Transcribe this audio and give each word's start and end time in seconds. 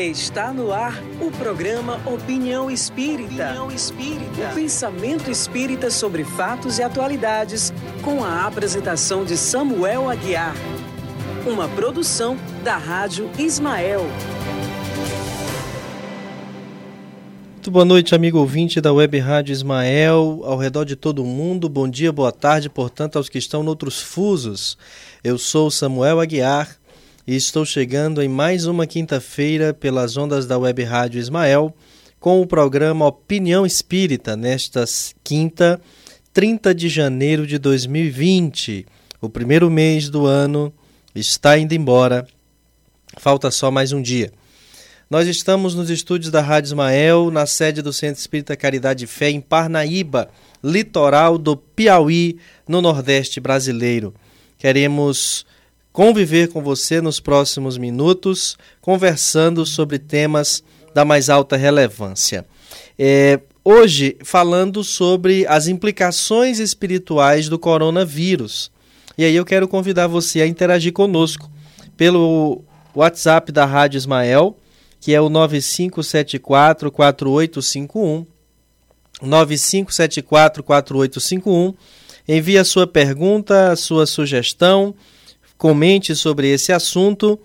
Está 0.00 0.50
no 0.50 0.72
ar 0.72 0.98
o 1.20 1.30
programa 1.30 2.00
Opinião 2.06 2.70
Espírita. 2.70 3.48
Opinião 3.48 3.70
Espírita. 3.70 4.50
O 4.50 4.54
pensamento 4.54 5.30
espírita 5.30 5.90
sobre 5.90 6.24
fatos 6.24 6.78
e 6.78 6.82
atualidades, 6.82 7.70
com 8.02 8.24
a 8.24 8.46
apresentação 8.46 9.26
de 9.26 9.36
Samuel 9.36 10.08
Aguiar. 10.08 10.54
Uma 11.46 11.68
produção 11.68 12.38
da 12.64 12.78
Rádio 12.78 13.30
Ismael. 13.38 14.06
Muito 17.52 17.70
boa 17.70 17.84
noite, 17.84 18.14
amigo 18.14 18.38
ouvinte 18.38 18.80
da 18.80 18.94
Web 18.94 19.18
Rádio 19.18 19.52
Ismael, 19.52 20.40
ao 20.44 20.56
redor 20.56 20.86
de 20.86 20.96
todo 20.96 21.22
o 21.22 21.26
mundo. 21.26 21.68
Bom 21.68 21.86
dia, 21.86 22.10
boa 22.10 22.32
tarde, 22.32 22.70
portanto, 22.70 23.16
aos 23.16 23.28
que 23.28 23.36
estão 23.36 23.62
noutros 23.62 24.00
fusos. 24.00 24.78
Eu 25.22 25.36
sou 25.36 25.70
Samuel 25.70 26.20
Aguiar 26.20 26.79
e 27.30 27.36
estou 27.36 27.64
chegando 27.64 28.20
em 28.20 28.26
mais 28.26 28.66
uma 28.66 28.88
quinta-feira 28.88 29.72
pelas 29.72 30.16
ondas 30.16 30.48
da 30.48 30.58
Web 30.58 30.82
Rádio 30.82 31.20
Ismael 31.20 31.72
com 32.18 32.40
o 32.40 32.46
programa 32.46 33.06
Opinião 33.06 33.64
Espírita, 33.64 34.36
nesta 34.36 34.84
quinta, 35.22 35.80
30 36.32 36.74
de 36.74 36.88
janeiro 36.88 37.46
de 37.46 37.56
2020. 37.56 38.84
O 39.20 39.28
primeiro 39.28 39.70
mês 39.70 40.08
do 40.08 40.26
ano 40.26 40.74
está 41.14 41.56
indo 41.56 41.72
embora, 41.72 42.26
falta 43.16 43.48
só 43.52 43.70
mais 43.70 43.92
um 43.92 44.02
dia. 44.02 44.32
Nós 45.08 45.28
estamos 45.28 45.72
nos 45.72 45.88
estúdios 45.88 46.32
da 46.32 46.40
Rádio 46.40 46.70
Ismael, 46.70 47.30
na 47.30 47.46
sede 47.46 47.80
do 47.80 47.92
Centro 47.92 48.20
Espírita 48.20 48.56
Caridade 48.56 49.04
e 49.04 49.06
Fé, 49.06 49.30
em 49.30 49.40
Parnaíba, 49.40 50.30
litoral 50.64 51.38
do 51.38 51.56
Piauí, 51.56 52.38
no 52.66 52.82
Nordeste 52.82 53.38
brasileiro. 53.38 54.12
Queremos 54.58 55.46
conviver 55.92 56.48
com 56.48 56.62
você 56.62 57.00
nos 57.00 57.20
próximos 57.20 57.76
minutos, 57.76 58.56
conversando 58.80 59.66
sobre 59.66 59.98
temas 59.98 60.62
da 60.94 61.04
mais 61.04 61.28
alta 61.28 61.56
relevância. 61.56 62.46
É, 62.98 63.40
hoje, 63.64 64.16
falando 64.22 64.84
sobre 64.84 65.46
as 65.46 65.66
implicações 65.68 66.58
espirituais 66.58 67.48
do 67.48 67.58
coronavírus. 67.58 68.70
E 69.16 69.24
aí 69.24 69.34
eu 69.34 69.44
quero 69.44 69.68
convidar 69.68 70.06
você 70.06 70.40
a 70.40 70.46
interagir 70.46 70.92
conosco 70.92 71.50
pelo 71.96 72.62
WhatsApp 72.94 73.52
da 73.52 73.64
Rádio 73.64 73.98
Ismael, 73.98 74.56
que 75.00 75.14
é 75.14 75.20
o 75.20 75.28
9574 75.28 76.90
4851. 76.90 78.26
9574 79.22 80.62
4851. 80.62 81.74
Envie 82.28 82.58
a 82.58 82.64
sua 82.64 82.86
pergunta, 82.86 83.72
a 83.72 83.76
sua 83.76 84.06
sugestão 84.06 84.94
comente 85.60 86.16
sobre 86.16 86.48
esse 86.48 86.72
assunto 86.72 87.38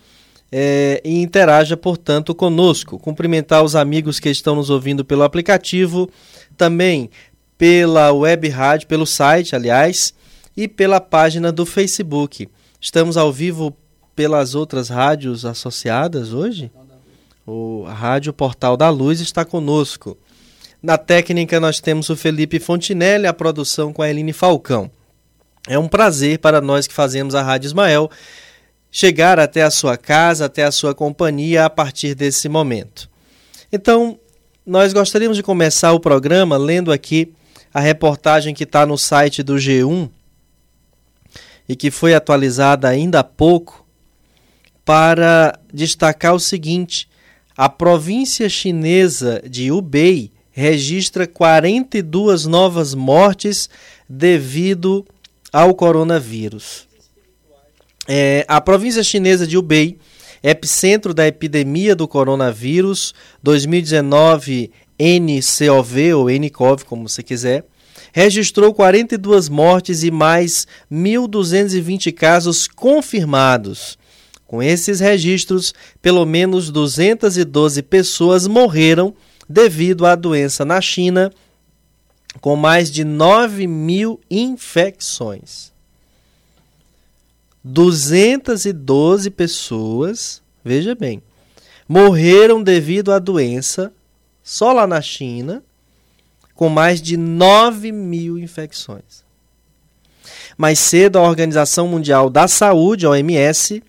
é, 0.49 1.01
e 1.03 1.21
interaja, 1.21 1.75
portanto, 1.75 2.33
conosco. 2.33 2.97
Cumprimentar 2.97 3.61
os 3.61 3.75
amigos 3.75 4.21
que 4.21 4.29
estão 4.29 4.55
nos 4.55 4.69
ouvindo 4.69 5.03
pelo 5.03 5.21
aplicativo, 5.21 6.09
também 6.55 7.09
pela 7.57 8.13
web 8.13 8.47
rádio, 8.47 8.87
pelo 8.87 9.05
site, 9.05 9.53
aliás, 9.53 10.13
e 10.55 10.65
pela 10.65 11.01
página 11.01 11.51
do 11.51 11.65
Facebook. 11.65 12.47
Estamos 12.79 13.17
ao 13.17 13.33
vivo 13.33 13.75
pelas 14.15 14.55
outras 14.55 14.87
rádios 14.87 15.43
associadas 15.43 16.31
hoje? 16.31 16.71
O 17.45 17.83
Rádio 17.83 18.31
Portal 18.31 18.77
da 18.77 18.89
Luz 18.89 19.19
está 19.19 19.43
conosco. 19.43 20.17
Na 20.81 20.97
técnica 20.97 21.59
nós 21.59 21.81
temos 21.81 22.09
o 22.09 22.15
Felipe 22.15 22.61
Fontinelli, 22.61 23.27
a 23.27 23.33
produção 23.33 23.91
com 23.91 24.01
a 24.01 24.09
Eline 24.09 24.31
Falcão. 24.31 24.89
É 25.67 25.79
um 25.79 25.87
prazer 25.87 26.39
para 26.39 26.61
nós 26.61 26.85
que 26.87 26.93
fazemos 26.93 27.33
a 27.33 27.41
Rádio 27.41 27.67
Ismael 27.67 28.09
chegar 28.91 29.39
até 29.39 29.63
a 29.63 29.71
sua 29.71 29.97
casa, 29.97 30.45
até 30.45 30.63
a 30.63 30.71
sua 30.71 30.93
companhia 30.93 31.65
a 31.65 31.69
partir 31.69 32.13
desse 32.15 32.47
momento. 32.47 33.09
Então, 33.71 34.19
nós 34.65 34.93
gostaríamos 34.93 35.37
de 35.37 35.43
começar 35.43 35.91
o 35.91 35.99
programa 35.99 36.55
lendo 36.57 36.91
aqui 36.91 37.33
a 37.73 37.79
reportagem 37.79 38.53
que 38.53 38.63
está 38.63 38.85
no 38.85 38.97
site 38.97 39.43
do 39.43 39.55
G1 39.55 40.09
e 41.67 41.75
que 41.75 41.91
foi 41.91 42.13
atualizada 42.13 42.87
ainda 42.87 43.19
há 43.19 43.23
pouco 43.23 43.85
para 44.85 45.59
destacar 45.73 46.33
o 46.33 46.39
seguinte: 46.39 47.09
a 47.57 47.67
província 47.67 48.47
chinesa 48.47 49.41
de 49.45 49.71
Hubei 49.71 50.31
registra 50.51 51.27
42 51.27 52.45
novas 52.45 52.93
mortes 52.93 53.69
devido 54.07 55.05
ao 55.55 55.73
coronavírus. 55.73 56.85
É, 58.05 58.43
a 58.45 58.59
província 58.59 59.01
chinesa 59.01 59.47
de 59.47 59.57
Hubei, 59.57 59.97
epicentro 60.43 61.13
da 61.13 61.25
epidemia 61.25 61.95
do 61.95 62.09
coronavírus 62.09 63.13
2019 63.41 64.69
NCOV 64.99 66.13
ou 66.13 66.29
NCOV, 66.29 66.83
como 66.83 67.07
você 67.07 67.23
quiser, 67.23 67.63
registrou 68.11 68.73
42 68.73 69.47
mortes 69.47 70.03
e 70.03 70.11
mais 70.11 70.67
1.220 70.91 72.13
casos 72.13 72.67
confirmados. 72.67 73.97
Com 74.45 74.61
esses 74.61 74.99
registros, 74.99 75.73
pelo 76.01 76.25
menos 76.25 76.69
212 76.69 77.81
pessoas 77.81 78.45
morreram 78.45 79.15
devido 79.47 80.05
à 80.05 80.15
doença 80.15 80.65
na 80.65 80.81
China 80.81 81.31
com 82.41 82.55
mais 82.55 82.91
de 82.91 83.03
9 83.03 83.67
mil 83.67 84.19
infecções. 84.29 85.73
212 87.63 89.29
pessoas, 89.31 90.41
veja 90.63 90.93
bem, 90.93 91.21
morreram 91.87 92.61
devido 92.61 93.11
à 93.11 93.17
doença 93.17 93.91
só 94.43 94.71
lá 94.71 94.85
na 94.85 95.01
China, 95.01 95.63
com 96.53 96.69
mais 96.69 97.01
de 97.01 97.17
9 97.17 97.91
mil 97.91 98.37
infecções. 98.37 99.25
Mais 100.57 100.79
cedo, 100.79 101.17
a 101.17 101.23
Organização 101.23 101.87
Mundial 101.87 102.29
da 102.29 102.47
Saúde, 102.47 103.07
OMS, 103.07 103.83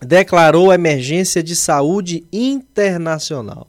declarou 0.00 0.70
a 0.70 0.74
emergência 0.74 1.42
de 1.42 1.54
saúde 1.54 2.24
internacional. 2.32 3.68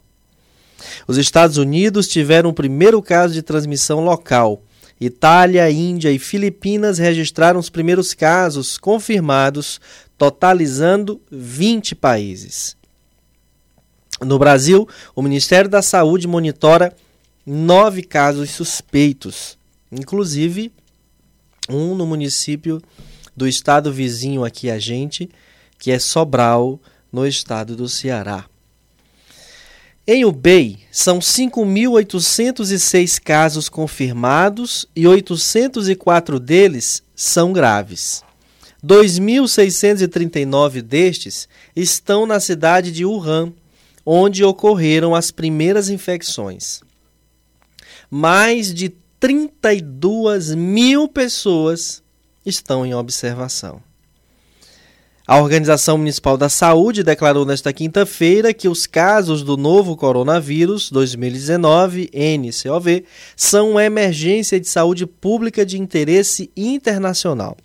Os 1.06 1.16
Estados 1.16 1.56
Unidos 1.56 2.08
tiveram 2.08 2.50
o 2.50 2.54
primeiro 2.54 3.00
caso 3.02 3.34
de 3.34 3.42
transmissão 3.42 4.04
local. 4.04 4.62
Itália, 5.00 5.70
Índia 5.70 6.10
e 6.10 6.18
Filipinas 6.18 6.98
registraram 6.98 7.58
os 7.58 7.68
primeiros 7.68 8.14
casos 8.14 8.78
confirmados, 8.78 9.80
totalizando 10.16 11.20
20 11.30 11.94
países. 11.94 12.76
No 14.20 14.38
Brasil, 14.38 14.88
o 15.14 15.22
Ministério 15.22 15.68
da 15.68 15.82
Saúde 15.82 16.28
monitora 16.28 16.94
nove 17.44 18.02
casos 18.02 18.50
suspeitos, 18.50 19.58
inclusive 19.90 20.72
um 21.68 21.94
no 21.94 22.06
município 22.06 22.80
do 23.36 23.48
estado 23.48 23.92
vizinho 23.92 24.44
aqui 24.44 24.70
a 24.70 24.78
gente, 24.78 25.28
que 25.78 25.90
é 25.90 25.98
Sobral, 25.98 26.80
no 27.12 27.26
estado 27.26 27.76
do 27.76 27.88
Ceará. 27.88 28.44
Em 30.06 30.22
Ubei, 30.26 30.80
são 30.92 31.18
5.806 31.18 33.18
casos 33.18 33.70
confirmados 33.70 34.86
e 34.94 35.06
804 35.06 36.38
deles 36.38 37.02
são 37.16 37.54
graves. 37.54 38.22
2.639 38.84 40.82
destes 40.82 41.48
estão 41.74 42.26
na 42.26 42.38
cidade 42.38 42.92
de 42.92 43.06
Wuhan, 43.06 43.54
onde 44.04 44.44
ocorreram 44.44 45.14
as 45.14 45.30
primeiras 45.30 45.88
infecções. 45.88 46.82
Mais 48.10 48.74
de 48.74 48.90
32 49.18 50.54
mil 50.54 51.08
pessoas 51.08 52.02
estão 52.44 52.84
em 52.84 52.92
observação. 52.92 53.80
A 55.26 55.38
Organização 55.40 55.96
Municipal 55.96 56.36
da 56.36 56.50
Saúde 56.50 57.02
declarou 57.02 57.46
nesta 57.46 57.72
quinta-feira 57.72 58.52
que 58.52 58.68
os 58.68 58.86
casos 58.86 59.42
do 59.42 59.56
novo 59.56 59.96
coronavírus 59.96 60.90
2019, 60.90 62.10
NCOV, 62.12 63.06
são 63.34 63.70
uma 63.70 63.84
emergência 63.84 64.60
de 64.60 64.68
saúde 64.68 65.06
pública 65.06 65.64
de 65.64 65.80
interesse 65.80 66.50
internacional. 66.54 67.56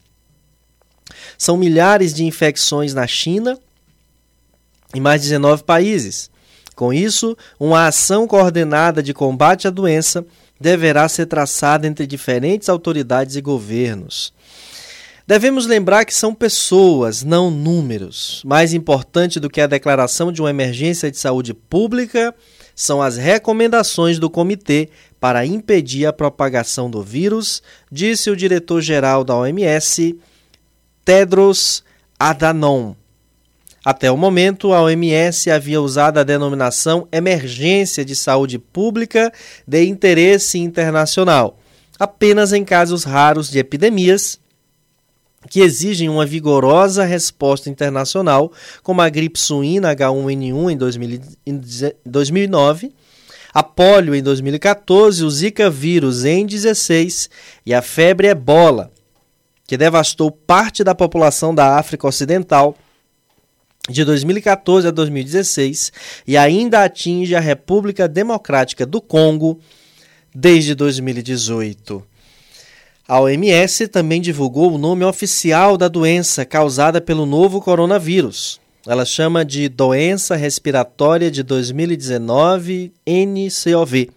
São 1.38 1.58
milhares 1.58 2.14
de 2.14 2.24
infecções 2.24 2.94
na 2.94 3.06
China 3.06 3.60
e 4.96 5.02
mais 5.02 5.22
19 5.22 5.64
países. 5.64 6.32
Com 6.78 6.94
isso, 6.94 7.36
uma 7.60 7.88
ação 7.88 8.26
coordenada 8.26 9.04
de 9.04 9.14
combate 9.14 9.68
à 9.68 9.70
doença 9.70 10.26
deverá 10.62 11.10
ser 11.10 11.26
traçada 11.26 11.86
entre 11.86 12.08
diferentes 12.08 12.70
autoridades 12.70 13.36
e 13.36 13.42
governos. 13.42 14.34
Devemos 15.30 15.68
lembrar 15.68 16.06
que 16.06 16.14
são 16.16 16.34
pessoas, 16.34 17.24
não 17.24 17.52
números. 17.52 18.42
Mais 18.44 18.74
importante 18.74 19.40
do 19.40 19.48
que 19.48 19.62
a 19.62 19.68
declaração 19.68 20.32
de 20.32 20.42
uma 20.42 20.50
emergência 20.50 21.12
de 21.12 21.20
saúde 21.20 21.54
pública 21.54 22.34
são 22.76 23.00
as 23.00 23.16
recomendações 23.16 24.18
do 24.18 24.28
comitê 24.28 24.90
para 25.20 25.46
impedir 25.46 26.08
a 26.08 26.12
propagação 26.12 26.90
do 26.90 27.04
vírus, 27.04 27.62
disse 27.92 28.32
o 28.32 28.36
diretor-geral 28.36 29.24
da 29.24 29.36
OMS, 29.36 30.18
Tedros 31.06 31.84
Adhanom. 32.20 32.96
Até 33.86 34.12
o 34.12 34.18
momento, 34.18 34.74
a 34.74 34.82
OMS 34.82 35.52
havia 35.52 35.80
usado 35.80 36.18
a 36.18 36.24
denominação 36.24 37.08
Emergência 37.12 38.04
de 38.04 38.16
Saúde 38.16 38.58
Pública 38.58 39.32
de 39.68 39.84
Interesse 39.86 40.58
Internacional, 40.58 41.60
apenas 42.00 42.52
em 42.52 42.66
casos 42.66 43.04
raros 43.04 43.48
de 43.52 43.60
epidemias 43.60 44.39
que 45.48 45.62
exigem 45.62 46.10
uma 46.10 46.26
vigorosa 46.26 47.06
resposta 47.06 47.70
internacional, 47.70 48.52
como 48.84 49.02
a 49.02 49.10
gripe 49.10 49.40
suína 49.40 49.96
H1N1 49.96 50.72
em 51.46 51.60
2009, 52.06 52.94
a 53.54 53.64
polio 53.64 54.14
em 54.14 54.22
2014, 54.22 55.24
o 55.24 55.30
Zika 55.30 55.70
vírus 55.70 56.26
em 56.26 56.46
2016 56.46 57.30
e 57.66 57.74
a 57.74 57.82
febre 57.82 58.28
ebola, 58.28 58.92
que 59.66 59.78
devastou 59.78 60.30
parte 60.30 60.84
da 60.84 60.94
população 60.94 61.54
da 61.56 61.78
África 61.78 62.08
Ocidental 62.08 62.76
de 63.90 64.06
2014 64.06 64.88
a 64.88 64.92
2016 64.92 65.92
e 66.28 66.38
ainda 66.38 66.84
atinge 66.84 67.36
a 67.36 67.40
República 67.40 68.08
Democrática 68.08 68.86
do 68.86 69.02
Congo 69.02 69.60
desde 70.34 70.76
2018. 70.76 72.04
A 73.10 73.20
OMS 73.20 73.88
também 73.88 74.22
divulgou 74.22 74.72
o 74.72 74.78
nome 74.78 75.04
oficial 75.04 75.78
da 75.78 75.88
doença 75.88 76.46
causada 76.46 77.02
pelo 77.02 77.26
novo 77.26 77.60
coronavírus. 77.60 78.62
Ela 78.86 79.04
chama 79.04 79.44
de 79.44 79.68
Doença 79.68 80.36
Respiratória 80.36 81.32
de 81.32 81.42
2019 81.42 82.94
NCOV. 83.08 84.12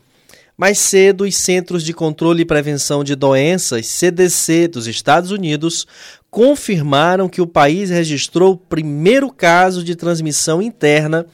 Mais 0.59 0.79
cedo, 0.79 1.25
os 1.25 1.35
Centros 1.35 1.83
de 1.83 1.95
Controle 1.95 2.43
e 2.43 2.45
Prevenção 2.45 3.03
de 3.03 3.15
Doenças, 3.15 3.87
CDC, 3.87 4.69
dos 4.69 4.87
Estados 4.87 5.31
Unidos, 5.31 5.87
confirmaram 6.31 7.31
que 7.31 7.41
o 7.41 7.47
país 7.47 7.89
registrou 7.89 8.53
o 8.53 8.59
primeiro 8.59 9.33
caso 9.33 9.83
de 9.83 9.97
transmissão 9.97 10.61
interna 10.61 11.25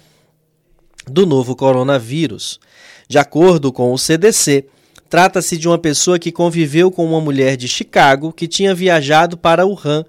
do 1.09 1.27
novo 1.27 1.57
coronavírus. 1.57 2.61
De 3.09 3.19
acordo 3.19 3.73
com 3.73 3.93
o 3.93 3.99
CDC, 3.99 4.67
Trata-se 5.09 5.57
de 5.57 5.67
uma 5.67 5.79
pessoa 5.79 6.19
que 6.19 6.31
conviveu 6.31 6.91
com 6.91 7.05
uma 7.05 7.21
mulher 7.21 7.57
de 7.57 7.67
Chicago 7.67 8.33
que 8.33 8.47
tinha 8.47 8.75
viajado 8.75 9.39
para 9.39 9.67
Wuhan, 9.67 10.05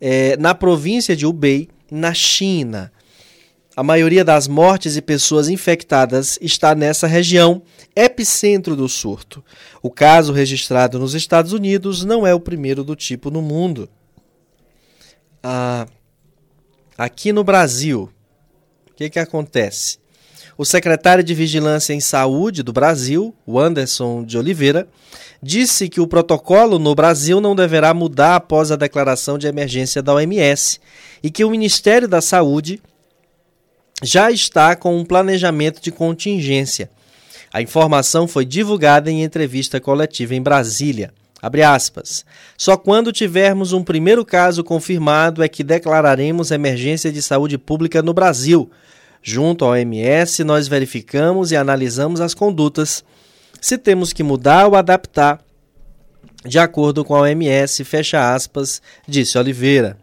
é, 0.00 0.36
na 0.38 0.54
província 0.54 1.14
de 1.14 1.26
Hubei, 1.26 1.68
na 1.90 2.14
China. 2.14 2.90
A 3.76 3.82
maioria 3.82 4.24
das 4.24 4.48
mortes 4.48 4.96
e 4.96 5.02
pessoas 5.02 5.48
infectadas 5.48 6.38
está 6.40 6.74
nessa 6.74 7.06
região, 7.06 7.62
epicentro 7.94 8.74
do 8.74 8.88
surto. 8.88 9.44
O 9.82 9.90
caso 9.90 10.32
registrado 10.32 10.98
nos 10.98 11.14
Estados 11.14 11.52
Unidos 11.52 12.04
não 12.04 12.26
é 12.26 12.34
o 12.34 12.40
primeiro 12.40 12.82
do 12.82 12.96
tipo 12.96 13.30
no 13.30 13.42
mundo. 13.42 13.88
Ah, 15.42 15.86
aqui 16.96 17.32
no 17.32 17.44
Brasil, 17.44 18.10
o 18.90 18.94
que, 18.94 19.10
que 19.10 19.18
acontece? 19.18 19.98
O 20.58 20.64
secretário 20.64 21.22
de 21.22 21.34
Vigilância 21.34 21.94
em 21.94 22.00
Saúde 22.00 22.64
do 22.64 22.72
Brasil, 22.72 23.32
o 23.46 23.60
Anderson 23.60 24.24
de 24.24 24.36
Oliveira, 24.36 24.88
disse 25.40 25.88
que 25.88 26.00
o 26.00 26.06
protocolo 26.08 26.80
no 26.80 26.96
Brasil 26.96 27.40
não 27.40 27.54
deverá 27.54 27.94
mudar 27.94 28.34
após 28.34 28.72
a 28.72 28.76
declaração 28.76 29.38
de 29.38 29.46
emergência 29.46 30.02
da 30.02 30.12
OMS 30.12 30.80
e 31.22 31.30
que 31.30 31.44
o 31.44 31.50
Ministério 31.50 32.08
da 32.08 32.20
Saúde 32.20 32.82
já 34.02 34.32
está 34.32 34.74
com 34.74 34.98
um 34.98 35.04
planejamento 35.04 35.80
de 35.80 35.92
contingência. 35.92 36.90
A 37.52 37.62
informação 37.62 38.26
foi 38.26 38.44
divulgada 38.44 39.08
em 39.08 39.22
entrevista 39.22 39.78
coletiva 39.78 40.34
em 40.34 40.42
Brasília. 40.42 41.14
Só 42.56 42.76
quando 42.76 43.12
tivermos 43.12 43.72
um 43.72 43.84
primeiro 43.84 44.24
caso 44.24 44.64
confirmado 44.64 45.40
é 45.40 45.46
que 45.46 45.62
declararemos 45.62 46.50
emergência 46.50 47.12
de 47.12 47.22
saúde 47.22 47.56
pública 47.56 48.02
no 48.02 48.12
Brasil, 48.12 48.68
Junto 49.22 49.64
ao 49.64 49.72
OMS, 49.72 50.44
nós 50.44 50.68
verificamos 50.68 51.50
e 51.50 51.56
analisamos 51.56 52.20
as 52.20 52.34
condutas, 52.34 53.04
se 53.60 53.76
temos 53.76 54.12
que 54.12 54.22
mudar 54.22 54.66
ou 54.66 54.76
adaptar 54.76 55.40
de 56.44 56.58
acordo 56.58 57.04
com 57.04 57.14
a 57.14 57.22
OMS, 57.22 57.84
fecha 57.84 58.32
aspas, 58.32 58.80
disse 59.06 59.36
Oliveira. 59.36 59.98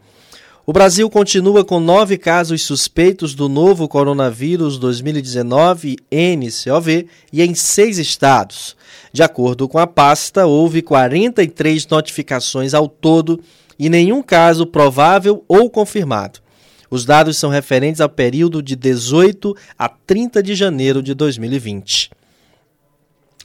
O 0.65 0.73
Brasil 0.73 1.09
continua 1.09 1.63
com 1.63 1.79
nove 1.79 2.17
casos 2.17 2.63
suspeitos 2.63 3.35
do 3.35 3.47
novo 3.47 3.87
coronavírus 3.87 4.77
2019 4.77 5.95
NCOV 6.11 7.07
e 7.31 7.41
em 7.41 7.53
seis 7.53 7.99
estados. 7.99 8.75
De 9.13 9.21
acordo 9.23 9.67
com 9.69 9.77
a 9.77 9.87
pasta, 9.87 10.45
houve 10.45 10.81
43 10.81 11.87
notificações 11.87 12.73
ao 12.73 12.87
todo 12.87 13.39
e 13.77 13.89
nenhum 13.89 14.21
caso 14.23 14.65
provável 14.65 15.43
ou 15.47 15.69
confirmado. 15.69 16.39
Os 16.89 17.05
dados 17.05 17.37
são 17.37 17.49
referentes 17.49 18.01
ao 18.01 18.09
período 18.09 18.61
de 18.61 18.75
18 18.75 19.55
a 19.77 19.89
30 19.89 20.41
de 20.41 20.55
janeiro 20.55 21.01
de 21.01 21.13
2020. 21.13 22.11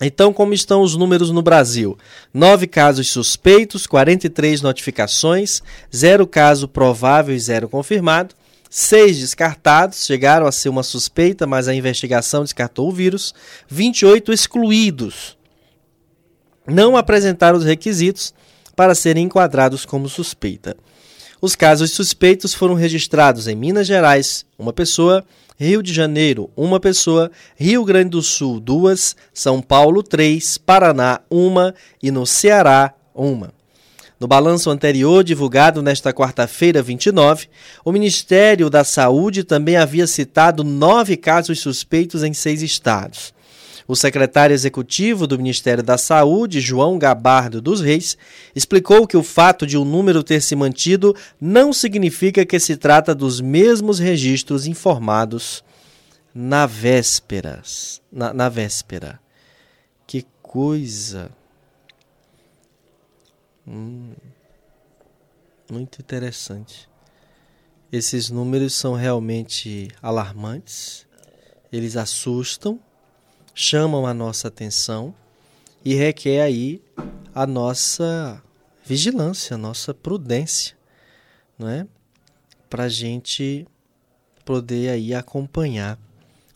Então, 0.01 0.33
como 0.33 0.55
estão 0.55 0.81
os 0.81 0.97
números 0.97 1.31
no 1.31 1.43
Brasil? 1.43 1.99
9 2.33 2.67
casos 2.67 3.11
suspeitos, 3.11 3.87
43 3.87 4.63
notificações, 4.63 5.63
0 5.95 6.27
caso 6.27 6.67
provável 6.67 7.35
e 7.35 7.39
0 7.39 7.69
confirmado, 7.69 8.35
6 8.71 9.19
descartados, 9.19 10.07
chegaram 10.07 10.47
a 10.47 10.53
ser 10.53 10.71
uma 10.71 10.83
suspeita, 10.83 11.47
mas 11.47 11.69
a 11.69 11.75
investigação 11.75 12.45
descartou 12.45 12.89
o 12.89 12.93
vírus, 12.93 13.35
28 13.69 14.33
excluídos, 14.33 15.37
não 16.67 16.97
apresentaram 16.97 17.59
os 17.59 17.65
requisitos 17.65 18.33
para 18.75 18.95
serem 18.95 19.25
enquadrados 19.25 19.85
como 19.85 20.09
suspeita. 20.09 20.77
Os 21.43 21.57
casos 21.57 21.93
suspeitos 21.93 22.53
foram 22.53 22.75
registrados 22.75 23.49
em 23.49 23.55
Minas 23.55 23.87
Gerais, 23.87 24.45
uma 24.59 24.75
pessoa, 24.75 25.25
Rio 25.59 25.83
de 25.83 25.91
Janeiro, 25.91 26.51
uma 26.55 26.79
pessoa, 26.79 27.31
Rio 27.57 27.83
Grande 27.83 28.11
do 28.11 28.21
Sul, 28.21 28.61
duas, 28.61 29.17
São 29.33 29.63
Paulo, 29.63 30.03
três, 30.03 30.59
Paraná, 30.59 31.21
uma 31.31 31.75
e 32.03 32.11
no 32.11 32.27
Ceará, 32.27 32.93
uma. 33.15 33.55
No 34.19 34.29
balanço 34.29 34.69
anterior, 34.69 35.25
divulgado 35.25 35.81
nesta 35.81 36.13
quarta-feira, 36.13 36.83
29, 36.83 37.49
o 37.83 37.91
Ministério 37.91 38.69
da 38.69 38.85
Saúde 38.85 39.43
também 39.43 39.79
havia 39.79 40.07
citado 40.07 40.63
nove 40.63 41.17
casos 41.17 41.59
suspeitos 41.61 42.23
em 42.23 42.35
seis 42.35 42.61
estados. 42.61 43.33
O 43.91 43.97
secretário 43.97 44.55
executivo 44.55 45.27
do 45.27 45.37
Ministério 45.37 45.83
da 45.83 45.99
Saúde, 45.99 46.61
João 46.61 46.97
Gabardo 46.97 47.61
dos 47.61 47.81
Reis, 47.81 48.17
explicou 48.55 49.05
que 49.05 49.17
o 49.17 49.23
fato 49.25 49.67
de 49.67 49.77
o 49.77 49.83
um 49.83 49.85
número 49.85 50.23
ter 50.23 50.41
se 50.43 50.55
mantido 50.55 51.13
não 51.41 51.73
significa 51.73 52.47
que 52.47 52.61
se 52.61 52.77
trata 52.77 53.17
dos 53.17 53.41
mesmos 53.41 53.99
registros 53.99 54.69
informados 54.69 55.65
na 56.33 56.67
vésperas, 56.67 58.01
na, 58.13 58.33
na 58.33 58.49
véspera. 58.49 59.19
Que 60.07 60.25
coisa! 60.41 61.29
Hum, 63.67 64.13
muito 65.69 66.01
interessante. 66.01 66.89
Esses 67.91 68.31
números 68.31 68.73
são 68.73 68.95
realmente 68.95 69.89
alarmantes, 70.01 71.09
eles 71.73 71.97
assustam 71.97 72.79
chamam 73.55 74.07
a 74.07 74.15
nossa 74.15 74.49
atenção 74.49 75.15
e 75.85 75.95
requer 75.95 76.43
aí 76.43 76.83
a 77.35 77.47
nossa 77.47 78.43
vigilância, 78.85 79.55
a 79.55 79.59
nossa 79.59 79.95
prudência, 79.95 80.77
não 81.59 81.69
é? 81.69 81.87
Para 82.69 82.85
a 82.85 82.89
gente 82.89 83.67
poder 84.45 84.91
aí 84.91 85.15
acompanhar 85.15 85.99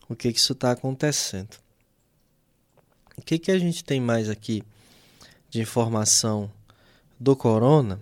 o 0.07 0.15
que, 0.15 0.31
que 0.31 0.39
isso 0.39 0.53
está 0.53 0.71
acontecendo. 0.71 1.57
O 3.17 3.21
que, 3.21 3.39
que 3.39 3.51
a 3.51 3.57
gente 3.57 3.83
tem 3.83 3.99
mais 4.01 4.29
aqui 4.29 4.63
de 5.49 5.61
informação 5.61 6.51
do 7.19 7.35
corona 7.35 7.99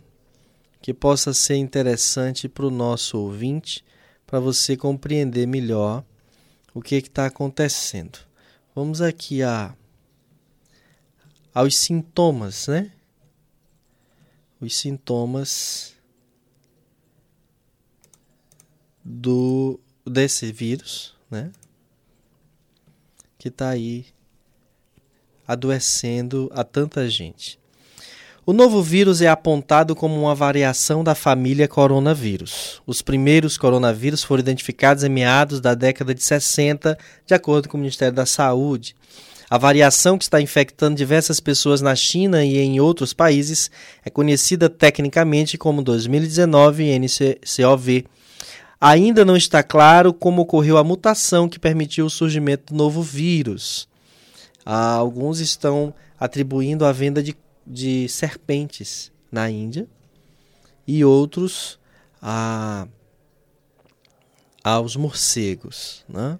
que 0.82 0.94
possa 0.94 1.34
ser 1.34 1.56
interessante 1.56 2.50
para 2.50 2.66
o 2.66 2.72
nosso 2.72 3.18
ouvinte, 3.18 3.86
para 4.26 4.40
você 4.40 4.76
compreender 4.76 5.46
melhor 5.46 6.04
o 6.74 6.82
que 6.82 6.96
está 6.96 7.28
acontecendo. 7.28 8.20
Vamos 8.76 9.02
aqui 9.02 9.44
a 9.44 9.76
aos 11.54 11.78
sintomas, 11.78 12.68
né? 12.68 12.92
Os 14.60 14.76
sintomas 14.76 15.96
do 19.06 19.80
desse 20.04 20.52
vírus, 20.52 21.16
né? 21.30 21.52
Que 23.38 23.50
está 23.50 23.70
aí 23.70 24.08
adoecendo 25.46 26.50
a 26.52 26.64
tanta 26.64 27.08
gente. 27.08 27.60
O 28.46 28.52
novo 28.52 28.84
vírus 28.84 29.22
é 29.22 29.30
apontado 29.30 29.96
como 29.96 30.20
uma 30.20 30.36
variação 30.36 31.02
da 31.02 31.16
família 31.16 31.66
coronavírus. 31.66 32.82
Os 32.86 33.02
primeiros 33.02 33.58
coronavírus 33.58 34.22
foram 34.22 34.42
identificados 34.42 35.06
em 35.06 35.10
meados 35.10 35.62
da 35.62 35.74
década 35.74 36.14
de 36.14 36.22
60, 36.22 36.98
de 37.26 37.34
acordo 37.34 37.70
com 37.70 37.78
o 37.78 37.80
Ministério 37.80 38.14
da 38.14 38.26
Saúde. 38.26 38.98
A 39.50 39.58
variação 39.58 40.18
que 40.18 40.26
está 40.26 40.42
infectando 40.42 40.98
diversas 40.98 41.40
pessoas 41.40 41.80
na 41.80 41.96
China 41.96 42.44
e 42.44 42.58
em 42.58 42.82
outros 42.82 43.14
países 43.14 43.72
é 44.04 44.10
conhecida 44.10 44.70
tecnicamente 44.70 45.58
como 45.58 45.82
2019 45.82 47.00
NCOV. 47.00 48.06
Ainda 48.82 49.24
não 49.24 49.38
está 49.38 49.64
claro 49.64 50.14
como 50.14 50.42
ocorreu 50.42 50.78
a 50.78 50.84
mutação 50.84 51.48
que 51.48 51.58
permitiu 51.58 52.08
o 52.08 52.10
surgimento 52.10 52.74
do 52.74 52.78
novo 52.78 53.02
vírus. 53.02 53.88
Ah, 54.66 54.96
alguns 54.96 55.40
estão 55.40 55.94
atribuindo 56.20 56.86
a 56.86 56.92
venda 56.92 57.24
de, 57.24 57.36
de 57.66 58.08
serpentes 58.10 59.12
na 59.32 59.50
Índia 59.50 59.88
e 60.88 61.04
outros 61.04 61.80
a, 62.22 62.88
aos 64.64 64.96
morcegos. 64.96 66.06
Né? 66.08 66.38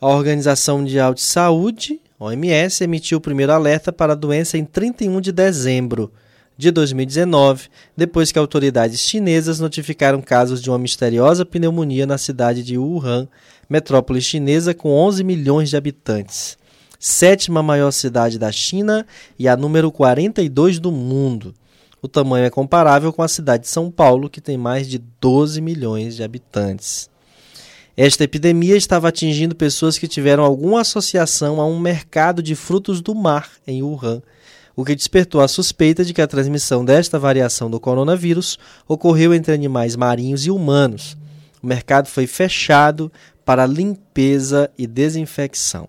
A 0.00 0.08
Organização 0.08 0.78
Mundial 0.78 1.14
de 1.14 1.22
Saúde, 1.22 2.00
OMS, 2.18 2.82
emitiu 2.82 3.18
o 3.18 3.20
primeiro 3.20 3.52
alerta 3.52 3.92
para 3.92 4.12
a 4.12 4.16
doença 4.16 4.58
em 4.58 4.64
31 4.64 5.20
de 5.20 5.32
dezembro 5.32 6.12
de 6.56 6.70
2019, 6.70 7.68
depois 7.96 8.30
que 8.30 8.38
autoridades 8.38 9.00
chinesas 9.00 9.58
notificaram 9.58 10.22
casos 10.22 10.62
de 10.62 10.70
uma 10.70 10.78
misteriosa 10.78 11.44
pneumonia 11.44 12.06
na 12.06 12.16
cidade 12.16 12.62
de 12.62 12.78
Wuhan, 12.78 13.28
metrópole 13.68 14.20
chinesa 14.20 14.72
com 14.72 14.90
11 14.90 15.24
milhões 15.24 15.70
de 15.70 15.76
habitantes, 15.76 16.56
sétima 17.04 17.62
maior 17.62 17.90
cidade 17.90 18.38
da 18.38 18.50
China 18.50 19.06
e 19.38 19.46
a 19.46 19.54
número 19.58 19.92
42 19.92 20.78
do 20.78 20.90
mundo. 20.90 21.54
O 22.00 22.08
tamanho 22.08 22.46
é 22.46 22.50
comparável 22.50 23.12
com 23.12 23.20
a 23.20 23.28
cidade 23.28 23.64
de 23.64 23.68
São 23.68 23.90
Paulo, 23.90 24.30
que 24.30 24.40
tem 24.40 24.56
mais 24.56 24.88
de 24.88 24.96
12 25.20 25.60
milhões 25.60 26.16
de 26.16 26.22
habitantes. 26.22 27.10
Esta 27.94 28.24
epidemia 28.24 28.74
estava 28.74 29.08
atingindo 29.08 29.54
pessoas 29.54 29.98
que 29.98 30.08
tiveram 30.08 30.42
alguma 30.42 30.80
associação 30.80 31.60
a 31.60 31.66
um 31.66 31.78
mercado 31.78 32.42
de 32.42 32.54
frutos 32.54 33.02
do 33.02 33.14
mar 33.14 33.50
em 33.66 33.82
Wuhan, 33.82 34.22
o 34.74 34.82
que 34.82 34.94
despertou 34.94 35.42
a 35.42 35.48
suspeita 35.48 36.06
de 36.06 36.14
que 36.14 36.22
a 36.22 36.26
transmissão 36.26 36.86
desta 36.86 37.18
variação 37.18 37.70
do 37.70 37.78
coronavírus 37.78 38.58
ocorreu 38.88 39.34
entre 39.34 39.52
animais 39.52 39.94
marinhos 39.94 40.46
e 40.46 40.50
humanos. 40.50 41.18
O 41.62 41.66
mercado 41.66 42.06
foi 42.06 42.26
fechado 42.26 43.12
para 43.44 43.66
limpeza 43.66 44.70
e 44.78 44.86
desinfecção. 44.86 45.86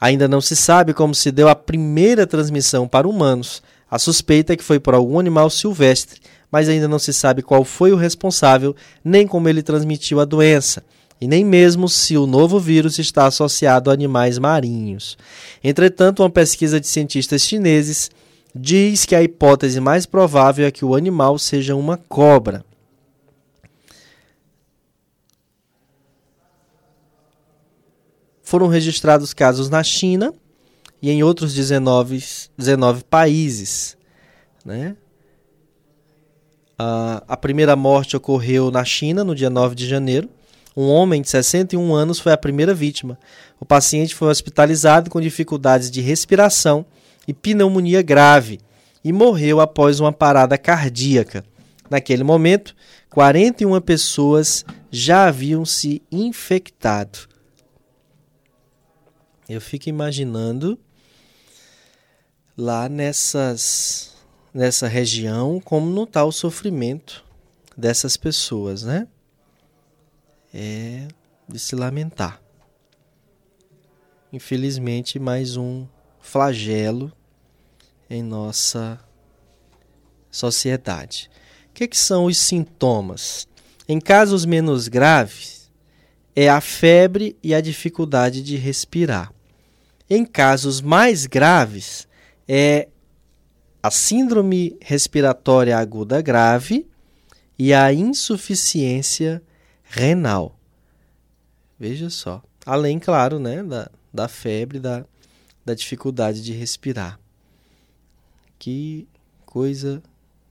Ainda 0.00 0.26
não 0.26 0.40
se 0.40 0.56
sabe 0.56 0.94
como 0.94 1.14
se 1.14 1.30
deu 1.30 1.48
a 1.48 1.54
primeira 1.54 2.26
transmissão 2.26 2.88
para 2.88 3.08
humanos. 3.08 3.62
A 3.90 3.98
suspeita 3.98 4.52
é 4.52 4.56
que 4.56 4.64
foi 4.64 4.80
por 4.80 4.94
algum 4.94 5.18
animal 5.18 5.50
silvestre, 5.50 6.20
mas 6.50 6.68
ainda 6.68 6.88
não 6.88 6.98
se 6.98 7.12
sabe 7.12 7.42
qual 7.42 7.64
foi 7.64 7.92
o 7.92 7.96
responsável, 7.96 8.74
nem 9.04 9.26
como 9.26 9.48
ele 9.48 9.62
transmitiu 9.62 10.20
a 10.20 10.24
doença 10.24 10.82
e 11.20 11.28
nem 11.28 11.44
mesmo 11.44 11.88
se 11.88 12.16
o 12.16 12.26
novo 12.26 12.58
vírus 12.58 12.98
está 12.98 13.26
associado 13.26 13.90
a 13.90 13.92
animais 13.92 14.38
marinhos. 14.38 15.18
Entretanto, 15.62 16.22
uma 16.22 16.30
pesquisa 16.30 16.80
de 16.80 16.86
cientistas 16.86 17.42
chineses 17.42 18.10
diz 18.54 19.04
que 19.04 19.14
a 19.14 19.22
hipótese 19.22 19.80
mais 19.80 20.06
provável 20.06 20.66
é 20.66 20.70
que 20.70 20.84
o 20.84 20.94
animal 20.94 21.38
seja 21.38 21.76
uma 21.76 21.98
cobra. 22.08 22.64
Foram 28.50 28.66
registrados 28.66 29.32
casos 29.32 29.70
na 29.70 29.80
China 29.84 30.34
e 31.00 31.08
em 31.08 31.22
outros 31.22 31.54
19, 31.54 32.20
19 32.58 33.04
países. 33.04 33.96
Né? 34.64 34.96
A, 36.76 37.22
a 37.28 37.36
primeira 37.36 37.76
morte 37.76 38.16
ocorreu 38.16 38.72
na 38.72 38.84
China 38.84 39.22
no 39.22 39.36
dia 39.36 39.48
9 39.48 39.76
de 39.76 39.86
janeiro 39.86 40.28
um 40.76 40.88
homem 40.88 41.22
de 41.22 41.28
61 41.30 41.94
anos 41.94 42.18
foi 42.18 42.32
a 42.32 42.36
primeira 42.36 42.74
vítima. 42.74 43.16
O 43.60 43.64
paciente 43.64 44.16
foi 44.16 44.26
hospitalizado 44.26 45.10
com 45.10 45.20
dificuldades 45.20 45.88
de 45.88 46.00
respiração 46.00 46.84
e 47.28 47.32
pneumonia 47.32 48.02
grave 48.02 48.58
e 49.04 49.12
morreu 49.12 49.60
após 49.60 50.00
uma 50.00 50.12
parada 50.12 50.58
cardíaca. 50.58 51.44
Naquele 51.88 52.24
momento, 52.24 52.74
41 53.10 53.80
pessoas 53.80 54.64
já 54.90 55.28
haviam 55.28 55.64
se 55.64 56.02
infectado. 56.10 57.29
Eu 59.52 59.60
fico 59.60 59.88
imaginando 59.88 60.78
lá 62.56 62.88
nessas 62.88 64.14
nessa 64.54 64.86
região 64.86 65.60
como 65.60 65.90
não 65.90 66.04
está 66.04 66.24
o 66.24 66.30
sofrimento 66.30 67.24
dessas 67.76 68.16
pessoas, 68.16 68.84
né? 68.84 69.08
é 70.54 71.08
de 71.48 71.58
se 71.58 71.74
lamentar. 71.74 72.40
Infelizmente, 74.32 75.18
mais 75.18 75.56
um 75.56 75.84
flagelo 76.20 77.12
em 78.08 78.22
nossa 78.22 79.00
sociedade. 80.30 81.28
O 81.70 81.72
que, 81.74 81.88
que 81.88 81.98
são 81.98 82.26
os 82.26 82.38
sintomas? 82.38 83.48
Em 83.88 83.98
casos 83.98 84.44
menos 84.44 84.86
graves, 84.86 85.72
é 86.36 86.48
a 86.48 86.60
febre 86.60 87.36
e 87.42 87.52
a 87.52 87.60
dificuldade 87.60 88.44
de 88.44 88.56
respirar. 88.56 89.32
Em 90.12 90.24
casos 90.24 90.80
mais 90.80 91.24
graves, 91.24 92.08
é 92.48 92.88
a 93.80 93.92
síndrome 93.92 94.76
respiratória 94.80 95.78
aguda 95.78 96.20
grave 96.20 96.90
e 97.56 97.72
a 97.72 97.92
insuficiência 97.92 99.40
renal. 99.84 100.58
Veja 101.78 102.10
só. 102.10 102.42
Além, 102.66 102.98
claro, 102.98 103.38
né, 103.38 103.62
da, 103.62 103.88
da 104.12 104.26
febre, 104.26 104.80
da, 104.80 105.06
da 105.64 105.74
dificuldade 105.74 106.42
de 106.42 106.52
respirar. 106.52 107.20
Que 108.58 109.06
coisa 109.46 110.02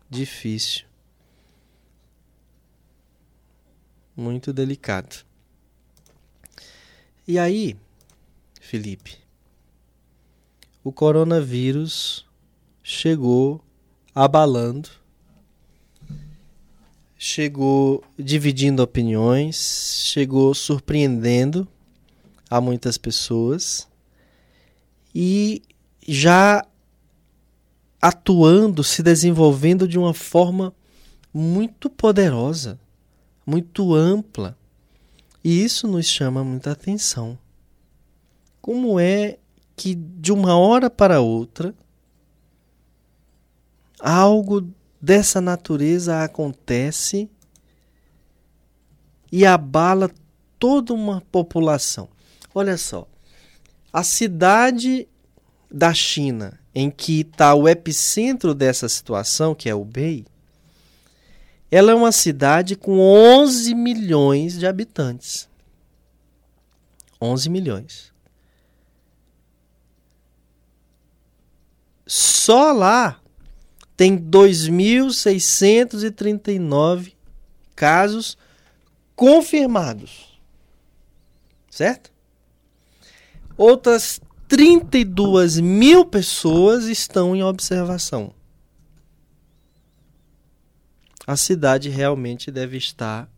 difícil. 0.10 0.86
Muito 4.16 4.54
delicado. 4.54 5.26
E 7.28 7.38
aí, 7.38 7.78
Felipe, 8.60 9.18
o 10.84 10.92
coronavírus 10.92 12.26
chegou 12.84 13.64
abalando 14.14 14.90
chegou 17.22 18.02
dividindo 18.18 18.82
opiniões, 18.82 20.06
chegou 20.06 20.54
surpreendendo 20.54 21.68
a 22.50 22.62
muitas 22.62 22.98
pessoas 22.98 23.86
e 25.14 25.62
já 26.08 26.66
atuando, 28.02 28.86
se 28.86 29.04
desenvolvendo 29.04 29.86
de 29.86 30.00
uma 30.00 30.14
forma 30.14 30.74
muito 31.34 31.90
poderosa, 31.90 32.80
muito 33.46 33.94
ampla. 33.94 34.58
E 35.44 35.62
isso 35.62 35.90
nos 35.90 36.06
chama 36.06 36.42
muita 36.42 36.72
atenção. 36.72 37.38
Como 38.62 38.98
é 38.98 39.38
que 39.80 39.96
de 39.96 40.34
uma 40.34 40.58
hora 40.58 40.90
para 40.90 41.22
outra 41.22 41.74
algo 43.98 44.70
dessa 45.00 45.40
natureza 45.40 46.22
acontece 46.22 47.30
e 49.32 49.46
abala 49.46 50.12
toda 50.60 50.94
uma 50.94 51.22
população. 51.32 52.10
Olha 52.54 52.78
só, 52.78 53.08
a 53.94 54.04
cidade 54.04 55.08
da 55.72 55.94
China 55.94 56.60
em 56.76 56.92
que 56.92 57.22
está 57.22 57.56
o 57.56 57.66
epicentro 57.66 58.54
dessa 58.54 58.90
situação, 58.90 59.56
que 59.56 59.70
é 59.70 59.74
o 59.74 59.86
Bei, 59.86 60.26
ela 61.72 61.94
é 61.94 61.96
uma 61.96 62.12
cidade 62.12 62.76
com 62.76 63.00
11 63.00 63.74
milhões 63.74 64.60
de 64.60 64.68
habitantes. 64.68 65.48
11 67.22 67.50
milhões. 67.50 68.09
Só 72.50 72.72
lá 72.72 73.22
tem 73.96 74.18
2.639 74.18 77.14
casos 77.76 78.36
confirmados. 79.16 80.42
Certo? 81.70 82.12
Outras 83.56 84.20
32 84.48 85.60
mil 85.60 86.08
pessoas 86.08 86.86
estão 86.86 87.36
em 87.36 87.44
observação. 87.44 88.34
A 91.28 91.38
cidade 91.38 91.90
realmente 91.90 92.50
deve 92.50 92.78
estar 92.78 93.30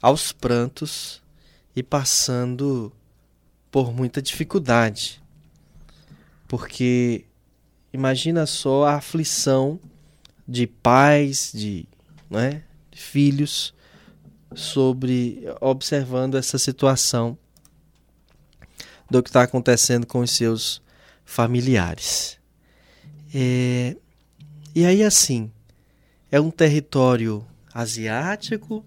aos 0.00 0.32
prantos 0.32 1.20
e 1.76 1.82
passando 1.82 2.90
por 3.70 3.92
muita 3.92 4.22
dificuldade. 4.22 5.22
Porque 6.48 7.26
Imagina 7.92 8.46
só 8.46 8.84
a 8.84 8.94
aflição 8.96 9.78
de 10.48 10.66
pais, 10.66 11.52
de, 11.54 11.86
né, 12.30 12.62
filhos, 12.90 13.74
sobre 14.54 15.44
observando 15.60 16.36
essa 16.36 16.58
situação 16.58 17.36
do 19.10 19.22
que 19.22 19.28
está 19.28 19.42
acontecendo 19.42 20.06
com 20.06 20.20
os 20.20 20.30
seus 20.30 20.82
familiares. 21.24 22.38
É, 23.34 23.96
e 24.74 24.86
aí, 24.86 25.02
assim, 25.02 25.50
é 26.30 26.40
um 26.40 26.50
território 26.50 27.46
asiático, 27.72 28.84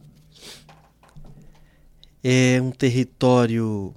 é 2.24 2.60
um 2.60 2.72
território 2.72 3.94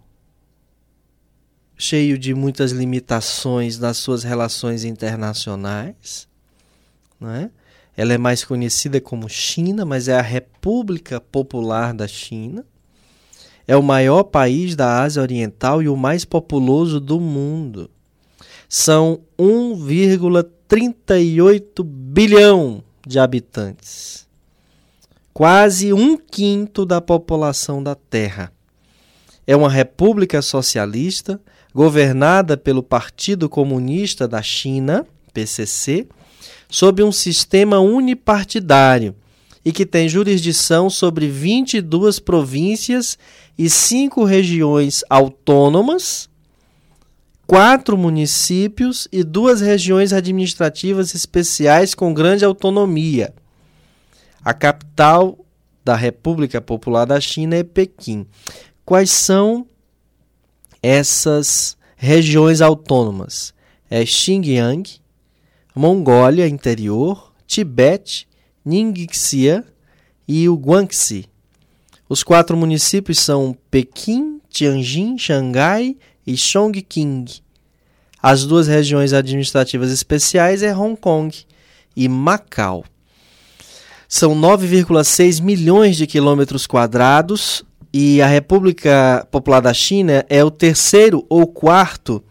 cheio 1.79 2.19
de 2.19 2.35
muitas 2.35 2.73
limitações 2.73 3.79
nas 3.79 3.97
suas 3.99 4.25
relações 4.25 4.83
internacionais. 4.85 6.27
Não 7.21 7.31
é? 7.31 7.49
Ela 7.97 8.15
é 8.15 8.19
mais 8.19 8.45
conhecida 8.45 9.01
como 9.01 9.29
China, 9.29 9.85
mas 9.85 10.09
é 10.09 10.19
a 10.19 10.23
República 10.23 11.21
Popular 11.21 11.95
da 11.95 12.09
China. 12.09 12.65
É 13.67 13.77
o 13.77 13.83
maior 13.83 14.23
país 14.25 14.75
da 14.75 15.03
Ásia 15.03 15.23
Oriental 15.23 15.83
e 15.83 15.89
o 15.89 15.97
mais 15.97 16.25
populoso 16.25 16.99
do 17.01 17.21
mundo. 17.21 17.91
São 18.69 19.21
1,38 19.39 21.85
bilhão 21.85 22.83
de 23.07 23.19
habitantes. 23.19 24.27
Quase 25.33 25.93
um 25.93 26.17
quinto 26.17 26.85
da 26.85 27.01
população 27.01 27.81
da 27.83 27.95
Terra. 27.95 28.53
É 29.47 29.57
uma 29.57 29.71
república 29.71 30.43
socialista 30.43 31.41
governada 31.75 32.57
pelo 32.57 32.83
Partido 32.83 33.49
Comunista 33.49 34.27
da 34.27 34.43
China, 34.43 35.07
PCC, 35.33 36.07
sob 36.69 37.03
um 37.03 37.13
sistema 37.13 37.79
unipartidário 37.79 39.15
e 39.65 39.73
que 39.73 39.85
tem 39.85 40.09
jurisdição 40.09 40.89
sobre 40.89 41.29
22 41.29 42.19
províncias 42.19 43.19
e 43.59 43.69
cinco 43.69 44.25
regiões 44.25 45.03
autônomas, 45.11 46.29
quatro 47.47 47.97
municípios 47.97 49.09
e 49.11 49.25
duas 49.25 49.61
regiões 49.61 50.13
administrativas 50.13 51.15
especiais 51.15 51.95
com 51.95 52.15
grande 52.15 52.45
autonomia. 52.45 53.35
A 54.45 54.55
capital 54.55 55.39
da 55.85 55.97
República 55.97 56.61
Popular 56.61 57.05
da 57.05 57.21
China 57.21 57.57
é 57.57 57.63
Pequim. 57.63 58.27
Quais 58.85 59.11
são 59.11 59.67
essas 60.83 61.77
regiões 61.97 62.61
autônomas? 62.61 63.53
É 63.91 64.05
Xinjiang, 64.05 64.85
Mongólia 65.75 66.47
Interior, 66.47 67.33
Tibete, 67.47 68.29
Ningxia 68.65 69.65
e 70.27 70.49
o 70.49 70.55
Guangxi. 70.55 71.27
Os 72.09 72.23
quatro 72.23 72.57
municípios 72.57 73.19
são 73.19 73.57
Pequim, 73.71 74.41
Tianjin, 74.51 75.19
Xangai 75.19 75.97
e 76.27 76.37
Chongqing. 76.37 77.25
As 78.21 78.45
duas 78.45 78.67
regiões 78.67 79.13
administrativas 79.13 79.91
especiais 79.91 80.63
é 80.63 80.77
Hong 80.77 80.97
Kong 80.97 81.35
e 81.95 82.09
Macau. 82.09 82.85
São 84.09 84.35
9,6 84.35 85.41
milhões 85.43 85.97
de 85.97 86.07
quilômetros 86.07 86.67
quadrados 86.67 87.63
e 87.93 88.21
a 88.21 88.27
República 88.27 89.27
Popular 89.31 89.61
da 89.61 89.73
China 89.73 90.25
é 90.29 90.45
o 90.45 90.51
terceiro 90.51 91.25
ou 91.29 91.47
quarto 91.47 92.23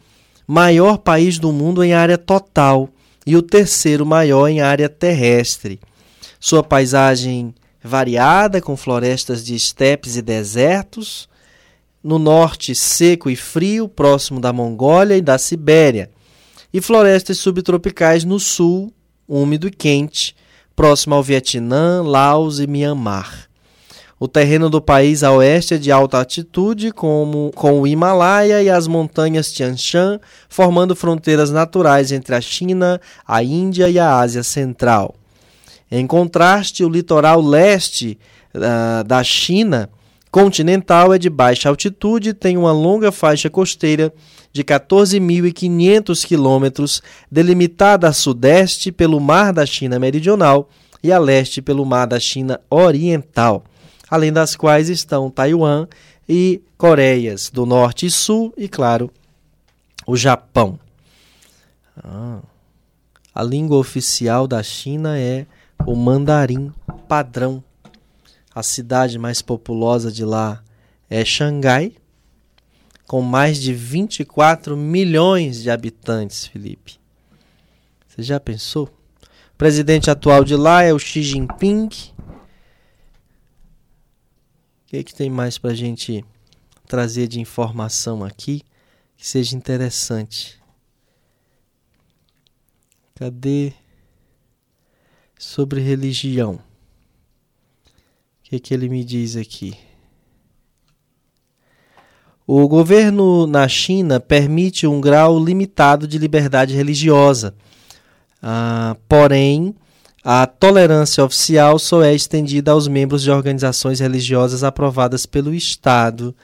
maior 0.48 0.98
país 0.98 1.40
do 1.40 1.52
mundo 1.52 1.84
em 1.84 1.94
área 1.94 2.18
total 2.18 2.90
e 3.26 3.36
o 3.36 3.42
terceiro 3.42 4.06
maior 4.06 4.48
em 4.48 4.62
área 4.62 4.88
terrestre. 4.88 5.80
Sua 6.40 6.64
paisagem 6.64 7.54
variada, 7.84 8.62
com 8.62 8.78
florestas 8.78 9.44
de 9.44 9.56
estepes 9.56 10.16
e 10.16 10.22
desertos, 10.22 11.28
no 12.04 12.18
norte 12.18 12.74
seco 12.74 13.30
e 13.30 13.36
frio, 13.36 13.90
próximo 13.90 14.40
da 14.40 14.54
Mongólia 14.54 15.18
e 15.18 15.22
da 15.22 15.38
Sibéria, 15.38 16.10
e 16.74 16.80
florestas 16.80 17.40
subtropicais 17.40 18.24
no 18.24 18.40
sul, 18.40 18.94
úmido 19.28 19.68
e 19.68 19.72
quente, 19.72 20.36
próximo 20.76 21.16
ao 21.16 21.24
Vietnã, 21.24 22.02
Laos 22.04 22.60
e 22.60 22.68
Myanmar. 22.68 23.47
O 24.20 24.28
terreno 24.28 24.68
do 24.68 24.82
país 24.82 25.22
a 25.22 25.32
oeste 25.32 25.76
é 25.76 25.78
de 25.78 25.92
alta 25.92 26.18
altitude, 26.18 26.92
como, 26.92 27.52
com 27.54 27.80
o 27.80 27.86
Himalaia 27.86 28.64
e 28.64 28.70
as 28.70 28.88
montanhas 28.88 29.52
Tian 29.52 29.78
Shan, 29.78 30.20
formando 30.50 30.96
fronteiras 30.96 31.52
naturais 31.52 32.12
entre 32.12 32.34
a 32.34 32.42
China, 32.42 33.00
a 33.28 33.44
Índia 33.44 33.88
e 33.88 34.00
a 34.00 34.18
Ásia 34.18 34.42
Central. 34.42 35.14
Em 35.92 36.08
contraste, 36.08 36.84
o 36.84 36.90
litoral 36.90 37.40
leste 37.40 38.18
uh, 38.56 39.04
da 39.04 39.24
China 39.24 39.88
continental 40.32 41.14
é 41.14 41.20
de 41.20 41.30
baixa 41.30 41.70
altitude 41.70 42.30
e 42.30 42.34
tem 42.34 42.58
uma 42.58 42.72
longa 42.72 43.12
faixa 43.12 43.52
costeira 43.52 44.12
de 44.52 44.64
14.500 44.64 46.26
quilômetros, 46.26 47.04
delimitada 47.32 48.08
a 48.08 48.14
sudeste 48.14 48.92
pelo 48.92 49.20
Mar 49.20 49.54
da 49.54 49.66
China 49.66 50.00
Meridional 50.00 50.70
e 51.04 51.12
a 51.12 51.20
leste 51.20 51.62
pelo 51.62 51.86
Mar 51.86 52.08
da 52.08 52.20
China 52.20 52.60
Oriental 52.68 53.64
além 54.10 54.32
das 54.32 54.56
quais 54.56 54.90
estão 54.90 55.30
Taiwan 55.30 55.88
e 56.28 56.62
Coreias 56.78 57.50
do 57.50 57.66
Norte 57.66 58.06
e 58.06 58.12
Sul 58.12 58.54
e, 58.58 58.68
claro, 58.68 59.12
o 60.06 60.16
Japão. 60.16 60.80
Ah. 62.04 62.40
A 63.34 63.44
língua 63.44 63.78
oficial 63.78 64.48
da 64.48 64.64
China 64.64 65.18
é 65.18 65.46
o 65.86 65.96
mandarim 65.96 66.72
padrão. 67.08 67.64
A 68.54 68.64
cidade 68.64 69.20
mais 69.20 69.42
populosa 69.42 70.12
de 70.12 70.26
lá 70.26 70.64
é 71.10 71.24
Xangai, 71.24 71.94
com 73.06 73.22
mais 73.22 73.60
de 73.62 73.74
24 73.74 74.76
milhões 74.76 75.62
de 75.62 75.70
habitantes, 75.70 76.48
Felipe. 76.48 77.00
Você 78.08 78.24
já 78.24 78.40
pensou? 78.40 78.86
O 79.54 79.58
presidente 79.58 80.10
atual 80.10 80.44
de 80.44 80.56
lá 80.56 80.82
é 80.82 80.92
o 80.92 81.00
Xi 81.00 81.22
Jinping, 81.22 81.90
o 84.88 84.90
que, 84.90 84.96
é 84.96 85.04
que 85.04 85.14
tem 85.14 85.30
mais 85.30 85.58
para 85.58 85.72
a 85.72 85.76
gente 85.76 86.24
trazer 86.88 87.28
de 87.28 87.42
informação 87.42 88.24
aqui 88.24 88.62
que 89.18 89.28
seja 89.28 89.54
interessante? 89.54 90.58
Cadê? 93.14 93.74
Sobre 95.38 95.82
religião. 95.82 96.54
O 96.54 96.60
que, 98.44 98.56
é 98.56 98.60
que 98.60 98.74
ele 98.74 98.88
me 98.88 99.04
diz 99.04 99.36
aqui? 99.36 99.78
O 102.48 102.66
governo 102.70 103.46
na 103.46 103.68
China 103.68 104.22
permite 104.22 104.88
um 104.88 105.02
grau 105.02 105.38
limitado 105.38 106.08
de 106.08 106.18
liberdade 106.18 106.74
religiosa. 106.74 107.54
Ah, 108.42 108.96
porém, 109.10 109.76
a 110.30 110.46
tolerância 110.46 111.24
oficial 111.24 111.80
só 111.80 112.04
é 112.04 112.14
estendida 112.14 112.72
aos 112.72 112.86
membros 112.86 113.22
de 113.22 113.32
organizações 113.32 114.02
religiosas 114.02 114.62
aprovadas 114.62 115.26
pelo 115.26 115.56
Estado 115.56 116.36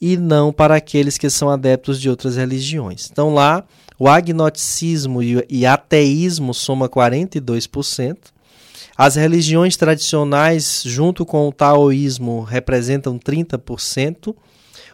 e 0.00 0.16
não 0.16 0.52
para 0.52 0.76
aqueles 0.76 1.18
que 1.18 1.28
são 1.28 1.50
adeptos 1.50 2.00
de 2.00 2.08
outras 2.08 2.36
religiões. 2.36 3.08
Então 3.10 3.34
lá, 3.34 3.64
o 3.98 4.06
agnosticismo 4.06 5.18
e 5.20 5.66
ateísmo 5.66 6.54
soma 6.54 6.88
42%. 6.88 8.18
As 8.96 9.16
religiões 9.16 9.76
tradicionais, 9.76 10.84
junto 10.86 11.26
com 11.26 11.48
o 11.48 11.52
taoísmo, 11.52 12.42
representam 12.42 13.18
30%. 13.18 14.32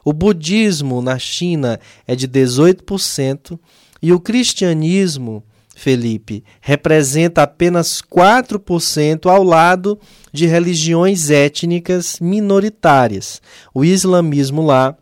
O 0.02 0.14
budismo 0.14 1.02
na 1.02 1.18
China 1.18 1.78
é 2.06 2.16
de 2.16 2.26
18%. 2.26 3.60
E 4.00 4.14
o 4.14 4.18
cristianismo 4.18 5.44
Felipe, 5.80 6.44
representa 6.60 7.42
apenas 7.42 8.02
4% 8.02 9.30
ao 9.30 9.42
lado 9.42 9.98
de 10.30 10.44
religiões 10.44 11.30
étnicas 11.30 12.20
minoritárias. 12.20 13.40
O 13.72 13.82
islamismo 13.82 14.60
lá 14.60 14.94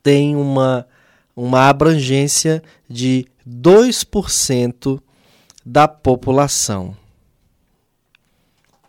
tem 0.00 0.36
uma, 0.36 0.86
uma 1.34 1.68
abrangência 1.68 2.62
de 2.88 3.26
2% 3.44 5.02
da 5.66 5.88
população. 5.88 6.96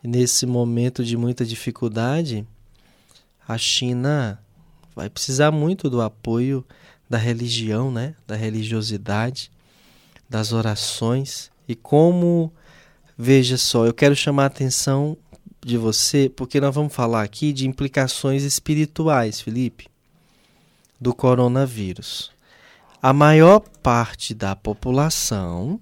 nesse 0.04 0.46
momento 0.46 1.04
de 1.04 1.18
muita 1.18 1.44
dificuldade, 1.44 2.46
a 3.48 3.58
China 3.58 4.40
vai 4.96 5.10
precisar 5.10 5.50
muito 5.50 5.90
do 5.90 6.00
apoio 6.00 6.64
da 7.10 7.18
religião, 7.18 7.92
né? 7.92 8.14
da 8.28 8.36
religiosidade 8.36 9.50
das 10.32 10.54
orações 10.54 11.52
e 11.68 11.76
como, 11.76 12.54
veja 13.18 13.58
só, 13.58 13.86
eu 13.86 13.94
quero 13.94 14.16
chamar 14.16 14.44
a 14.44 14.46
atenção 14.46 15.18
de 15.60 15.78
você, 15.78 16.30
porque 16.34 16.62
nós 16.62 16.74
vamos 16.74 16.94
falar 16.94 17.22
aqui 17.22 17.52
de 17.52 17.68
implicações 17.68 18.44
espirituais, 18.44 19.42
Felipe, 19.42 19.90
do 21.00 21.14
coronavírus. 21.14 22.32
A 23.02 23.12
maior 23.12 23.60
parte 23.60 24.34
da 24.34 24.56
população, 24.56 25.82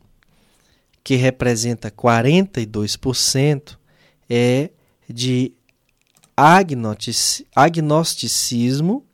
que 1.04 1.16
representa 1.16 1.92
42%, 1.92 3.78
é 4.28 4.72
de 5.08 5.54
agnosticismo 7.56 9.06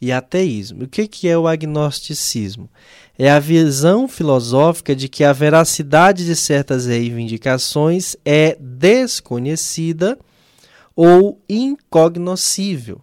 e 0.00 0.10
ateísmo. 0.10 0.84
O 0.84 0.88
que, 0.88 1.06
que 1.06 1.28
é 1.28 1.36
o 1.36 1.46
agnosticismo? 1.46 2.70
É 3.18 3.28
a 3.28 3.40
visão 3.40 4.06
filosófica 4.06 4.94
de 4.94 5.08
que 5.08 5.24
a 5.24 5.32
veracidade 5.32 6.24
de 6.24 6.36
certas 6.36 6.86
reivindicações 6.86 8.14
é 8.24 8.56
desconhecida 8.60 10.16
ou 10.94 11.42
incognoscível. 11.48 13.00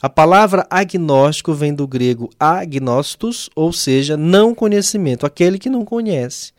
A 0.00 0.08
palavra 0.08 0.66
agnóstico 0.70 1.52
vem 1.52 1.74
do 1.74 1.86
grego 1.86 2.30
agnostos, 2.40 3.50
ou 3.54 3.70
seja, 3.70 4.16
não 4.16 4.54
conhecimento, 4.54 5.26
aquele 5.26 5.58
que 5.58 5.68
não 5.68 5.84
conhece. 5.84 6.52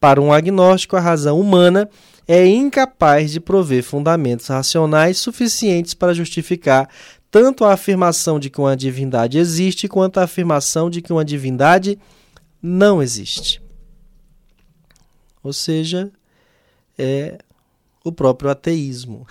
Para 0.00 0.20
um 0.20 0.32
agnóstico, 0.32 0.96
a 0.96 1.00
razão 1.00 1.38
humana 1.38 1.90
é 2.26 2.46
incapaz 2.46 3.32
de 3.32 3.40
prover 3.40 3.82
fundamentos 3.82 4.46
racionais 4.46 5.18
suficientes 5.18 5.92
para 5.92 6.14
justificar 6.14 6.88
tanto 7.30 7.64
a 7.64 7.72
afirmação 7.72 8.38
de 8.38 8.48
que 8.48 8.60
uma 8.60 8.76
divindade 8.76 9.38
existe 9.38 9.86
quanto 9.88 10.18
a 10.18 10.22
afirmação 10.22 10.88
de 10.88 11.02
que 11.02 11.12
uma 11.12 11.24
divindade 11.24 11.98
não 12.66 13.02
existe. 13.02 13.60
Ou 15.42 15.52
seja, 15.52 16.10
é 16.96 17.38
o 18.02 18.10
próprio 18.10 18.48
ateísmo, 18.48 19.26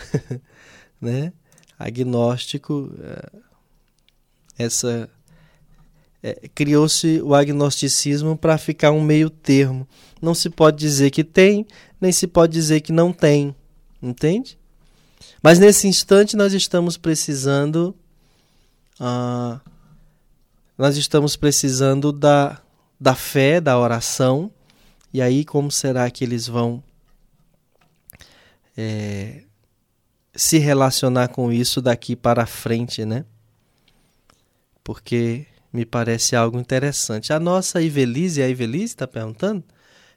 né? 1.01 1.33
Agnóstico, 1.79 2.93
é, 3.01 3.31
essa 4.55 5.09
é, 6.21 6.47
criou-se 6.53 7.19
o 7.23 7.33
agnosticismo 7.33 8.37
para 8.37 8.55
ficar 8.59 8.91
um 8.91 9.01
meio 9.01 9.31
termo. 9.31 9.87
Não 10.21 10.35
se 10.35 10.51
pode 10.51 10.77
dizer 10.77 11.09
que 11.09 11.23
tem, 11.23 11.65
nem 11.99 12.11
se 12.11 12.27
pode 12.27 12.53
dizer 12.53 12.81
que 12.81 12.91
não 12.91 13.11
tem, 13.11 13.55
entende? 13.99 14.59
Mas 15.41 15.57
nesse 15.57 15.87
instante 15.87 16.35
nós 16.35 16.53
estamos 16.53 16.97
precisando. 16.97 17.95
Ah, 18.99 19.59
nós 20.77 20.97
estamos 20.97 21.35
precisando 21.35 22.11
da, 22.11 22.62
da 23.03 23.13
fé, 23.13 23.59
da 23.59 23.77
oração. 23.77 24.49
E 25.13 25.21
aí, 25.21 25.43
como 25.43 25.69
será 25.69 26.09
que 26.09 26.23
eles 26.23 26.47
vão 26.47 26.81
é, 28.77 29.41
se 30.33 30.57
relacionar 30.57 31.27
com 31.27 31.51
isso 31.51 31.81
daqui 31.81 32.15
para 32.15 32.45
frente, 32.45 33.03
né? 33.03 33.25
Porque 34.81 35.45
me 35.71 35.85
parece 35.85 36.33
algo 36.33 36.57
interessante. 36.57 37.33
A 37.33 37.39
nossa 37.41 37.81
Ivelise, 37.81 38.41
a 38.41 38.47
Ivelise 38.47 38.85
está 38.85 39.05
perguntando? 39.05 39.65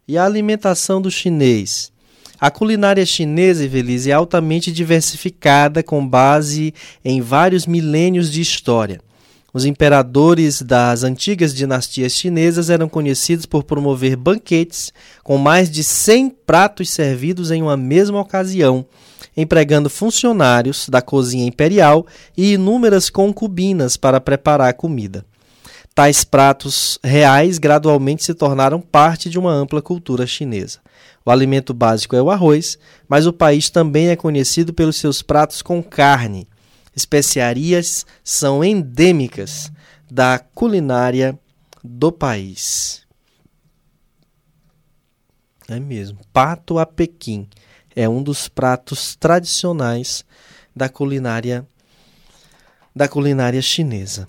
E 0.06 0.16
a 0.16 0.24
alimentação 0.24 1.02
do 1.02 1.10
chinês? 1.10 1.92
A 2.38 2.52
culinária 2.52 3.04
chinesa, 3.04 3.64
Evelise, 3.64 4.12
é 4.12 4.14
altamente 4.14 4.70
diversificada 4.70 5.82
com 5.82 6.06
base 6.06 6.72
em 7.04 7.20
vários 7.20 7.66
milênios 7.66 8.30
de 8.30 8.40
história. 8.40 9.00
Os 9.56 9.64
imperadores 9.64 10.60
das 10.60 11.02
antigas 11.02 11.54
dinastias 11.54 12.12
chinesas 12.12 12.68
eram 12.68 12.90
conhecidos 12.90 13.46
por 13.46 13.64
promover 13.64 14.14
banquetes 14.14 14.92
com 15.24 15.38
mais 15.38 15.70
de 15.70 15.82
100 15.82 16.28
pratos 16.44 16.90
servidos 16.90 17.50
em 17.50 17.62
uma 17.62 17.74
mesma 17.74 18.20
ocasião, 18.20 18.84
empregando 19.34 19.88
funcionários 19.88 20.90
da 20.90 21.00
cozinha 21.00 21.46
imperial 21.46 22.06
e 22.36 22.52
inúmeras 22.52 23.08
concubinas 23.08 23.96
para 23.96 24.20
preparar 24.20 24.68
a 24.68 24.74
comida. 24.74 25.24
Tais 25.94 26.22
pratos 26.22 26.98
reais 27.02 27.56
gradualmente 27.56 28.24
se 28.24 28.34
tornaram 28.34 28.78
parte 28.78 29.30
de 29.30 29.38
uma 29.38 29.52
ampla 29.52 29.80
cultura 29.80 30.26
chinesa. 30.26 30.80
O 31.24 31.30
alimento 31.30 31.72
básico 31.72 32.14
é 32.14 32.20
o 32.20 32.30
arroz, 32.30 32.78
mas 33.08 33.26
o 33.26 33.32
país 33.32 33.70
também 33.70 34.08
é 34.08 34.16
conhecido 34.16 34.74
pelos 34.74 34.96
seus 34.96 35.22
pratos 35.22 35.62
com 35.62 35.82
carne. 35.82 36.46
Especiarias 36.96 38.06
são 38.24 38.64
endêmicas 38.64 39.70
da 40.10 40.38
culinária 40.38 41.38
do 41.84 42.10
país. 42.10 43.06
É 45.68 45.78
mesmo. 45.78 46.18
Pato 46.32 46.78
a 46.78 46.86
Pequim 46.86 47.48
é 47.94 48.08
um 48.08 48.22
dos 48.22 48.48
pratos 48.48 49.14
tradicionais 49.14 50.24
da 50.74 50.88
culinária 50.88 51.66
da 52.94 53.06
culinária 53.06 53.60
chinesa. 53.60 54.26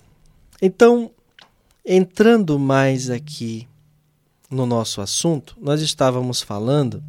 Então, 0.61 1.09
entrando 1.85 2.59
mais 2.59 3.09
aqui 3.09 3.65
no 4.49 4.65
nosso 4.65 4.99
assunto, 4.99 5.55
nós 5.57 5.81
estávamos 5.81 6.41
falando 6.41 7.01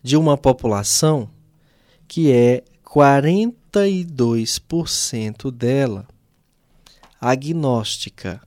de 0.00 0.16
uma 0.16 0.36
população 0.36 1.28
que 2.06 2.30
é 2.30 2.62
42% 3.70 5.50
dela 5.50 6.08
agnóstica 7.20 8.40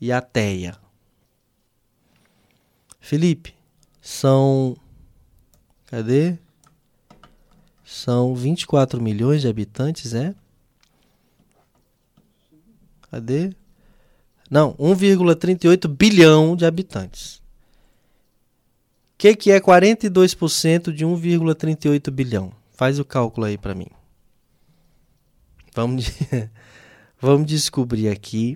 e 0.00 0.10
ateia. 0.10 0.76
Felipe, 2.98 3.54
são. 4.00 4.76
Cadê? 5.86 6.36
São 7.84 8.34
24 8.34 9.00
milhões 9.00 9.42
de 9.42 9.48
habitantes, 9.48 10.12
é? 10.12 10.34
Cadê? 13.10 13.54
Não, 14.50 14.74
1,38 14.74 15.86
bilhão 15.88 16.56
de 16.56 16.66
habitantes. 16.66 17.36
O 17.36 19.18
que, 19.18 19.36
que 19.36 19.50
é 19.50 19.60
42% 19.60 20.92
de 20.92 21.04
1,38 21.06 22.10
bilhão? 22.10 22.52
Faz 22.76 22.98
o 22.98 23.04
cálculo 23.06 23.46
aí 23.46 23.56
para 23.56 23.74
mim. 23.74 23.88
Vamos, 25.74 26.12
vamos 27.18 27.46
descobrir 27.46 28.10
aqui 28.10 28.54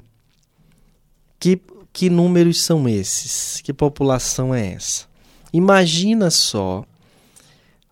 que, 1.38 1.58
que 1.90 2.10
números 2.10 2.62
são 2.62 2.86
esses, 2.86 3.62
que 3.62 3.72
população 3.72 4.54
é 4.54 4.74
essa. 4.74 5.08
Imagina 5.50 6.30
só, 6.30 6.84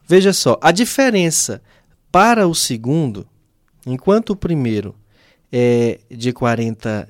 veja 0.07 0.35
só, 0.35 0.59
a 0.61 0.71
diferença 0.71 1.63
para 2.13 2.47
o 2.47 2.55
segundo, 2.55 3.27
enquanto 3.87 4.31
o 4.31 4.37
primeiro 4.37 4.95
é 5.51 5.99
de 6.11 6.31
40 6.31 7.09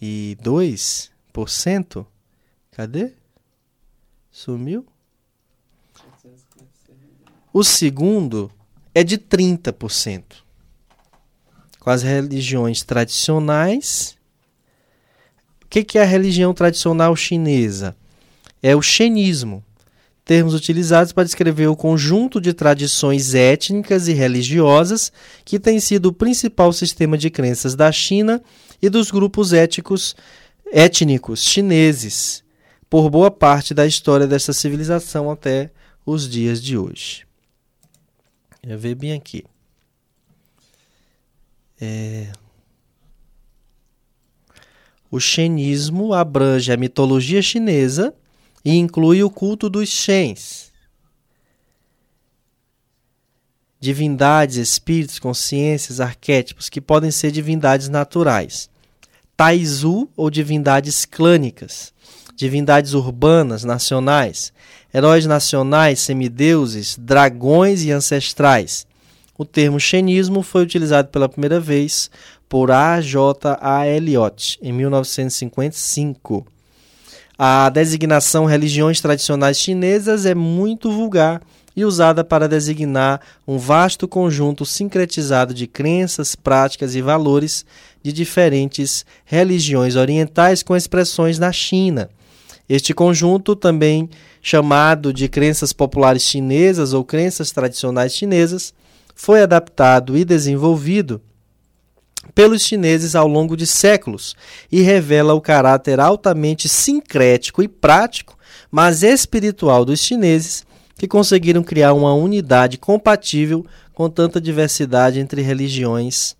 e 0.00 0.36
2%. 0.42 2.06
Cadê? 2.72 3.14
Sumiu? 4.30 4.86
O 7.52 7.64
segundo 7.64 8.48
é 8.94 9.02
de 9.02 9.18
30%. 9.18 10.22
Com 11.80 11.90
as 11.90 12.00
religiões 12.00 12.84
tradicionais. 12.84 14.16
O 15.64 15.66
que, 15.68 15.82
que 15.82 15.98
é 15.98 16.02
a 16.02 16.06
religião 16.06 16.54
tradicional 16.54 17.16
chinesa? 17.16 17.96
É 18.62 18.76
o 18.76 18.80
xenismo, 18.80 19.64
termos 20.24 20.54
utilizados 20.54 21.12
para 21.12 21.24
descrever 21.24 21.66
o 21.66 21.74
conjunto 21.74 22.40
de 22.40 22.52
tradições 22.52 23.34
étnicas 23.34 24.06
e 24.06 24.12
religiosas 24.12 25.12
que 25.44 25.58
tem 25.58 25.80
sido 25.80 26.06
o 26.06 26.12
principal 26.12 26.72
sistema 26.72 27.18
de 27.18 27.30
crenças 27.30 27.74
da 27.74 27.90
China 27.90 28.40
e 28.80 28.88
dos 28.88 29.10
grupos 29.10 29.52
éticos, 29.52 30.14
étnicos 30.70 31.42
chineses 31.42 32.44
por 32.88 33.10
boa 33.10 33.30
parte 33.30 33.74
da 33.74 33.86
história 33.86 34.26
dessa 34.26 34.52
civilização 34.52 35.32
até 35.32 35.72
os 36.06 36.28
dias 36.28 36.62
de 36.62 36.78
hoje. 36.78 37.29
Eu 38.62 38.78
ver 38.78 38.94
bem 38.94 39.12
aqui. 39.12 39.44
É... 41.80 42.30
O 45.10 45.18
xenismo 45.18 46.12
abrange 46.12 46.72
a 46.72 46.76
mitologia 46.76 47.42
chinesa 47.42 48.14
e 48.64 48.76
inclui 48.76 49.22
o 49.22 49.30
culto 49.30 49.68
dos 49.68 49.88
Shens. 49.88 50.70
Divindades, 53.80 54.56
espíritos, 54.56 55.18
consciências, 55.18 56.00
arquétipos 56.00 56.68
que 56.68 56.80
podem 56.80 57.10
ser 57.10 57.32
divindades 57.32 57.88
naturais. 57.88 58.68
Taizu 59.36 60.06
ou 60.14 60.28
divindades 60.28 61.06
clânicas, 61.06 61.94
divindades 62.40 62.94
urbanas, 62.94 63.64
nacionais, 63.64 64.50
heróis 64.94 65.26
nacionais, 65.26 66.00
semideuses, 66.00 66.96
dragões 66.98 67.84
e 67.84 67.92
ancestrais. 67.92 68.86
O 69.36 69.44
termo 69.44 69.78
xenismo 69.78 70.42
foi 70.42 70.62
utilizado 70.62 71.08
pela 71.08 71.28
primeira 71.28 71.60
vez 71.60 72.10
por 72.48 72.70
A. 72.70 72.98
J. 72.98 73.58
A. 73.60 73.86
Eliot 73.86 74.58
em 74.62 74.72
1955. 74.72 76.46
A 77.38 77.68
designação 77.68 78.46
religiões 78.46 79.02
tradicionais 79.02 79.58
chinesas 79.58 80.24
é 80.24 80.34
muito 80.34 80.90
vulgar 80.90 81.42
e 81.76 81.84
usada 81.84 82.24
para 82.24 82.48
designar 82.48 83.20
um 83.46 83.58
vasto 83.58 84.08
conjunto 84.08 84.64
sincretizado 84.64 85.52
de 85.52 85.66
crenças, 85.66 86.34
práticas 86.34 86.94
e 86.94 87.02
valores 87.02 87.66
de 88.02 88.14
diferentes 88.14 89.04
religiões 89.26 89.94
orientais 89.94 90.62
com 90.62 90.74
expressões 90.74 91.38
na 91.38 91.52
China. 91.52 92.08
Este 92.70 92.94
conjunto, 92.94 93.56
também 93.56 94.08
chamado 94.40 95.12
de 95.12 95.28
crenças 95.28 95.72
populares 95.72 96.22
chinesas 96.22 96.92
ou 96.92 97.04
crenças 97.04 97.50
tradicionais 97.50 98.14
chinesas, 98.14 98.72
foi 99.12 99.42
adaptado 99.42 100.16
e 100.16 100.24
desenvolvido 100.24 101.20
pelos 102.32 102.62
chineses 102.62 103.16
ao 103.16 103.26
longo 103.26 103.56
de 103.56 103.66
séculos 103.66 104.36
e 104.70 104.82
revela 104.82 105.34
o 105.34 105.40
caráter 105.40 105.98
altamente 105.98 106.68
sincrético 106.68 107.60
e 107.60 107.66
prático, 107.66 108.38
mas 108.70 109.02
espiritual 109.02 109.84
dos 109.84 109.98
chineses, 109.98 110.64
que 110.96 111.08
conseguiram 111.08 111.64
criar 111.64 111.92
uma 111.92 112.14
unidade 112.14 112.78
compatível 112.78 113.66
com 113.92 114.08
tanta 114.08 114.40
diversidade 114.40 115.18
entre 115.18 115.42
religiões 115.42 116.36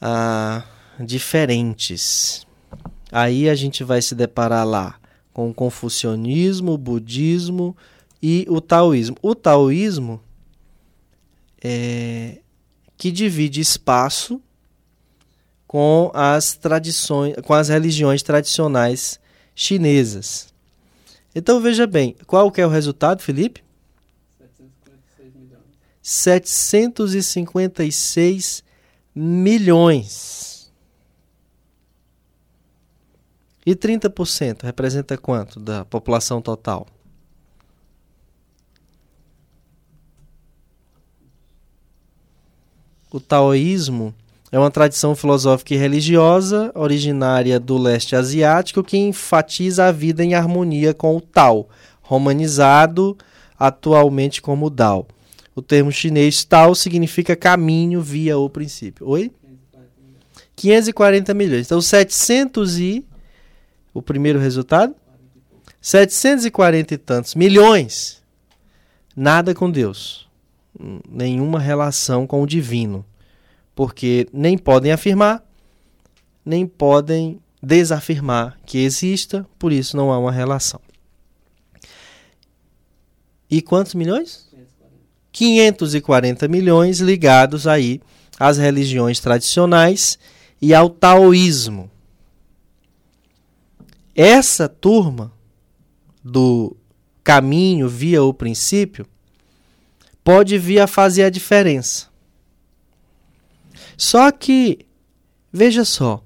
ah, 0.00 0.62
diferentes. 1.00 2.46
Aí 3.10 3.48
a 3.48 3.54
gente 3.54 3.82
vai 3.82 4.02
se 4.02 4.14
deparar 4.14 4.66
lá 4.66 5.00
com 5.32 5.48
o 5.50 5.54
confucionismo, 5.54 6.72
o 6.72 6.78
budismo 6.78 7.74
e 8.22 8.46
o 8.48 8.60
taoísmo. 8.60 9.16
O 9.22 9.34
taoísmo 9.34 10.20
é 11.62 12.38
que 12.96 13.12
divide 13.12 13.60
espaço 13.60 14.40
com 15.66 16.12
as 16.14 16.54
tradições, 16.54 17.34
com 17.44 17.54
as 17.54 17.68
religiões 17.68 18.22
tradicionais 18.22 19.18
chinesas. 19.54 20.54
Então 21.34 21.60
veja 21.60 21.86
bem, 21.86 22.16
qual 22.26 22.50
que 22.50 22.58
é 22.60 22.66
o 22.66 22.70
resultado, 22.70 23.22
Felipe? 23.22 23.62
756 24.40 25.34
milhões. 25.34 25.62
756 26.02 28.64
milhões. 29.14 30.47
E 33.68 33.76
30% 33.76 34.62
representa 34.62 35.18
quanto 35.18 35.60
da 35.60 35.84
população 35.84 36.40
total? 36.40 36.86
O 43.12 43.20
taoísmo 43.20 44.14
é 44.50 44.58
uma 44.58 44.70
tradição 44.70 45.14
filosófica 45.14 45.74
e 45.74 45.76
religiosa 45.76 46.72
originária 46.74 47.60
do 47.60 47.76
leste 47.76 48.16
asiático 48.16 48.82
que 48.82 48.96
enfatiza 48.96 49.84
a 49.84 49.92
vida 49.92 50.24
em 50.24 50.32
harmonia 50.32 50.94
com 50.94 51.14
o 51.14 51.20
Tao, 51.20 51.68
romanizado 52.00 53.18
atualmente 53.58 54.40
como 54.40 54.70
Dao. 54.70 55.06
O 55.54 55.60
termo 55.60 55.92
chinês 55.92 56.42
Tao 56.42 56.74
significa 56.74 57.36
caminho 57.36 58.00
via 58.00 58.38
o 58.38 58.48
princípio. 58.48 59.06
Oi? 59.06 59.30
540 60.56 61.34
milhões. 61.34 61.66
Então, 61.66 61.82
700 61.82 62.78
e. 62.78 63.04
O 63.98 64.02
primeiro 64.02 64.38
resultado? 64.38 64.94
740 65.80 66.94
e 66.94 66.98
tantos 66.98 67.34
milhões. 67.34 68.22
Nada 69.16 69.54
com 69.54 69.70
Deus. 69.70 70.28
Nenhuma 71.08 71.58
relação 71.58 72.26
com 72.26 72.42
o 72.42 72.46
divino 72.46 73.04
porque 73.78 74.26
nem 74.32 74.58
podem 74.58 74.90
afirmar, 74.90 75.40
nem 76.44 76.66
podem 76.66 77.38
desafirmar 77.62 78.58
que 78.66 78.78
exista, 78.78 79.46
por 79.56 79.72
isso 79.72 79.96
não 79.96 80.10
há 80.10 80.18
uma 80.18 80.32
relação. 80.32 80.80
E 83.48 83.62
quantos 83.62 83.94
milhões? 83.94 84.48
540 85.30 86.48
milhões 86.48 86.98
ligados 86.98 87.68
aí 87.68 88.00
às 88.36 88.58
religiões 88.58 89.20
tradicionais 89.20 90.18
e 90.60 90.74
ao 90.74 90.90
taoísmo. 90.90 91.88
Essa 94.20 94.68
turma 94.68 95.32
do 96.24 96.76
caminho 97.22 97.88
via 97.88 98.20
o 98.20 98.34
princípio 98.34 99.06
pode 100.24 100.58
vir 100.58 100.80
a 100.80 100.88
fazer 100.88 101.22
a 101.22 101.30
diferença. 101.30 102.08
Só 103.96 104.32
que, 104.32 104.80
veja 105.52 105.84
só, 105.84 106.20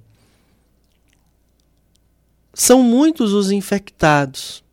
são 2.55 2.83
muitos 2.83 3.35
os 3.35 3.51
infectados. 3.51 4.65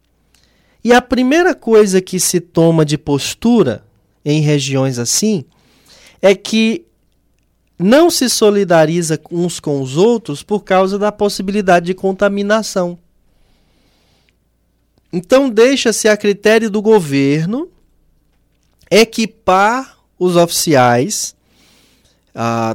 E 0.82 0.94
a 0.94 1.02
primeira 1.02 1.54
coisa 1.54 2.00
que 2.00 2.22
se 2.22 2.40
toma 2.40 2.86
de 2.86 2.98
postura 2.98 3.86
em 4.24 4.40
regiões 4.40 4.98
assim 4.98 5.44
é 6.22 6.34
que 6.34 6.86
não 7.78 8.10
se 8.10 8.30
solidariza 8.30 9.20
uns 9.30 9.60
com 9.60 9.82
os 9.82 9.98
outros 9.98 10.42
por 10.42 10.64
causa 10.64 10.98
da 10.98 11.12
possibilidade 11.12 11.88
de 11.88 11.94
contaminação. 11.94 12.98
Então, 15.12 15.50
deixa-se 15.50 16.08
a 16.08 16.16
critério 16.16 16.70
do 16.70 16.82
governo 16.82 17.70
equipar 18.92 19.98
os 20.18 20.36
oficiais 20.36 21.36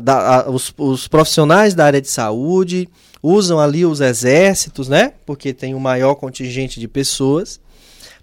da, 0.02 0.48
os, 0.48 0.74
os, 0.76 1.08
profissionais 1.08 1.74
da 1.74 1.86
área 1.86 2.00
de 2.00 2.08
saúde 2.08 2.88
usam 3.22 3.58
ali 3.58 3.86
os 3.86 4.00
exércitos, 4.00 4.88
né? 4.88 5.14
Porque 5.24 5.54
tem 5.54 5.74
um 5.74 5.80
maior 5.80 6.14
contingente 6.16 6.78
de 6.78 6.86
pessoas, 6.86 7.60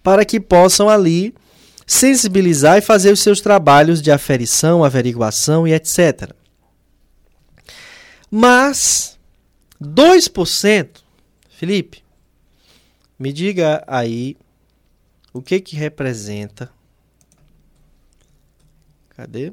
para 0.03 0.23
que 0.23 0.39
possam 0.39 0.87
ali 0.87 1.33
sensibilizar 1.87 2.77
e 2.77 2.81
fazer 2.81 3.11
os 3.11 3.19
seus 3.19 3.41
trabalhos 3.41 4.01
de 4.01 4.11
aferição, 4.11 4.83
averiguação 4.83 5.67
e 5.67 5.73
etc. 5.73 6.31
Mas 8.29 9.17
2%, 9.81 10.87
Felipe, 11.49 12.03
me 13.21 13.31
diga 13.31 13.83
aí 13.85 14.35
o 15.31 15.43
que 15.43 15.61
que 15.61 15.75
representa. 15.75 16.71
Cadê? 19.09 19.51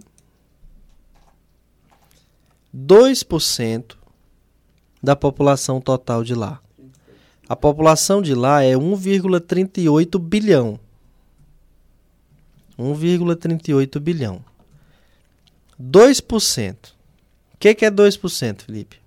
2% 2.74 3.94
da 5.02 5.14
população 5.14 5.82
total 5.82 6.24
de 6.24 6.34
lá. 6.34 6.62
A 7.46 7.54
população 7.54 8.22
de 8.22 8.34
lá 8.34 8.62
é 8.62 8.72
1,38 8.72 10.18
bilhão. 10.18 10.80
1,38 12.78 14.00
bilhão. 14.00 14.42
2%. 15.78 16.74
O 17.52 17.58
que, 17.58 17.74
que 17.74 17.84
é 17.84 17.90
2%, 17.90 18.62
Felipe? 18.62 18.98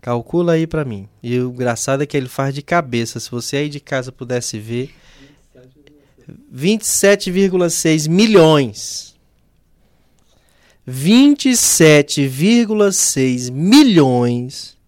Calcula 0.00 0.54
aí 0.54 0.66
para 0.66 0.84
mim. 0.84 1.08
E 1.22 1.38
o 1.38 1.50
engraçado 1.50 2.02
é 2.02 2.06
que 2.06 2.16
ele 2.16 2.28
faz 2.28 2.52
de 2.54 2.62
cabeça. 2.62 3.20
Se 3.20 3.30
você 3.30 3.58
aí 3.58 3.68
de 3.68 3.80
casa 3.80 4.10
pudesse 4.10 4.58
ver, 4.58 4.94
27,6 6.52 8.08
milhões. 8.08 9.14
27,6 10.88 13.50
milhões 13.50 14.78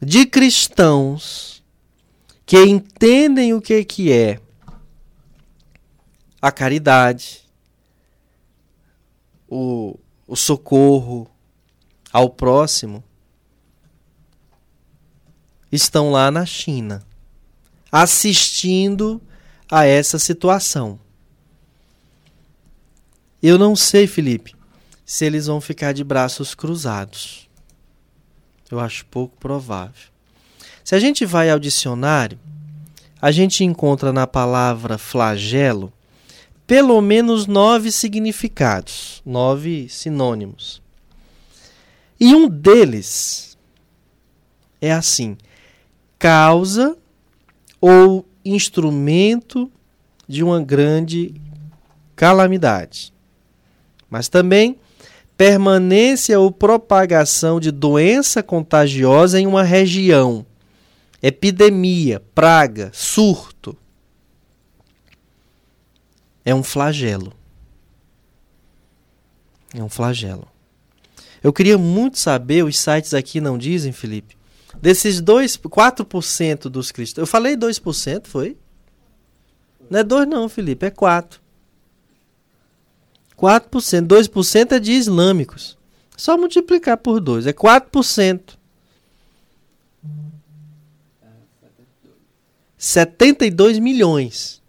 de 0.00 0.26
cristãos 0.26 1.64
que 2.46 2.62
entendem 2.62 3.52
o 3.52 3.60
que, 3.60 3.84
que 3.84 4.12
é 4.12 4.38
a 6.40 6.52
caridade, 6.52 7.42
o, 9.48 9.98
o 10.26 10.36
socorro 10.36 11.28
ao 12.12 12.30
próximo, 12.30 13.02
estão 15.70 16.10
lá 16.10 16.30
na 16.30 16.46
China 16.46 17.02
assistindo 17.90 19.20
a 19.70 19.84
essa 19.84 20.18
situação. 20.18 20.98
Eu 23.42 23.58
não 23.58 23.74
sei, 23.76 24.06
Felipe, 24.06 24.54
se 25.04 25.24
eles 25.24 25.46
vão 25.46 25.60
ficar 25.60 25.92
de 25.92 26.04
braços 26.04 26.54
cruzados. 26.54 27.48
Eu 28.70 28.78
acho 28.78 29.06
pouco 29.06 29.36
provável. 29.38 30.08
Se 30.84 30.94
a 30.94 30.98
gente 30.98 31.24
vai 31.24 31.50
ao 31.50 31.58
dicionário, 31.58 32.38
a 33.20 33.30
gente 33.30 33.64
encontra 33.64 34.12
na 34.12 34.26
palavra 34.26 34.98
flagelo 34.98 35.92
pelo 36.66 37.00
menos 37.00 37.46
nove 37.46 37.90
significados, 37.90 39.22
nove 39.24 39.88
sinônimos. 39.88 40.82
E 42.20 42.34
um 42.34 42.46
deles 42.46 43.56
é 44.78 44.92
assim: 44.92 45.38
causa 46.18 46.96
ou 47.80 48.26
instrumento 48.44 49.70
de 50.26 50.42
uma 50.42 50.60
grande 50.60 51.34
calamidade. 52.16 53.12
Mas 54.10 54.28
também 54.28 54.78
permanência 55.36 56.38
ou 56.40 56.50
propagação 56.50 57.60
de 57.60 57.70
doença 57.70 58.42
contagiosa 58.42 59.38
em 59.38 59.46
uma 59.46 59.62
região, 59.62 60.44
epidemia, 61.22 62.20
praga, 62.34 62.90
surto. 62.92 63.76
É 66.44 66.54
um 66.54 66.62
flagelo. 66.62 67.32
É 69.74 69.82
um 69.82 69.88
flagelo. 69.88 70.48
Eu 71.42 71.52
queria 71.52 71.78
muito 71.78 72.18
saber, 72.18 72.64
os 72.64 72.78
sites 72.78 73.14
aqui 73.14 73.40
não 73.40 73.56
dizem, 73.56 73.92
Felipe, 73.92 74.37
desses 74.80 75.20
2, 75.20 75.56
4% 75.56 76.68
dos 76.68 76.90
cristãos. 76.92 77.22
Eu 77.22 77.26
falei 77.26 77.56
2%, 77.56 78.26
foi? 78.26 78.56
Não 79.88 80.00
é 80.00 80.04
2 80.04 80.28
não, 80.28 80.48
Felipe, 80.48 80.86
é 80.86 80.90
4. 80.90 81.40
4%. 83.38 84.06
2% 84.06 84.72
é 84.72 84.78
de 84.80 84.92
islâmicos. 84.92 85.78
Só 86.16 86.36
multiplicar 86.36 86.98
por 86.98 87.20
2. 87.20 87.46
É 87.46 87.52
4%. 87.52 88.58
72 92.76 93.78
milhões. 93.78 94.60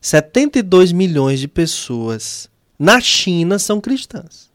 72 0.00 0.92
milhões 0.92 1.40
de 1.40 1.48
pessoas 1.48 2.48
na 2.78 3.00
China 3.00 3.58
são 3.58 3.80
cristãs. 3.80 4.48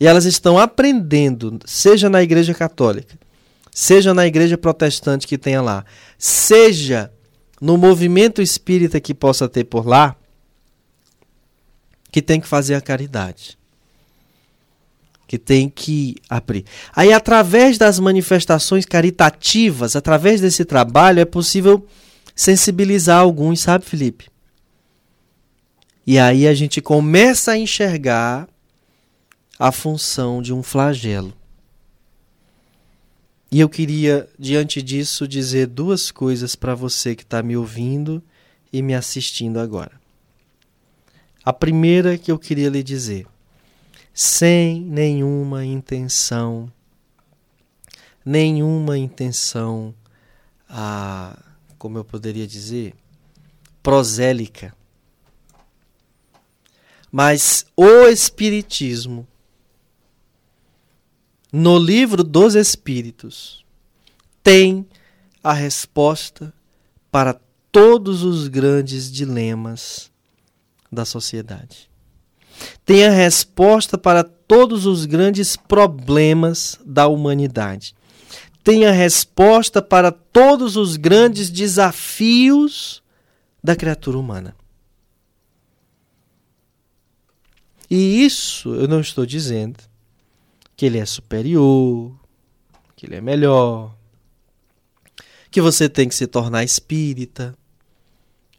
E 0.00 0.06
elas 0.06 0.24
estão 0.24 0.56
aprendendo, 0.58 1.58
seja 1.66 2.08
na 2.08 2.22
igreja 2.22 2.54
católica, 2.54 3.18
seja 3.78 4.12
na 4.12 4.26
igreja 4.26 4.58
protestante 4.58 5.24
que 5.24 5.38
tenha 5.38 5.62
lá, 5.62 5.84
seja 6.18 7.12
no 7.60 7.76
movimento 7.76 8.42
espírita 8.42 8.98
que 8.98 9.14
possa 9.14 9.48
ter 9.48 9.62
por 9.62 9.86
lá, 9.86 10.16
que 12.10 12.20
tem 12.20 12.40
que 12.40 12.48
fazer 12.48 12.74
a 12.74 12.80
caridade. 12.80 13.56
Que 15.28 15.38
tem 15.38 15.68
que 15.68 16.16
abrir. 16.28 16.64
Aí, 16.92 17.12
através 17.12 17.78
das 17.78 18.00
manifestações 18.00 18.84
caritativas, 18.84 19.94
através 19.94 20.40
desse 20.40 20.64
trabalho, 20.64 21.20
é 21.20 21.24
possível 21.24 21.86
sensibilizar 22.34 23.20
alguns, 23.20 23.60
sabe, 23.60 23.84
Felipe? 23.84 24.26
E 26.04 26.18
aí 26.18 26.48
a 26.48 26.54
gente 26.54 26.80
começa 26.80 27.52
a 27.52 27.56
enxergar 27.56 28.48
a 29.56 29.70
função 29.70 30.42
de 30.42 30.52
um 30.52 30.64
flagelo. 30.64 31.37
E 33.50 33.60
eu 33.60 33.68
queria, 33.68 34.28
diante 34.38 34.82
disso, 34.82 35.26
dizer 35.26 35.66
duas 35.66 36.10
coisas 36.10 36.54
para 36.54 36.74
você 36.74 37.16
que 37.16 37.22
está 37.22 37.42
me 37.42 37.56
ouvindo 37.56 38.22
e 38.70 38.82
me 38.82 38.94
assistindo 38.94 39.58
agora. 39.58 39.98
A 41.42 41.52
primeira 41.52 42.18
que 42.18 42.30
eu 42.30 42.38
queria 42.38 42.68
lhe 42.68 42.82
dizer, 42.82 43.26
sem 44.12 44.82
nenhuma 44.82 45.64
intenção, 45.64 46.70
nenhuma 48.22 48.98
intenção, 48.98 49.94
ah, 50.68 51.38
como 51.78 51.96
eu 51.96 52.04
poderia 52.04 52.46
dizer, 52.46 52.94
prosélica. 53.82 54.74
Mas 57.10 57.64
o 57.74 58.06
Espiritismo 58.08 59.26
no 61.52 61.78
livro 61.78 62.22
dos 62.22 62.54
Espíritos, 62.54 63.64
tem 64.42 64.86
a 65.42 65.52
resposta 65.52 66.52
para 67.10 67.40
todos 67.72 68.22
os 68.22 68.48
grandes 68.48 69.10
dilemas 69.10 70.10
da 70.90 71.04
sociedade. 71.04 71.88
Tem 72.84 73.06
a 73.06 73.10
resposta 73.10 73.96
para 73.96 74.24
todos 74.24 74.84
os 74.84 75.04
grandes 75.04 75.56
problemas 75.56 76.78
da 76.84 77.06
humanidade. 77.06 77.94
Tem 78.64 78.84
a 78.84 78.90
resposta 78.90 79.80
para 79.80 80.10
todos 80.10 80.76
os 80.76 80.96
grandes 80.96 81.50
desafios 81.50 83.02
da 83.62 83.76
criatura 83.76 84.18
humana. 84.18 84.56
E 87.90 88.24
isso 88.24 88.74
eu 88.74 88.86
não 88.86 89.00
estou 89.00 89.24
dizendo 89.24 89.87
que 90.78 90.86
ele 90.86 90.98
é 90.98 91.04
superior, 91.04 92.14
que 92.94 93.04
ele 93.04 93.16
é 93.16 93.20
melhor, 93.20 93.92
que 95.50 95.60
você 95.60 95.88
tem 95.88 96.08
que 96.08 96.14
se 96.14 96.24
tornar 96.24 96.62
espírita. 96.62 97.52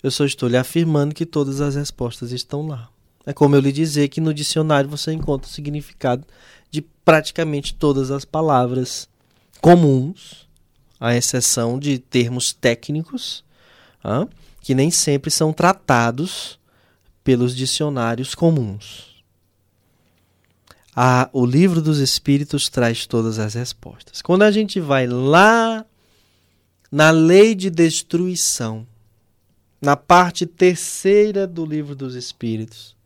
Eu 0.04 0.12
só 0.12 0.26
estou 0.26 0.50
lhe 0.50 0.58
afirmando 0.58 1.16
que 1.16 1.26
todas 1.26 1.62
as 1.62 1.76
respostas 1.76 2.34
estão 2.34 2.68
lá. 2.68 2.90
É 3.26 3.32
como 3.32 3.56
eu 3.56 3.62
lhe 3.62 3.72
dizer 3.72 4.10
que 4.10 4.20
no 4.20 4.34
dicionário 4.34 4.90
você 4.90 5.14
encontra 5.14 5.50
o 5.50 5.54
significado 5.54 6.28
de 6.70 6.82
praticamente 6.82 7.74
todas 7.74 8.12
as 8.12 8.26
palavras 8.26 9.08
comuns, 9.62 10.46
à 11.00 11.16
exceção 11.16 11.80
de 11.80 12.00
termos 12.00 12.52
técnicos, 12.52 13.46
que 14.60 14.76
nem 14.76 14.92
sempre 14.92 15.32
são 15.32 15.54
tratados 15.54 16.60
pelos 17.24 17.56
dicionários 17.56 18.36
comuns 18.36 19.09
a, 21.02 21.30
o 21.32 21.46
livro 21.46 21.82
dos 21.82 22.00
Espíritos 22.00 22.68
traz 22.68 23.08
todas 23.08 23.40
as 23.40 23.54
respostas. 23.54 24.22
Quando 24.22 24.42
a 24.42 24.52
gente 24.52 24.82
vai 24.82 25.08
lá 25.08 25.86
na 26.92 27.10
lei 27.10 27.56
de 27.56 27.70
destruição, 27.70 28.86
na 29.82 29.96
parte 29.96 30.46
terceira 30.46 31.48
do 31.48 31.66
livro 31.66 31.96
dos 31.96 32.16
Espíritos, 32.16 32.98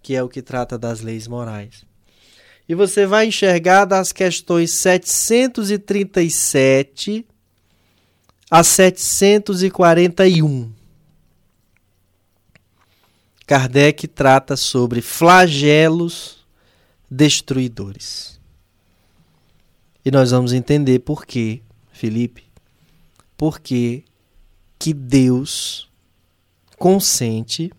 que 0.00 0.14
é 0.14 0.22
o 0.22 0.28
que 0.28 0.40
trata 0.40 0.78
das 0.78 1.00
leis 1.00 1.26
morais. 1.26 1.84
E 2.68 2.76
você 2.76 3.06
vai 3.06 3.26
enxergar 3.26 3.86
das 3.86 4.12
questões 4.12 4.70
737 4.70 7.26
a 8.48 8.62
741. 8.62 10.72
Kardec 13.44 14.06
trata 14.06 14.56
sobre 14.56 15.02
flagelos 15.02 16.35
destruidores. 17.10 18.40
E 20.04 20.10
nós 20.10 20.30
vamos 20.30 20.52
entender 20.52 21.00
por 21.00 21.26
quê, 21.26 21.60
Felipe, 21.90 22.44
por 23.36 23.60
que 23.60 24.04
que 24.78 24.92
Deus 24.92 25.88
consente, 26.78 27.72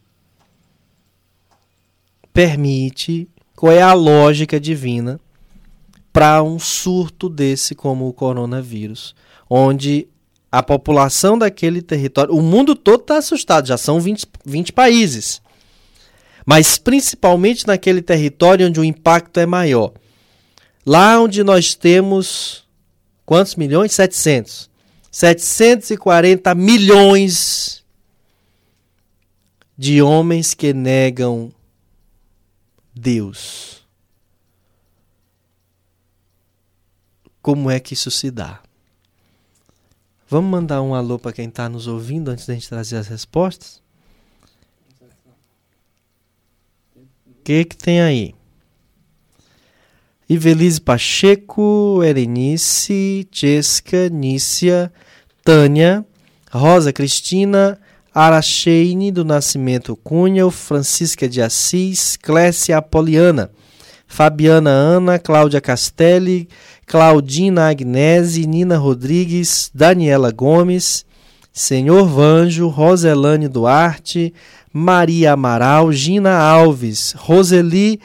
permite, 2.33 3.29
qual 3.55 3.71
é 3.71 3.81
a 3.81 3.93
lógica 3.93 4.59
divina 4.59 5.19
para 6.11 6.41
um 6.41 6.59
surto 6.59 7.29
desse 7.29 7.75
como 7.75 8.07
o 8.07 8.13
coronavírus, 8.13 9.15
onde 9.49 10.07
a 10.51 10.63
população 10.63 11.37
daquele 11.37 11.81
território, 11.81 12.33
o 12.33 12.41
mundo 12.41 12.75
todo 12.75 13.01
está 13.01 13.17
assustado, 13.17 13.67
já 13.67 13.77
são 13.77 13.99
20, 13.99 14.25
20 14.45 14.73
países 14.73 15.41
mas 16.49 16.77
principalmente 16.77 17.67
naquele 17.67 18.01
território 18.01 18.67
onde 18.67 18.79
o 18.79 18.83
impacto 18.85 19.37
é 19.37 19.45
maior. 19.45 19.91
Lá 20.85 21.19
onde 21.19 21.43
nós 21.43 21.75
temos 21.75 22.65
quantos 23.25 23.55
milhões? 23.55 23.91
700. 23.91 24.69
740 25.11 26.55
milhões 26.55 27.83
de 29.77 30.01
homens 30.01 30.53
que 30.53 30.71
negam 30.71 31.51
Deus. 32.95 33.85
Como 37.41 37.69
é 37.69 37.77
que 37.77 37.93
isso 37.93 38.09
se 38.09 38.31
dá? 38.31 38.61
Vamos 40.29 40.49
mandar 40.49 40.81
um 40.81 40.95
alô 40.95 41.19
para 41.19 41.33
quem 41.33 41.49
está 41.49 41.67
nos 41.67 41.87
ouvindo 41.87 42.31
antes 42.31 42.47
da 42.47 42.53
gente 42.53 42.69
trazer 42.69 42.95
as 42.95 43.07
respostas? 43.07 43.85
Que 47.47 47.63
que 47.63 47.77
tem 47.77 48.01
aí? 48.01 48.35
Ivelise 50.27 50.81
Pacheco, 50.81 52.03
Erenice, 52.03 53.25
Chesca, 53.31 54.09
Nícia, 54.09 54.91
Tânia, 55.45 56.05
Rosa 56.51 56.91
Cristina, 56.91 57.79
Aracheine 58.13 59.13
do 59.13 59.23
Nascimento 59.23 59.95
Cunha, 59.95 60.51
Francisca 60.51 61.29
de 61.29 61.41
Assis, 61.41 62.17
Clécia 62.17 62.79
Apoliana, 62.79 63.49
Fabiana 64.05 64.69
Ana, 64.69 65.17
Cláudia 65.17 65.61
Castelli, 65.61 66.49
Claudina 66.85 67.69
Agnese, 67.69 68.45
Nina 68.45 68.77
Rodrigues, 68.77 69.71
Daniela 69.73 70.33
Gomes, 70.33 71.05
Senhor 71.53 72.09
Vanjo, 72.09 72.67
Roselane 72.67 73.47
Duarte, 73.47 74.33
Maria 74.77 75.33
Amaral, 75.33 75.91
Gina 75.91 76.37
Alves, 76.37 77.13
Roseli 77.17 77.99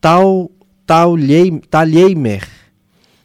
Tal, 0.00 0.50
Talheimer, 0.84 2.48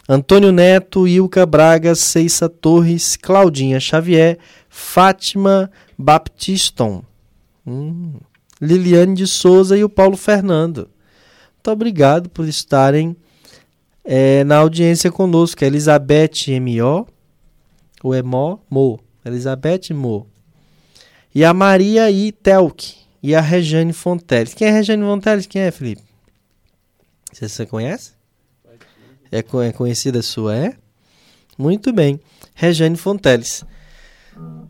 Antônio 0.07 0.51
Neto, 0.51 1.07
Ilka 1.07 1.47
Braga, 1.47 1.95
Ceissa 1.95 2.47
Torres, 2.47 3.17
Claudinha 3.17 3.79
Xavier, 3.79 4.37
Fátima 4.69 5.71
Baptiston, 5.97 7.03
hum, 7.65 8.19
Liliane 8.61 9.15
de 9.15 9.25
Souza 9.25 9.75
e 9.75 9.83
o 9.83 9.89
Paulo 9.89 10.15
Fernando. 10.15 10.87
Muito 11.55 11.71
obrigado 11.71 12.29
por 12.29 12.47
estarem 12.47 13.15
é, 14.03 14.43
na 14.43 14.57
audiência 14.57 15.11
conosco. 15.11 15.65
Elizabeth 15.65 16.49
M.O. 16.49 17.07
ou 18.03 18.13
Emo 18.13 18.61
Mo. 18.69 18.99
Elizabeth 19.25 19.91
Mo 19.91 20.27
e 21.35 21.43
a 21.43 21.53
Maria 21.53 22.09
I. 22.09 22.31
Telk 22.31 22.95
e 23.21 23.35
a 23.35 23.41
Regiane 23.41 23.91
Fonteles. 23.91 24.53
Quem 24.53 24.69
é 24.69 24.71
Regiane 24.71 25.03
Fonteles? 25.03 25.45
Quem 25.45 25.63
é, 25.63 25.69
Felipe? 25.69 26.01
Você, 27.33 27.49
você 27.49 27.65
conhece? 27.65 28.13
É, 29.29 29.39
é 29.39 29.71
conhecida 29.73 30.21
sua, 30.21 30.55
é? 30.55 30.77
Muito 31.57 31.91
bem. 31.91 32.21
Regiane 32.53 32.95
Fonteles. 32.95 33.65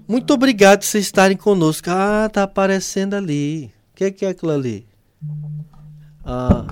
Muito 0.08 0.34
obrigado 0.34 0.80
por 0.80 0.86
vocês 0.86 1.06
estarem 1.06 1.38
conosco. 1.38 1.88
Ah, 1.92 2.28
tá 2.34 2.42
aparecendo 2.42 3.14
ali. 3.14 3.72
O 3.92 3.96
que, 3.96 4.12
que 4.12 4.26
é 4.26 4.30
aquilo 4.30 4.52
ali? 4.52 4.88
Ah, 6.24 6.66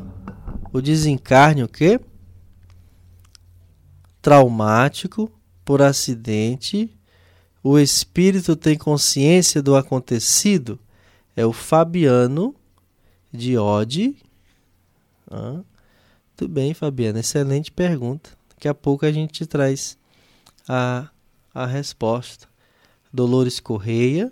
o 0.71 0.81
desencarne, 0.81 1.63
o 1.63 1.67
quê? 1.67 1.99
Traumático 4.23 5.31
por 5.63 5.83
acidente 5.83 6.89
o 7.63 7.79
espírito 7.79 8.57
tem 8.57 8.77
consciência 8.77 9.61
do 9.61 9.75
acontecido? 9.75 10.77
É 11.35 11.45
o 11.45 11.53
Fabiano 11.53 12.53
de 13.31 13.57
Ode. 13.57 14.17
Ah, 15.31 15.61
tudo 16.35 16.51
bem, 16.51 16.73
Fabiano. 16.73 17.19
Excelente 17.19 17.71
pergunta. 17.71 18.31
Daqui 18.49 18.67
a 18.67 18.73
pouco 18.73 19.05
a 19.05 19.11
gente 19.11 19.31
te 19.31 19.45
traz 19.45 19.97
a, 20.67 21.07
a 21.53 21.65
resposta. 21.65 22.47
Dolores 23.11 23.61
Correia. 23.61 24.29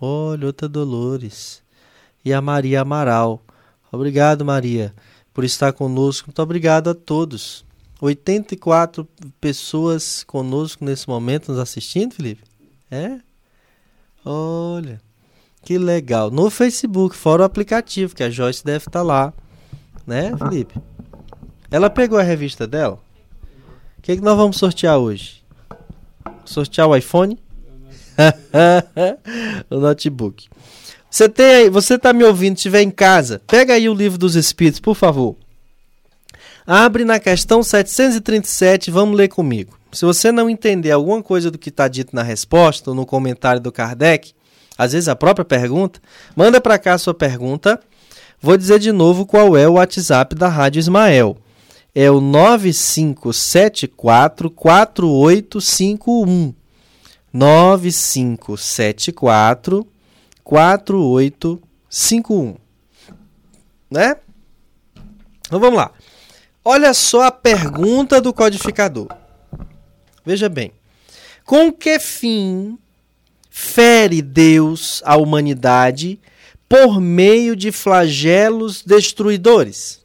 Olha, 0.00 0.46
outra 0.46 0.68
Dolores. 0.68 1.62
E 2.24 2.32
a 2.32 2.40
Maria 2.40 2.80
Amaral. 2.80 3.40
Obrigado, 3.90 4.44
Maria, 4.44 4.94
por 5.32 5.44
estar 5.44 5.72
conosco. 5.72 6.28
Muito 6.28 6.42
obrigado 6.42 6.90
a 6.90 6.94
todos. 6.94 7.64
84 8.00 9.08
pessoas 9.40 10.22
conosco 10.24 10.84
nesse 10.84 11.08
momento 11.08 11.50
nos 11.50 11.60
assistindo, 11.60 12.14
Felipe. 12.14 12.47
É? 12.90 13.18
Olha, 14.24 15.00
que 15.62 15.78
legal. 15.78 16.30
No 16.30 16.50
Facebook, 16.50 17.14
fora 17.14 17.42
o 17.42 17.44
aplicativo, 17.44 18.14
que 18.14 18.22
a 18.22 18.30
Joyce 18.30 18.64
deve 18.64 18.86
estar 18.86 19.02
lá. 19.02 19.32
Né, 20.06 20.34
Felipe? 20.36 20.74
Ela 21.70 21.90
pegou 21.90 22.18
a 22.18 22.22
revista 22.22 22.66
dela? 22.66 22.98
O 23.98 24.02
que, 24.02 24.12
é 24.12 24.16
que 24.16 24.22
nós 24.22 24.36
vamos 24.36 24.56
sortear 24.56 24.96
hoje? 24.98 25.42
Sortear 26.44 26.88
o 26.88 26.96
iPhone? 26.96 27.38
o 29.70 29.78
notebook. 29.78 30.48
Você 31.10 31.28
tem 31.28 31.46
aí, 31.46 31.70
você 31.70 31.94
está 31.94 32.12
me 32.12 32.24
ouvindo, 32.24 32.56
estiver 32.56 32.82
em 32.82 32.90
casa, 32.90 33.40
pega 33.46 33.74
aí 33.74 33.88
o 33.88 33.94
livro 33.94 34.18
dos 34.18 34.34
Espíritos, 34.34 34.80
por 34.80 34.94
favor. 34.94 35.36
Abre 36.66 37.04
na 37.04 37.18
questão 37.18 37.62
737, 37.62 38.90
vamos 38.90 39.16
ler 39.16 39.28
comigo. 39.28 39.77
Se 39.90 40.04
você 40.04 40.30
não 40.30 40.50
entender 40.50 40.90
alguma 40.90 41.22
coisa 41.22 41.50
do 41.50 41.56
que 41.58 41.70
está 41.70 41.88
dito 41.88 42.14
na 42.14 42.22
resposta 42.22 42.90
ou 42.90 42.96
no 42.96 43.06
comentário 43.06 43.60
do 43.60 43.72
Kardec, 43.72 44.34
às 44.76 44.92
vezes 44.92 45.08
a 45.08 45.16
própria 45.16 45.44
pergunta, 45.44 46.00
manda 46.36 46.60
para 46.60 46.78
cá 46.78 46.92
a 46.94 46.98
sua 46.98 47.14
pergunta. 47.14 47.80
Vou 48.40 48.56
dizer 48.56 48.78
de 48.78 48.92
novo 48.92 49.26
qual 49.26 49.56
é 49.56 49.66
o 49.66 49.72
WhatsApp 49.72 50.36
da 50.36 50.46
Rádio 50.48 50.78
Ismael. 50.78 51.36
É 51.94 52.10
o 52.10 52.20
9574 52.20 54.50
4851. 54.50 56.54
9574 57.32 59.86
4851. 60.44 62.56
Né? 63.90 64.16
Então 65.46 65.58
vamos 65.58 65.78
lá. 65.78 65.90
Olha 66.64 66.94
só 66.94 67.22
a 67.22 67.32
pergunta 67.32 68.20
do 68.20 68.32
codificador. 68.32 69.08
Veja 70.28 70.46
bem. 70.46 70.72
Com 71.42 71.72
que 71.72 71.98
fim 71.98 72.78
fere 73.48 74.20
Deus 74.20 75.02
a 75.06 75.16
humanidade 75.16 76.20
por 76.68 77.00
meio 77.00 77.56
de 77.56 77.72
flagelos 77.72 78.82
destruidores? 78.82 80.04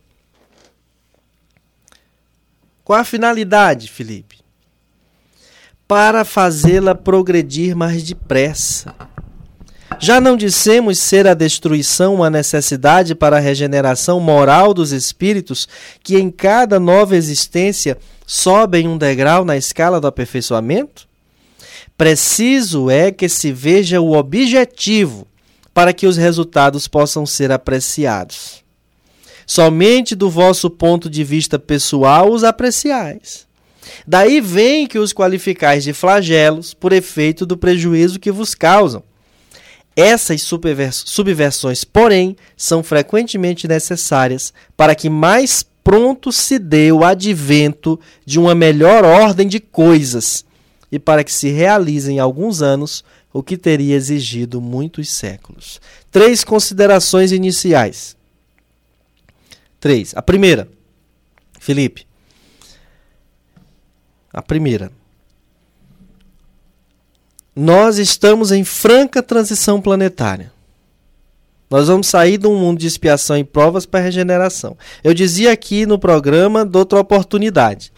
Qual 2.86 2.98
a 2.98 3.04
finalidade, 3.04 3.92
Felipe? 3.92 4.38
Para 5.86 6.24
fazê-la 6.24 6.96
progredir 6.96 7.76
mais 7.76 8.02
depressa 8.02 8.96
já 10.00 10.22
não 10.22 10.36
dissemos 10.36 11.00
ser 11.00 11.28
a 11.28 11.34
destruição 11.34 12.16
uma 12.16 12.30
necessidade 12.30 13.16
para 13.16 13.38
a 13.38 13.40
regeneração 13.40 14.20
moral 14.20 14.74
dos 14.74 14.92
espíritos 14.92 15.68
que 16.02 16.18
em 16.18 16.30
cada 16.30 16.80
nova 16.80 17.16
existência 17.16 17.98
sobem 18.26 18.88
um 18.88 18.98
degrau 18.98 19.44
na 19.44 19.58
escala 19.58 20.00
do 20.00 20.08
aperfeiçoamento? 20.08 21.08
Preciso 21.98 22.90
é 22.90 23.12
que 23.12 23.30
se 23.30 23.52
veja 23.52 24.02
o 24.02 24.14
objetivo 24.14 25.28
para 25.74 25.94
que 25.94 26.08
os 26.08 26.18
resultados 26.18 26.88
possam 26.88 27.26
ser 27.26 27.52
apreciados. 27.52 28.64
Somente 29.46 30.16
do 30.16 30.30
vosso 30.30 30.70
ponto 30.70 31.10
de 31.10 31.24
vista 31.24 31.60
pessoal 31.60 32.32
os 32.32 32.44
apreciais. 32.44 33.46
Daí 34.08 34.40
vem 34.40 34.88
que 34.88 34.98
os 34.98 35.14
qualificais 35.14 35.84
de 35.84 35.94
flagelos 35.94 36.74
por 36.74 36.94
efeito 36.94 37.46
do 37.46 37.58
prejuízo 37.58 38.20
que 38.20 38.32
vos 38.32 38.56
causam 38.56 39.04
essas 39.96 40.42
subversões, 40.42 41.84
porém, 41.84 42.36
são 42.58 42.82
frequentemente 42.82 43.68
necessárias 43.68 44.54
para 44.76 44.96
que 44.96 45.10
mais 45.10 45.64
pronto 45.84 46.32
se 46.32 46.58
dê 46.58 46.92
o 46.92 47.04
advento 47.04 48.00
de 48.26 48.40
uma 48.40 48.56
melhor 48.56 49.04
ordem 49.04 49.48
de 49.48 49.60
coisas 49.60 50.46
e 50.92 50.98
para 50.98 51.24
que 51.24 51.32
se 51.32 51.50
realize 51.50 52.12
em 52.12 52.20
alguns 52.20 52.62
anos 52.62 53.04
o 53.32 53.44
que 53.44 53.58
teria 53.58 53.96
exigido 53.96 54.62
muitos 54.62 55.10
séculos. 55.10 55.82
Três 56.12 56.44
considerações 56.44 57.32
iniciais. 57.32 58.16
Três. 59.80 60.14
A 60.16 60.22
primeira, 60.22 60.70
Felipe. 61.60 62.08
A 64.32 64.42
primeira 64.42 64.92
nós 67.56 67.98
estamos 67.98 68.52
em 68.52 68.64
franca 68.64 69.22
transição 69.22 69.80
planetária. 69.80 70.52
Nós 71.70 71.88
vamos 71.88 72.08
sair 72.08 72.38
de 72.38 72.48
um 72.48 72.56
mundo 72.56 72.80
de 72.80 72.88
expiação 72.88 73.38
e 73.38 73.44
provas 73.44 73.86
para 73.86 74.00
regeneração. 74.00 74.78
Eu 75.04 75.14
dizia 75.14 75.52
aqui 75.52 75.86
no 75.86 75.98
programa 75.98 76.66
de 76.66 76.78
outra 76.78 77.00
oportunidade. 77.00 77.92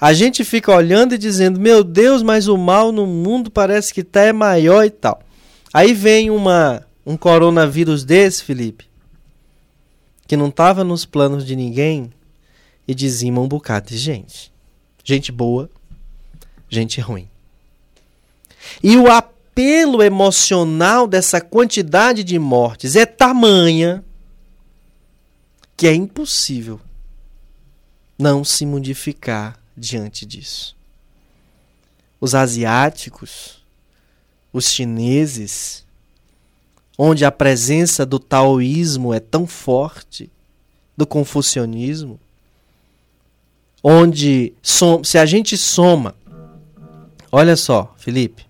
A 0.00 0.12
gente 0.12 0.44
fica 0.44 0.74
olhando 0.74 1.14
e 1.14 1.18
dizendo: 1.18 1.60
Meu 1.60 1.82
Deus, 1.82 2.22
mas 2.22 2.48
o 2.48 2.58
mal 2.58 2.92
no 2.92 3.06
mundo 3.06 3.50
parece 3.50 3.94
que 3.94 4.00
está 4.00 4.22
é 4.22 4.32
maior 4.32 4.84
e 4.84 4.90
tal. 4.90 5.22
Aí 5.72 5.94
vem 5.94 6.30
uma, 6.30 6.84
um 7.06 7.16
coronavírus 7.16 8.04
desse, 8.04 8.42
Felipe, 8.44 8.84
que 10.26 10.36
não 10.36 10.48
estava 10.48 10.84
nos 10.84 11.06
planos 11.06 11.46
de 11.46 11.56
ninguém 11.56 12.12
e 12.86 12.94
dizima 12.94 13.40
um 13.40 13.48
bocado 13.48 13.88
de 13.88 13.96
gente. 13.96 14.52
Gente 15.02 15.32
boa, 15.32 15.70
gente 16.68 17.00
ruim. 17.00 17.31
E 18.82 18.96
o 18.96 19.10
apelo 19.10 20.02
emocional 20.02 21.06
dessa 21.06 21.40
quantidade 21.40 22.24
de 22.24 22.38
mortes 22.38 22.96
é 22.96 23.04
tamanha 23.04 24.04
que 25.76 25.86
é 25.86 25.94
impossível 25.94 26.80
não 28.18 28.44
se 28.44 28.64
modificar 28.64 29.58
diante 29.76 30.24
disso. 30.24 30.76
Os 32.20 32.34
asiáticos, 32.34 33.62
os 34.52 34.70
chineses, 34.70 35.84
onde 36.96 37.24
a 37.24 37.32
presença 37.32 38.06
do 38.06 38.20
taoísmo 38.20 39.12
é 39.12 39.18
tão 39.18 39.46
forte, 39.46 40.30
do 40.96 41.06
confucionismo, 41.06 42.20
onde 43.82 44.52
se 45.02 45.18
a 45.18 45.26
gente 45.26 45.56
soma, 45.56 46.14
olha 47.32 47.56
só, 47.56 47.92
Felipe, 47.98 48.46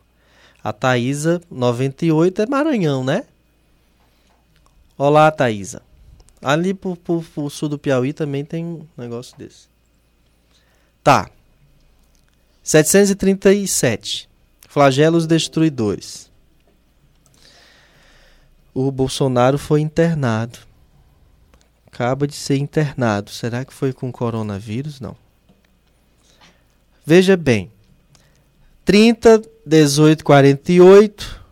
A 0.65 0.73
Thaisa, 0.73 1.43
98, 1.51 2.41
é 2.41 2.47
Maranhão, 2.47 3.05
né? 3.05 3.25
Olá, 4.97 5.31
Thaisa. 5.31 5.83
Ali 6.41 6.73
pro, 6.73 6.97
pro, 6.97 7.21
pro 7.23 7.51
sul 7.51 7.69
do 7.69 7.79
Piauí 7.79 8.15
também 8.15 8.47
tem 8.47 8.65
um 8.65 8.87
negócio 8.97 9.37
desse. 9.37 9.69
Tá. 11.03 11.29
737. 12.63 14.27
Flagelos 14.67 15.27
destruidores. 15.27 16.31
O 18.73 18.91
Bolsonaro 18.91 19.59
foi 19.59 19.83
internado. 19.83 20.59
Acaba 21.87 22.27
de 22.27 22.35
ser 22.35 22.57
internado. 22.57 23.31
Será 23.31 23.67
que 23.67 23.73
foi 23.75 23.93
com 23.93 24.11
coronavírus? 24.11 24.99
Não. 24.99 25.15
Veja 27.05 27.37
bem. 27.37 27.71
30, 28.87 29.43
18, 29.67 30.25
48, 30.25 31.43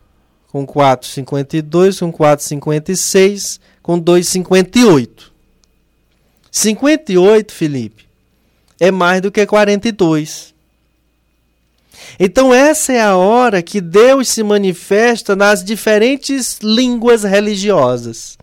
com 0.51 0.65
4, 0.65 1.07
52, 1.07 1.99
com 1.99 2.11
4, 2.11 2.45
56, 2.45 3.59
com 3.81 3.97
2, 3.97 4.27
58. 4.27 5.33
58, 6.51 7.51
Felipe, 7.51 8.05
é 8.79 8.91
mais 8.91 9.21
do 9.21 9.31
que 9.31 9.45
42. 9.45 10.53
Então, 12.19 12.53
essa 12.53 12.93
é 12.93 13.01
a 13.01 13.15
hora 13.15 13.63
que 13.63 13.81
Deus 13.81 14.27
se 14.27 14.43
manifesta 14.43 15.35
nas 15.35 15.63
diferentes 15.63 16.59
línguas 16.61 17.23
religiosas. 17.23 18.37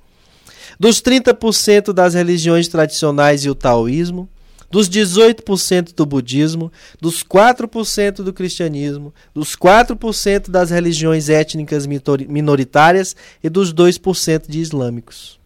Dos 0.79 1.01
30% 1.01 1.93
das 1.93 2.15
religiões 2.15 2.67
tradicionais 2.67 3.45
e 3.45 3.51
o 3.51 3.55
taoísmo, 3.55 4.29
dos 4.71 4.89
18% 4.89 5.93
do 5.95 6.07
budismo, 6.07 6.73
dos 7.01 7.25
4% 7.25 8.23
do 8.23 8.33
cristianismo, 8.33 9.13
dos 9.35 9.57
4% 9.57 10.49
das 10.49 10.71
religiões 10.71 11.29
étnicas 11.29 11.87
minoritárias 11.87 13.17
e 13.43 13.49
dos 13.49 13.75
2% 13.75 14.49
de 14.49 14.61
islâmicos. 14.61 15.41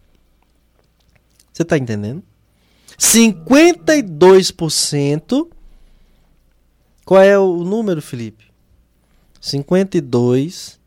Você 1.51 1.63
está 1.63 1.75
entendendo? 1.77 2.21
52%. 2.99 5.47
Qual 7.03 7.21
é 7.21 7.37
o 7.37 7.63
número, 7.63 8.01
Felipe? 8.01 8.45
52 9.41 10.79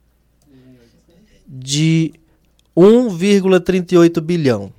de 1.47 2.15
1,38 2.77 4.21
bilhão. 4.21 4.73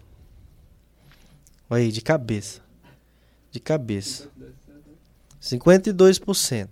Olha 1.69 1.83
aí, 1.83 1.91
de 1.91 2.01
cabeça. 2.01 2.61
De 3.51 3.59
cabeça. 3.59 4.29
52%. 5.41 6.69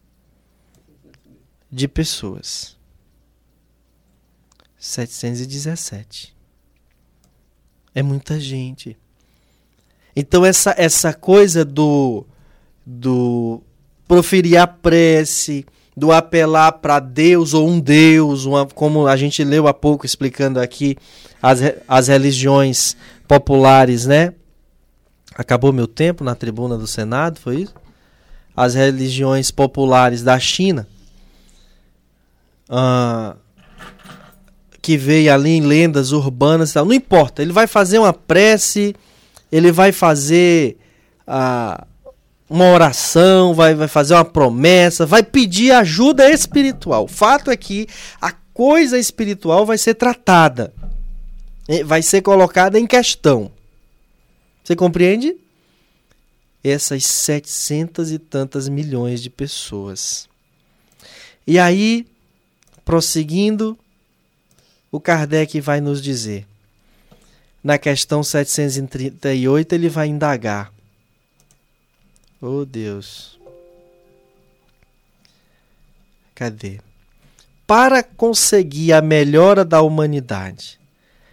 de 1.70 1.86
pessoas. 1.86 2.76
717. 4.76 6.34
É 7.94 8.03
muita 8.03 8.40
gente. 8.40 8.97
Então 10.14 10.44
essa 10.44 10.74
essa 10.76 11.14
coisa 11.14 11.64
do 11.64 12.26
do 12.84 13.62
proferir 14.09 14.59
a 14.59 14.66
prece, 14.66 15.64
do 15.97 16.12
apelar 16.12 16.72
para 16.72 17.01
Deus 17.01 17.55
ou 17.55 17.66
um 17.66 17.80
Deus, 17.80 18.44
uma, 18.44 18.66
como 18.66 19.07
a 19.07 19.16
gente 19.16 19.42
leu 19.42 19.66
há 19.66 19.72
pouco 19.72 20.05
explicando 20.05 20.61
aqui 20.61 20.97
as, 21.42 21.61
as 21.88 22.09
religiões 22.09 22.94
populares, 23.26 24.05
né? 24.05 24.34
Acabou 25.34 25.72
meu 25.72 25.86
tempo 25.86 26.22
na 26.22 26.34
tribuna 26.34 26.76
do 26.76 26.86
Senado, 26.86 27.40
foi 27.40 27.62
isso? 27.62 27.74
As 28.55 28.74
religiões 28.74 29.51
populares 29.51 30.22
da 30.22 30.38
China, 30.38 30.86
ah, 32.68 33.36
que 34.82 34.97
veio 34.97 35.32
ali 35.32 35.51
em 35.51 35.61
lendas 35.62 36.12
urbanas 36.12 36.70
e 36.70 36.74
tal, 36.74 36.84
não 36.84 36.92
importa, 36.92 37.42
ele 37.42 37.53
vai 37.53 37.66
fazer 37.66 37.99
uma 37.99 38.12
prece, 38.12 38.94
ele 39.51 39.72
vai 39.72 39.92
fazer 39.92 40.78
ah, 41.26 41.86
uma 42.49 42.70
oração, 42.70 43.53
vai, 43.53 43.74
vai 43.74 43.88
fazer 43.88 44.14
uma 44.14 44.24
promessa, 44.24 45.05
vai 45.05 45.22
pedir 45.22 45.72
ajuda 45.72 46.30
espiritual. 46.30 47.05
O 47.05 47.09
fato 47.09 47.51
é 47.51 47.57
que 47.57 47.88
a 48.20 48.30
coisa 48.30 48.99
espiritual 48.99 49.66
vai 49.66 49.76
ser 49.76 49.94
tratada, 49.94 50.72
vai 51.84 52.03
ser 52.03 52.22
colocada 52.22 52.78
em 52.78 52.86
questão. 52.86 53.51
Você 54.62 54.76
compreende? 54.76 55.36
Essas 56.62 57.05
setecentas 57.05 58.11
e 58.11 58.18
tantas 58.18 58.68
milhões 58.68 59.22
de 59.22 59.30
pessoas. 59.30 60.28
E 61.47 61.59
aí, 61.59 62.07
prosseguindo, 62.84 63.78
o 64.90 65.01
Kardec 65.01 65.61
vai 65.61 65.80
nos 65.80 66.03
dizer. 66.03 66.47
Na 67.62 67.78
questão 67.78 68.22
738, 68.22 69.74
ele 69.74 69.88
vai 69.88 70.07
indagar 70.09 70.72
Oh 72.41 72.64
Deus. 72.64 73.39
Cadê? 76.34 76.80
Para 77.66 78.03
conseguir 78.03 78.93
a 78.93 79.01
melhora 79.01 79.64
da 79.64 79.80
humanidade, 79.80 80.78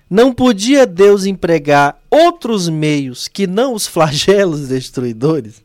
não 0.09 0.33
podia 0.33 0.85
Deus 0.85 1.25
empregar 1.25 2.01
outros 2.09 2.69
meios 2.69 3.27
que 3.27 3.45
não 3.45 3.73
os 3.73 3.85
flagelos 3.85 4.67
destruidores? 4.69 5.61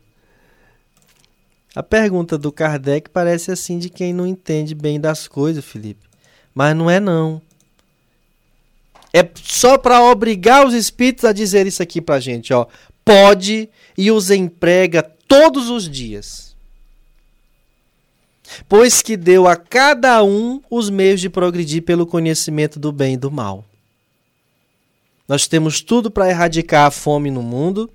A 1.75 1.83
pergunta 1.83 2.37
do 2.37 2.51
Kardec 2.51 3.09
parece 3.09 3.51
assim 3.51 3.79
de 3.79 3.89
quem 3.89 4.11
não 4.11 4.27
entende 4.27 4.75
bem 4.75 4.99
das 4.99 5.27
coisas, 5.27 5.63
Felipe. 5.63 6.07
Mas 6.53 6.75
não 6.75 6.89
é 6.89 6.99
não. 6.99 7.41
É 9.13 9.27
só 9.41 9.77
para 9.77 10.03
obrigar 10.03 10.65
os 10.67 10.73
espíritos 10.73 11.25
a 11.25 11.31
dizer 11.31 11.65
isso 11.65 11.81
aqui 11.81 12.01
pra 12.01 12.19
gente, 12.19 12.53
ó. 12.53 12.67
Pode 13.05 13.69
e 13.97 14.11
os 14.11 14.29
emprega 14.29 15.09
todos 15.29 15.69
os 15.69 15.87
dias. 15.87 16.55
Pois 18.67 19.03
que 19.03 19.15
deu 19.15 19.47
a 19.47 19.55
cada 19.55 20.23
um 20.23 20.59
os 20.71 20.89
meios 20.89 21.21
de 21.21 21.29
progredir 21.29 21.83
pelo 21.83 22.07
conhecimento 22.07 22.79
do 22.79 22.91
bem 22.91 23.13
e 23.13 23.17
do 23.17 23.29
mal. 23.29 23.63
Nós 25.27 25.47
temos 25.47 25.81
tudo 25.81 26.09
para 26.09 26.27
erradicar 26.27 26.87
a 26.87 26.91
fome 26.91 27.29
no 27.29 27.43
mundo. 27.43 27.87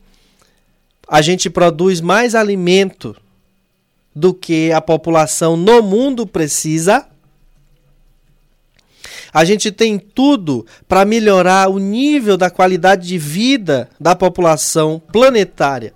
A 1.09 1.21
gente 1.21 1.51
produz 1.51 2.01
mais 2.01 2.37
alimento 2.37 3.17
do 4.15 4.33
que 4.33 4.71
a 4.71 4.81
população 4.81 5.57
no 5.57 5.83
mundo 5.83 6.25
precisa. 6.25 7.09
A 9.33 9.45
gente 9.45 9.73
tem 9.73 9.99
tudo 9.99 10.65
para 10.87 11.05
melhorar 11.05 11.69
o 11.69 11.81
nível 11.81 12.37
da 12.37 12.49
qualidade 12.49 13.09
de 13.09 13.19
vida 13.19 13.91
da 13.99 14.15
população 14.15 15.03
planetária 15.11 15.93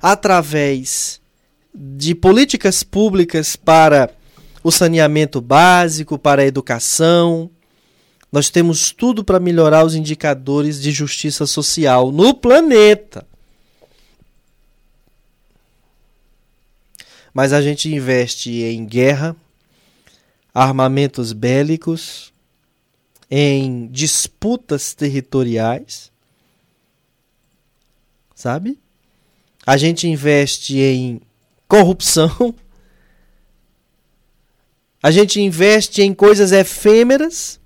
através 0.00 1.20
de 1.74 2.14
políticas 2.14 2.82
públicas 2.82 3.56
para 3.56 4.10
o 4.62 4.70
saneamento 4.70 5.40
básico, 5.40 6.18
para 6.18 6.42
a 6.42 6.46
educação. 6.46 7.50
Nós 8.32 8.48
temos 8.48 8.90
tudo 8.90 9.24
para 9.24 9.38
melhorar 9.38 9.84
os 9.84 9.94
indicadores 9.94 10.80
de 10.80 10.90
justiça 10.90 11.46
social 11.46 12.10
no 12.10 12.34
planeta. 12.34 13.26
Mas 17.32 17.52
a 17.52 17.60
gente 17.60 17.92
investe 17.92 18.62
em 18.62 18.86
guerra, 18.86 19.36
armamentos 20.54 21.32
bélicos, 21.32 22.32
em 23.28 23.88
disputas 23.88 24.94
territoriais, 24.94 26.12
sabe? 28.34 28.78
A 29.66 29.76
gente 29.76 30.08
investe 30.08 30.78
em 30.78 31.20
corrupção, 31.68 32.54
a 35.02 35.10
gente 35.10 35.40
investe 35.40 36.02
em 36.02 36.14
coisas 36.14 36.52
efêmeras, 36.52 37.60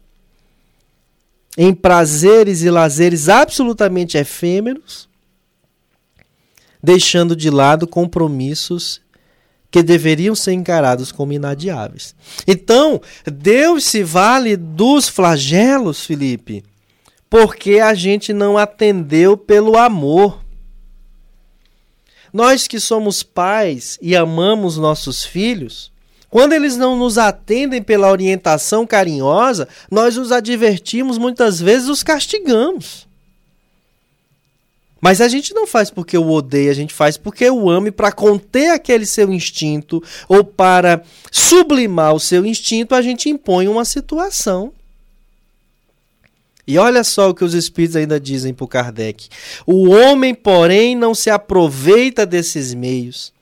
em 1.56 1.74
prazeres 1.74 2.62
e 2.62 2.70
lazeres 2.70 3.28
absolutamente 3.28 4.16
efêmeros, 4.16 5.08
deixando 6.82 7.34
de 7.34 7.50
lado 7.50 7.86
compromissos 7.86 9.00
que 9.70 9.82
deveriam 9.82 10.34
ser 10.34 10.52
encarados 10.52 11.12
como 11.12 11.32
inadiáveis. 11.32 12.14
Então, 12.46 13.00
Deus 13.24 13.84
se 13.84 14.02
vale 14.02 14.56
dos 14.56 15.08
flagelos, 15.08 16.04
Felipe, 16.04 16.64
porque 17.28 17.78
a 17.78 17.92
gente 17.94 18.32
não 18.32 18.56
atendeu 18.56 19.36
pelo 19.36 19.76
amor. 19.76 20.42
Nós 22.32 22.66
que 22.66 22.78
somos 22.78 23.22
pais 23.22 23.98
e 24.00 24.14
amamos 24.14 24.76
nossos 24.76 25.24
filhos, 25.24 25.90
quando 26.30 26.52
eles 26.52 26.76
não 26.76 26.96
nos 26.96 27.16
atendem 27.16 27.82
pela 27.82 28.10
orientação 28.10 28.86
carinhosa, 28.86 29.66
nós 29.90 30.18
os 30.18 30.30
advertimos, 30.30 31.16
muitas 31.16 31.58
vezes 31.60 31.88
os 31.88 32.02
castigamos. 32.02 33.08
Mas 35.00 35.20
a 35.20 35.28
gente 35.28 35.54
não 35.54 35.66
faz 35.66 35.90
porque 35.90 36.18
o 36.18 36.28
odeia, 36.28 36.70
a 36.70 36.74
gente 36.74 36.92
faz 36.92 37.16
porque 37.16 37.48
o 37.48 37.70
ama 37.70 37.88
e 37.88 37.92
para 37.92 38.10
conter 38.10 38.70
aquele 38.70 39.06
seu 39.06 39.32
instinto 39.32 40.02
ou 40.28 40.42
para 40.42 41.02
sublimar 41.30 42.14
o 42.14 42.20
seu 42.20 42.44
instinto, 42.44 42.94
a 42.94 43.00
gente 43.00 43.28
impõe 43.28 43.68
uma 43.68 43.84
situação. 43.84 44.72
E 46.68 46.76
olha 46.76 47.02
só 47.02 47.30
o 47.30 47.34
que 47.34 47.42
os 47.42 47.54
espíritos 47.54 47.96
ainda 47.96 48.20
dizem 48.20 48.52
para 48.52 48.64
o 48.64 48.68
Kardec. 48.68 49.30
O 49.66 49.88
homem, 49.88 50.34
porém, 50.34 50.94
não 50.94 51.14
se 51.14 51.30
aproveita 51.30 52.26
desses 52.26 52.74
meios. 52.74 53.32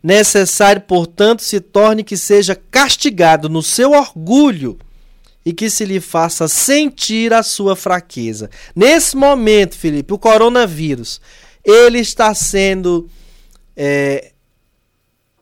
Necessário, 0.00 0.82
portanto, 0.82 1.42
se 1.42 1.58
torne 1.58 2.04
que 2.04 2.16
seja 2.16 2.54
castigado 2.70 3.48
no 3.48 3.64
seu 3.64 3.90
orgulho 3.90 4.78
e 5.44 5.52
que 5.52 5.68
se 5.68 5.84
lhe 5.84 5.98
faça 5.98 6.46
sentir 6.46 7.32
a 7.32 7.42
sua 7.42 7.74
fraqueza. 7.74 8.48
Nesse 8.76 9.16
momento, 9.16 9.76
Felipe, 9.76 10.14
o 10.14 10.18
coronavírus, 10.18 11.20
ele 11.64 11.98
está 11.98 12.32
sendo. 12.32 13.10
É, 13.76 14.30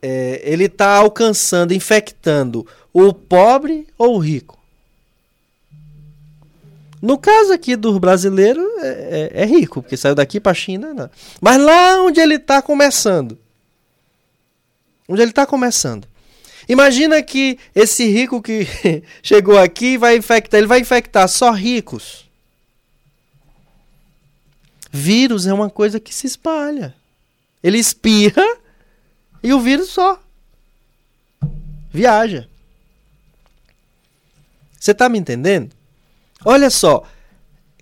é, 0.01 0.41
ele 0.43 0.65
está 0.65 0.97
alcançando, 0.97 1.75
infectando 1.75 2.67
o 2.95 3.13
pobre 3.13 3.87
ou 3.99 4.15
o 4.15 4.19
rico? 4.19 4.56
No 7.01 7.19
caso 7.19 7.53
aqui 7.53 7.77
do 7.77 7.99
brasileiro, 8.01 8.61
é, 8.81 9.31
é, 9.35 9.43
é 9.43 9.45
rico, 9.45 9.83
porque 9.83 9.97
saiu 9.97 10.15
daqui 10.15 10.41
para 10.41 10.53
a 10.53 10.55
China. 10.55 10.95
Não. 10.95 11.11
Mas 11.41 11.61
lá 11.61 12.03
onde 12.03 12.21
ele 12.21 12.37
está 12.37 12.63
começando. 12.63 13.39
Onde 15.09 15.23
ele 15.23 15.31
está 15.31 15.47
começando. 15.47 16.09
Imagina 16.69 17.23
que 17.23 17.59
esse 17.75 18.09
rico 18.09 18.43
que 18.43 18.67
chegou 19.23 19.59
aqui 19.59 19.97
vai 19.97 20.17
infectar, 20.17 20.59
ele 20.59 20.67
vai 20.67 20.81
infectar 20.81 21.29
só 21.29 21.51
ricos. 21.53 22.27
Vírus 24.91 25.47
é 25.47 25.53
uma 25.53 25.69
coisa 25.69 26.01
que 26.01 26.15
se 26.15 26.27
espalha. 26.27 26.95
Ele 27.63 27.79
espirra 27.79 28.45
e 29.43 29.53
o 29.53 29.61
vírus 29.61 29.91
só 29.91 30.21
viaja. 31.93 32.49
Você 34.79 34.93
está 34.93 35.09
me 35.09 35.19
entendendo? 35.19 35.76
Olha 36.49 36.71
só, 36.71 37.03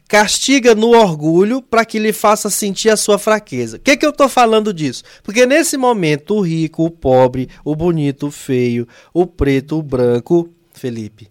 castiga 0.08 0.74
no 0.74 0.92
orgulho 0.92 1.60
para 1.60 1.84
que 1.84 1.98
lhe 1.98 2.14
faça 2.14 2.48
sentir 2.48 2.88
a 2.88 2.96
sua 2.96 3.18
fraqueza. 3.18 3.76
O 3.76 3.80
que, 3.80 3.94
que 3.94 4.06
eu 4.06 4.10
estou 4.10 4.26
falando 4.26 4.72
disso? 4.72 5.04
Porque 5.22 5.44
nesse 5.44 5.76
momento, 5.76 6.36
o 6.36 6.40
rico, 6.40 6.82
o 6.82 6.90
pobre, 6.90 7.50
o 7.62 7.76
bonito, 7.76 8.28
o 8.28 8.30
feio, 8.30 8.88
o 9.12 9.26
preto, 9.26 9.78
o 9.78 9.82
branco, 9.82 10.48
Felipe, 10.72 11.30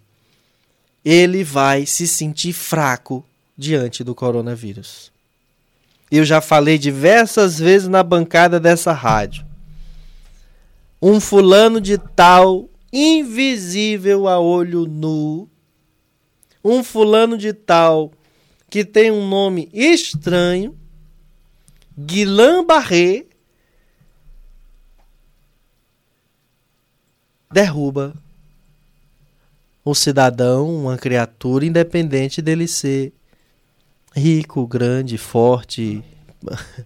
ele 1.04 1.44
vai 1.44 1.88
se 1.88 2.08
sentir 2.08 2.54
fraco 2.54 3.26
diante 3.58 4.04
do 4.04 4.14
coronavírus. 4.14 5.12
Eu 6.12 6.24
já 6.24 6.40
falei 6.40 6.78
diversas 6.78 7.58
vezes 7.58 7.88
na 7.88 8.04
bancada 8.04 8.60
dessa 8.60 8.92
rádio. 8.94 9.44
Um 11.02 11.20
fulano 11.20 11.82
de 11.82 11.98
tal, 11.98 12.70
invisível 12.92 14.28
a 14.28 14.40
olho 14.40 14.86
nu, 14.86 15.50
um 16.64 16.84
fulano 16.84 17.38
de 17.38 17.54
tal 17.54 18.12
que 18.70 18.84
tem 18.84 19.12
um 19.12 19.28
nome 19.28 19.70
estranho, 19.74 20.78
Guilain 21.98 22.66
Barré, 22.66 23.26
derruba 27.52 28.16
um 29.86 29.94
cidadão, 29.94 30.74
uma 30.76 30.98
criatura, 30.98 31.66
independente 31.66 32.42
dele 32.42 32.68
ser 32.68 33.14
rico, 34.16 34.66
grande, 34.66 35.18
forte, 35.18 36.04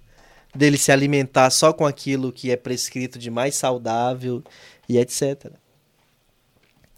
dele 0.54 0.78
se 0.78 0.92
alimentar 0.92 1.50
só 1.52 1.72
com 1.72 1.86
aquilo 1.86 2.34
que 2.34 2.52
é 2.52 2.58
prescrito 2.58 3.20
de 3.20 3.30
mais 3.30 3.56
saudável 3.56 4.44
e 4.90 4.98
etc. 4.98 5.52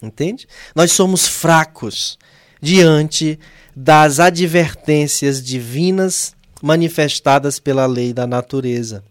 Entende? 0.01 0.47
Nós 0.73 0.93
somos 0.93 1.27
fracos 1.27 2.17
diante 2.61 3.39
das 3.75 4.19
advertências 4.19 5.43
divinas 5.43 6.35
manifestadas 6.61 7.59
pela 7.59 7.85
lei 7.85 8.13
da 8.13 8.27
natureza. 8.27 9.03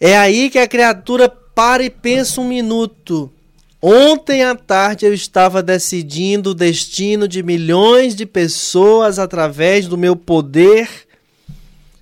É 0.00 0.16
aí 0.16 0.50
que 0.50 0.58
a 0.58 0.66
criatura 0.66 1.28
para 1.28 1.84
e 1.84 1.90
pensa 1.90 2.40
um 2.40 2.48
minuto. 2.48 3.30
Ontem 3.80 4.42
à 4.42 4.54
tarde 4.54 5.06
eu 5.06 5.14
estava 5.14 5.62
decidindo 5.62 6.50
o 6.50 6.54
destino 6.54 7.28
de 7.28 7.42
milhões 7.42 8.14
de 8.14 8.26
pessoas 8.26 9.18
através 9.18 9.86
do 9.86 9.98
meu 9.98 10.16
poder 10.16 10.88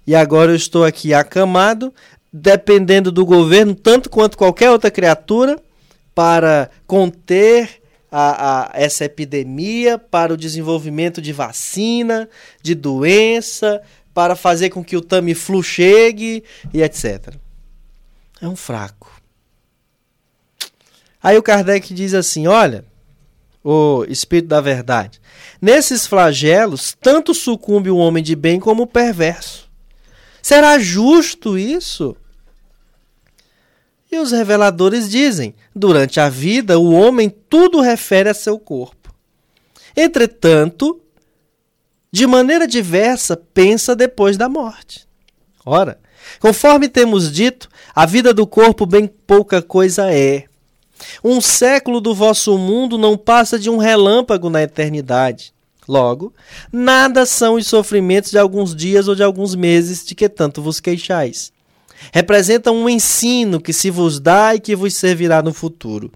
e 0.07 0.15
agora 0.15 0.51
eu 0.51 0.57
estou 0.57 0.85
aqui 0.85 1.15
acamado, 1.15 1.93
dependendo 2.33 3.13
do 3.13 3.25
governo 3.25 3.75
tanto 3.75 4.11
quanto 4.11 4.37
qualquer 4.37 4.71
outra 4.71 4.91
criatura 4.91 5.57
para 6.15 6.71
conter 6.87 7.80
a, 8.11 8.63
a, 8.63 8.71
essa 8.75 9.05
epidemia, 9.05 9.99
para 9.99 10.35
o 10.35 10.37
desenvolvimento 10.37 11.23
de 11.23 11.33
vacina, 11.33 12.29
de 12.63 12.75
doença, 12.75 13.83
para 14.13 14.35
fazer 14.35 14.71
com 14.71 14.85
que 14.85 14.97
o 14.97 15.01
Tamiflu 15.01 15.63
chegue 15.63 16.43
e 16.73 16.83
etc. 16.83 17.35
É 18.41 18.49
um 18.49 18.57
fraco. 18.57 19.21
Aí 21.23 21.37
o 21.37 21.43
Kardec 21.43 21.93
diz 21.93 22.15
assim: 22.15 22.47
olha, 22.47 22.85
o 23.63 24.05
Espírito 24.09 24.49
da 24.49 24.61
Verdade, 24.61 25.21
nesses 25.61 26.07
flagelos, 26.07 26.97
tanto 27.01 27.35
sucumbe 27.35 27.91
o 27.91 27.97
homem 27.97 28.23
de 28.23 28.35
bem 28.35 28.59
como 28.59 28.85
o 28.85 28.87
perverso. 28.87 29.69
Será 30.43 30.79
justo 30.79 31.59
isso? 31.59 32.17
E 34.11 34.19
os 34.19 34.33
reveladores 34.33 35.09
dizem: 35.09 35.55
durante 35.75 36.19
a 36.19 36.29
vida, 36.29 36.79
o 36.79 36.93
homem 36.93 37.33
tudo 37.49 37.81
refere 37.81 38.29
a 38.29 38.35
seu 38.35 38.59
corpo. 38.59 39.15
Entretanto, 39.97 41.01
de 42.11 42.27
maneira 42.27 42.67
diversa, 42.67 43.37
pensa 43.37 43.95
depois 43.95 44.37
da 44.37 44.49
morte. 44.49 45.07
Ora, 45.65 46.01
conforme 46.41 46.89
temos 46.89 47.31
dito, 47.31 47.69
a 47.95 48.05
vida 48.05 48.35
do 48.35 48.47
corpo 48.47 48.85
bem 48.85 49.07
pouca 49.07 49.63
coisa 49.63 50.13
é. 50.13 50.45
Um 51.23 51.41
século 51.41 52.01
do 52.01 52.15
vosso 52.15 52.59
mundo 52.59 52.99
não 52.99 53.17
passa 53.17 53.59
de 53.59 53.71
um 53.71 53.77
relâmpago 53.77 54.51
na 54.51 54.63
eternidade. 54.63 55.55
Logo, 55.89 56.33
nada 56.73 57.25
são 57.25 57.55
os 57.55 57.67
sofrimentos 57.67 58.31
de 58.31 58.39
alguns 58.39 58.75
dias 58.75 59.09
ou 59.09 59.15
de 59.15 59.23
alguns 59.23 59.55
meses 59.55 60.05
de 60.05 60.15
que 60.15 60.29
tanto 60.29 60.61
vos 60.61 60.79
queixais 60.79 61.53
representam 62.13 62.77
um 62.77 62.89
ensino 62.89 63.61
que 63.61 63.73
se 63.73 63.91
vos 63.91 64.21
dá 64.21 64.55
e 64.55 64.61
que 64.61 64.75
vos 64.75 64.95
servirá 64.95 65.43
no 65.43 65.53
futuro. 65.53 66.11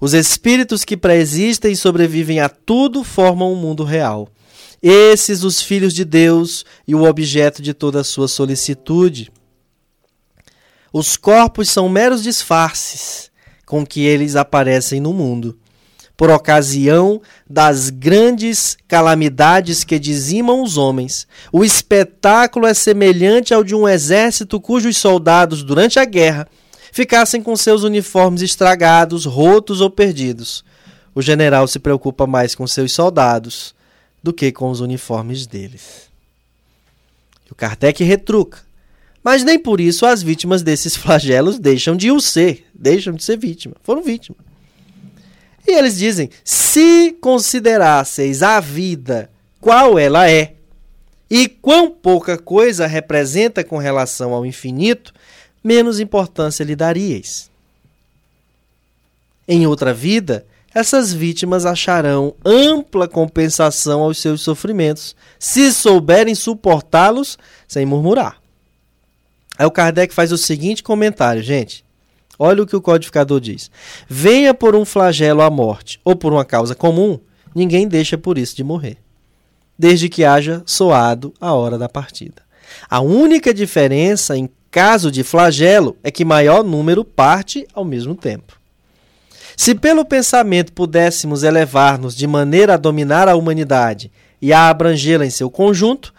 Os 0.00 0.14
espíritos 0.14 0.84
que 0.84 0.96
preexistem 0.96 1.72
e 1.72 1.76
sobrevivem 1.76 2.40
a 2.40 2.48
tudo 2.48 3.04
formam 3.04 3.52
um 3.52 3.56
mundo 3.56 3.84
real. 3.84 4.28
Esses 4.82 5.44
os 5.44 5.60
filhos 5.60 5.92
de 5.92 6.04
Deus 6.04 6.64
e 6.88 6.94
o 6.94 7.04
objeto 7.04 7.60
de 7.60 7.74
toda 7.74 8.00
a 8.00 8.04
sua 8.04 8.28
solicitude. 8.28 9.30
Os 10.92 11.16
corpos 11.16 11.68
são 11.68 11.88
meros 11.88 12.22
disfarces 12.22 13.30
com 13.66 13.86
que 13.86 14.00
eles 14.00 14.36
aparecem 14.36 15.00
no 15.00 15.12
mundo 15.12 15.58
por 16.20 16.28
ocasião 16.28 17.18
das 17.48 17.88
grandes 17.88 18.76
calamidades 18.86 19.84
que 19.84 19.98
dizimam 19.98 20.62
os 20.62 20.76
homens. 20.76 21.26
O 21.50 21.64
espetáculo 21.64 22.66
é 22.66 22.74
semelhante 22.74 23.54
ao 23.54 23.64
de 23.64 23.74
um 23.74 23.88
exército 23.88 24.60
cujos 24.60 24.98
soldados, 24.98 25.62
durante 25.62 25.98
a 25.98 26.04
guerra, 26.04 26.46
ficassem 26.92 27.42
com 27.42 27.56
seus 27.56 27.84
uniformes 27.84 28.42
estragados, 28.42 29.24
rotos 29.24 29.80
ou 29.80 29.88
perdidos. 29.88 30.62
O 31.14 31.22
general 31.22 31.66
se 31.66 31.78
preocupa 31.78 32.26
mais 32.26 32.54
com 32.54 32.66
seus 32.66 32.92
soldados 32.92 33.74
do 34.22 34.30
que 34.30 34.52
com 34.52 34.68
os 34.68 34.80
uniformes 34.80 35.46
deles. 35.46 36.10
o 37.50 37.54
Kardec 37.54 38.04
retruca. 38.04 38.58
Mas 39.24 39.42
nem 39.42 39.58
por 39.58 39.80
isso 39.80 40.04
as 40.04 40.22
vítimas 40.22 40.62
desses 40.62 40.96
flagelos 41.00 41.58
deixam 41.58 41.96
de 41.96 42.10
o 42.10 42.20
ser, 42.20 42.66
deixam 42.74 43.14
de 43.14 43.24
ser 43.24 43.38
vítima. 43.38 43.74
Foram 43.82 44.02
vítimas. 44.02 44.49
E 45.70 45.72
eles 45.72 45.96
dizem: 45.96 46.28
se 46.42 47.16
considerasseis 47.20 48.42
a 48.42 48.58
vida 48.58 49.30
qual 49.60 49.96
ela 49.96 50.28
é, 50.28 50.54
e 51.30 51.48
quão 51.48 51.88
pouca 51.88 52.36
coisa 52.36 52.88
representa 52.88 53.62
com 53.62 53.78
relação 53.78 54.34
ao 54.34 54.44
infinito, 54.44 55.14
menos 55.62 56.00
importância 56.00 56.64
lhe 56.64 56.74
daríeis. 56.74 57.48
Em 59.46 59.64
outra 59.64 59.94
vida, 59.94 60.44
essas 60.74 61.12
vítimas 61.12 61.64
acharão 61.64 62.34
ampla 62.44 63.06
compensação 63.06 64.02
aos 64.02 64.18
seus 64.18 64.40
sofrimentos, 64.40 65.14
se 65.38 65.72
souberem 65.72 66.34
suportá-los 66.34 67.38
sem 67.68 67.86
murmurar. 67.86 68.40
Aí 69.56 69.66
o 69.66 69.70
Kardec 69.70 70.12
faz 70.12 70.32
o 70.32 70.38
seguinte 70.38 70.82
comentário, 70.82 71.40
gente. 71.44 71.84
Olha 72.42 72.62
o 72.62 72.66
que 72.66 72.74
o 72.74 72.80
codificador 72.80 73.38
diz. 73.38 73.70
Venha 74.08 74.54
por 74.54 74.74
um 74.74 74.86
flagelo 74.86 75.42
a 75.42 75.50
morte 75.50 76.00
ou 76.02 76.16
por 76.16 76.32
uma 76.32 76.42
causa 76.42 76.74
comum, 76.74 77.20
ninguém 77.54 77.86
deixa 77.86 78.16
por 78.16 78.38
isso 78.38 78.56
de 78.56 78.64
morrer, 78.64 78.96
desde 79.78 80.08
que 80.08 80.24
haja 80.24 80.62
soado 80.64 81.34
a 81.38 81.52
hora 81.52 81.76
da 81.76 81.86
partida. 81.86 82.40
A 82.88 83.00
única 83.00 83.52
diferença 83.52 84.38
em 84.38 84.48
caso 84.70 85.10
de 85.10 85.22
flagelo 85.22 85.98
é 86.02 86.10
que 86.10 86.24
maior 86.24 86.64
número 86.64 87.04
parte 87.04 87.66
ao 87.74 87.84
mesmo 87.84 88.14
tempo. 88.14 88.58
Se 89.54 89.74
pelo 89.74 90.02
pensamento 90.02 90.72
pudéssemos 90.72 91.42
elevar-nos 91.42 92.16
de 92.16 92.26
maneira 92.26 92.72
a 92.72 92.78
dominar 92.78 93.28
a 93.28 93.36
humanidade 93.36 94.10
e 94.40 94.50
a 94.50 94.70
abrangê-la 94.70 95.26
em 95.26 95.30
seu 95.30 95.50
conjunto, 95.50 96.14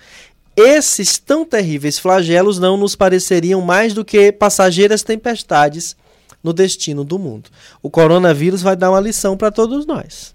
esses 0.56 1.18
tão 1.18 1.44
terríveis 1.44 1.98
flagelos 1.98 2.60
não 2.60 2.78
nos 2.78 2.96
pareceriam 2.96 3.60
mais 3.60 3.96
do 3.96 4.06
que 4.06 4.32
passageiras 4.32 5.02
tempestades 5.02 5.96
no 6.44 6.54
destino 6.54 7.04
do 7.04 7.20
mundo. 7.20 7.50
O 7.82 7.90
coronavírus 7.90 8.62
vai 8.62 8.76
dar 8.76 8.92
uma 8.92 9.00
lição 9.00 9.38
para 9.38 9.52
todos 9.52 9.86
nós. 9.86 10.34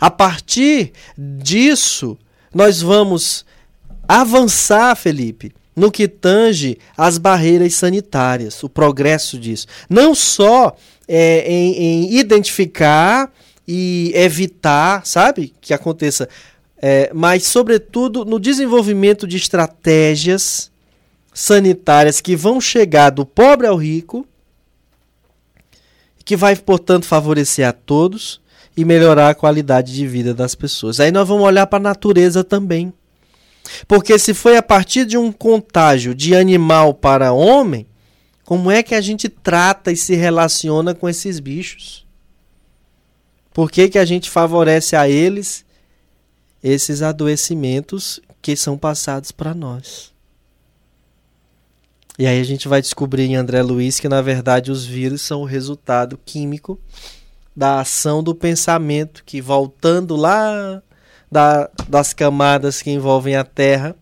A 0.00 0.10
partir 0.10 0.92
disso, 1.16 2.18
nós 2.54 2.80
vamos 2.80 3.44
avançar, 4.08 4.94
Felipe, 4.96 5.52
no 5.74 5.90
que 5.90 6.06
tange 6.06 6.78
as 6.96 7.18
barreiras 7.18 7.74
sanitárias, 7.74 8.62
o 8.62 8.68
progresso 8.68 9.38
disso. 9.38 9.66
Não 9.88 10.14
só 10.14 10.76
é, 11.08 11.50
em, 11.50 11.74
em 11.74 12.14
identificar 12.14 13.32
e 13.66 14.12
evitar, 14.14 15.06
sabe, 15.06 15.52
que 15.60 15.74
aconteça, 15.74 16.28
é, 16.80 17.10
mas 17.14 17.44
sobretudo 17.44 18.24
no 18.24 18.38
desenvolvimento 18.38 19.26
de 19.26 19.36
estratégias 19.36 20.70
sanitárias 21.32 22.20
que 22.20 22.36
vão 22.36 22.60
chegar 22.60 23.10
do 23.10 23.26
pobre 23.26 23.66
ao 23.66 23.76
rico, 23.76 24.26
que 26.24 26.36
vai, 26.36 26.56
portanto, 26.56 27.06
favorecer 27.06 27.66
a 27.66 27.72
todos 27.72 28.40
e 28.76 28.84
melhorar 28.84 29.30
a 29.30 29.34
qualidade 29.34 29.92
de 29.92 30.06
vida 30.06 30.34
das 30.34 30.54
pessoas. 30.54 30.98
Aí 30.98 31.12
nós 31.12 31.28
vamos 31.28 31.44
olhar 31.44 31.66
para 31.66 31.78
a 31.78 31.82
natureza 31.82 32.42
também. 32.42 32.92
Porque 33.86 34.18
se 34.18 34.34
foi 34.34 34.56
a 34.56 34.62
partir 34.62 35.04
de 35.06 35.16
um 35.16 35.30
contágio 35.32 36.14
de 36.14 36.34
animal 36.34 36.94
para 36.94 37.32
homem, 37.32 37.86
como 38.44 38.70
é 38.70 38.82
que 38.82 38.94
a 38.94 39.00
gente 39.00 39.28
trata 39.28 39.90
e 39.90 39.96
se 39.96 40.14
relaciona 40.14 40.94
com 40.94 41.08
esses 41.08 41.40
bichos? 41.40 42.04
Por 43.52 43.70
que, 43.70 43.88
que 43.88 43.98
a 43.98 44.04
gente 44.04 44.28
favorece 44.28 44.96
a 44.96 45.08
eles 45.08 45.64
esses 46.62 47.02
adoecimentos 47.02 48.20
que 48.42 48.56
são 48.56 48.76
passados 48.76 49.30
para 49.30 49.54
nós? 49.54 50.13
E 52.18 52.26
aí 52.26 52.40
a 52.40 52.44
gente 52.44 52.68
vai 52.68 52.80
descobrir 52.80 53.24
em 53.24 53.34
André 53.34 53.60
Luiz 53.62 53.98
que 53.98 54.08
na 54.08 54.22
verdade 54.22 54.70
os 54.70 54.84
vírus 54.84 55.22
são 55.22 55.42
o 55.42 55.46
resultado 55.46 56.18
químico 56.24 56.78
da 57.56 57.80
ação 57.80 58.22
do 58.22 58.34
pensamento 58.34 59.24
que 59.24 59.40
voltando 59.40 60.14
lá 60.14 60.80
da, 61.30 61.68
das 61.88 62.12
camadas 62.12 62.80
que 62.80 62.90
envolvem 62.90 63.34
a 63.34 63.42
Terra, 63.42 63.96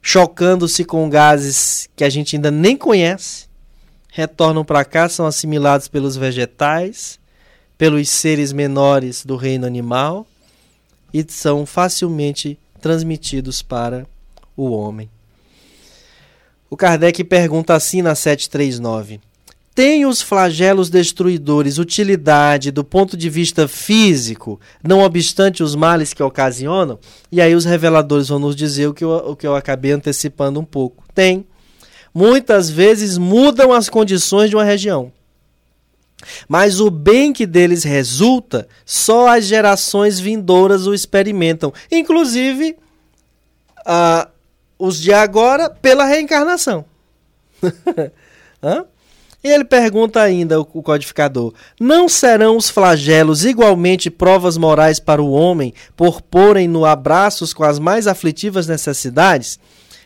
chocando-se 0.00 0.82
com 0.84 1.10
gases 1.10 1.88
que 1.94 2.04
a 2.04 2.08
gente 2.08 2.36
ainda 2.36 2.50
nem 2.50 2.74
conhece, 2.76 3.46
retornam 4.10 4.64
para 4.64 4.84
cá, 4.84 5.06
são 5.08 5.26
assimilados 5.26 5.88
pelos 5.88 6.16
vegetais, 6.16 7.18
pelos 7.76 8.08
seres 8.08 8.52
menores 8.52 9.24
do 9.24 9.36
reino 9.36 9.66
animal 9.66 10.26
e 11.12 11.24
são 11.28 11.66
facilmente 11.66 12.58
transmitidos 12.80 13.60
para 13.60 14.06
o 14.56 14.70
homem. 14.70 15.10
O 16.70 16.76
Kardec 16.76 17.24
pergunta 17.24 17.74
assim 17.74 18.00
na 18.00 18.14
739: 18.14 19.20
Tem 19.74 20.06
os 20.06 20.22
flagelos 20.22 20.88
destruidores 20.88 21.78
utilidade 21.78 22.70
do 22.70 22.84
ponto 22.84 23.16
de 23.16 23.28
vista 23.28 23.66
físico, 23.66 24.60
não 24.80 25.00
obstante 25.00 25.64
os 25.64 25.74
males 25.74 26.14
que 26.14 26.22
ocasionam? 26.22 27.00
E 27.32 27.40
aí 27.40 27.56
os 27.56 27.64
reveladores 27.64 28.28
vão 28.28 28.38
nos 28.38 28.54
dizer 28.54 28.86
o 28.86 28.94
que 28.94 29.02
eu, 29.02 29.10
o 29.10 29.34
que 29.34 29.46
eu 29.46 29.56
acabei 29.56 29.90
antecipando 29.90 30.60
um 30.60 30.64
pouco. 30.64 31.02
Tem. 31.12 31.44
Muitas 32.14 32.70
vezes 32.70 33.18
mudam 33.18 33.72
as 33.72 33.88
condições 33.88 34.48
de 34.48 34.54
uma 34.54 34.64
região. 34.64 35.12
Mas 36.48 36.80
o 36.80 36.90
bem 36.90 37.32
que 37.32 37.46
deles 37.46 37.82
resulta, 37.82 38.68
só 38.84 39.28
as 39.28 39.44
gerações 39.44 40.20
vindouras 40.20 40.86
o 40.86 40.94
experimentam. 40.94 41.72
Inclusive, 41.90 42.76
a 43.84 44.28
os 44.80 44.98
de 44.98 45.12
agora 45.12 45.68
pela 45.68 46.06
reencarnação. 46.06 46.86
e 49.44 49.48
ele 49.48 49.64
pergunta 49.64 50.20
ainda, 50.22 50.58
o, 50.58 50.64
codificador: 50.64 51.52
Não 51.78 52.08
serão 52.08 52.56
os 52.56 52.70
flagelos 52.70 53.44
igualmente 53.44 54.10
provas 54.10 54.56
morais 54.56 54.98
para 54.98 55.22
o 55.22 55.30
homem 55.30 55.74
por 55.94 56.22
porem-no 56.22 56.86
abraços 56.86 57.52
com 57.52 57.62
as 57.62 57.78
mais 57.78 58.06
aflitivas 58.06 58.66
necessidades? 58.66 59.60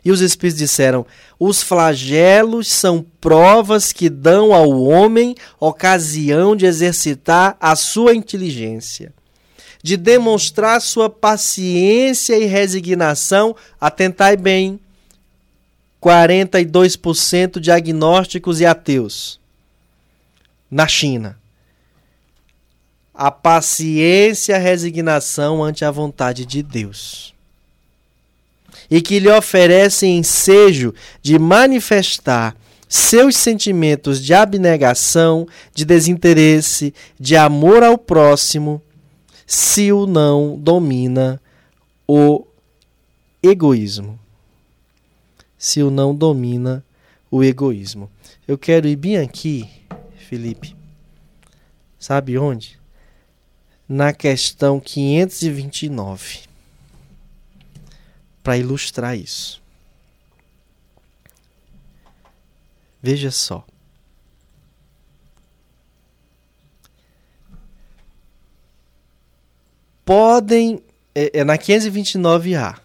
E 0.05 0.11
os 0.11 0.21
espíritos 0.21 0.59
disseram: 0.59 1.07
Os 1.39 1.63
flagelos 1.63 2.67
são 2.67 3.07
provas 3.21 3.93
que 3.93 4.11
dão 4.11 4.53
ao 4.53 4.69
homem 4.83 5.37
ocasião 5.61 6.57
de 6.57 6.67
exercitar 6.67 7.57
a 7.61 7.77
sua 7.77 8.13
inteligência 8.15 9.15
de 9.85 9.99
demonstrar 9.99 10.81
sua 10.81 11.11
paciência 11.11 12.39
e 12.39 12.47
resignação, 12.47 13.55
atentai 13.79 14.35
bem, 14.35 14.81
42% 16.03 17.61
de 17.61 17.71
agnósticos 17.71 18.63
e 18.63 18.65
ateus 18.65 19.39
na 20.71 20.89
China. 20.89 21.39
A 23.13 23.31
paciência 23.31 24.55
e 24.55 24.57
a 24.57 24.59
resignação 24.59 25.63
ante 25.63 25.85
a 25.85 25.91
vontade 25.91 26.47
de 26.47 26.63
Deus. 26.63 27.35
E 28.91 29.03
que 29.03 29.19
lhe 29.19 29.29
oferece 29.29 30.07
ensejo 30.07 30.95
de 31.21 31.39
manifestar 31.39 32.57
seus 32.89 33.37
sentimentos 33.37 34.25
de 34.25 34.33
abnegação, 34.33 35.47
de 35.75 35.85
desinteresse, 35.85 36.95
de 37.21 37.37
amor 37.37 37.83
ao 37.83 37.99
próximo 37.99 38.81
se 39.47 39.93
o 39.93 40.07
não 40.07 40.59
domina 40.59 41.41
o 42.07 42.47
egoísmo. 43.43 44.19
Se 45.59 45.83
o 45.83 45.91
não 45.91 46.15
domina 46.15 46.85
o 47.31 47.43
egoísmo. 47.43 48.11
Eu 48.47 48.57
quero 48.57 48.87
ir 48.87 48.97
bem 48.97 49.19
aqui, 49.19 49.69
Felipe. 50.17 50.77
Sabe 51.99 52.37
onde? 52.39 52.79
Na 53.89 54.13
questão 54.13 54.81
529. 54.81 56.41
Para 58.43 58.59
ilustrar 58.59 59.17
isso. 59.17 59.63
Veja 63.03 63.31
só. 63.31 63.67
Podem. 70.05 70.81
É, 71.15 71.41
é 71.41 71.45
na 71.45 71.57
529A. 71.57 72.77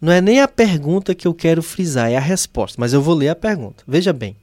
Não 0.00 0.12
é 0.12 0.20
nem 0.20 0.40
a 0.40 0.48
pergunta 0.48 1.14
que 1.14 1.28
eu 1.28 1.32
quero 1.32 1.62
frisar, 1.62 2.10
é 2.10 2.16
a 2.16 2.20
resposta, 2.20 2.76
mas 2.80 2.92
eu 2.92 3.00
vou 3.00 3.14
ler 3.14 3.28
a 3.28 3.36
pergunta. 3.36 3.84
Veja 3.86 4.12
bem. 4.12 4.36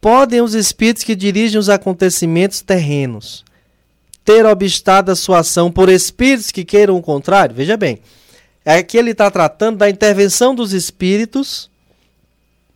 Podem 0.00 0.42
os 0.42 0.54
espíritos 0.54 1.02
que 1.02 1.16
dirigem 1.16 1.58
os 1.58 1.70
acontecimentos 1.70 2.60
terrenos 2.60 3.42
ter 4.22 4.44
obstado 4.44 5.10
a 5.10 5.16
sua 5.16 5.38
ação 5.38 5.70
por 5.70 5.88
espíritos 5.88 6.50
que 6.50 6.64
queiram 6.64 6.96
o 6.96 7.02
contrário? 7.02 7.54
Veja 7.54 7.76
bem. 7.76 8.00
Aqui 8.64 8.98
ele 8.98 9.12
está 9.12 9.30
tratando 9.30 9.78
da 9.78 9.88
intervenção 9.88 10.52
dos 10.52 10.72
espíritos 10.72 11.70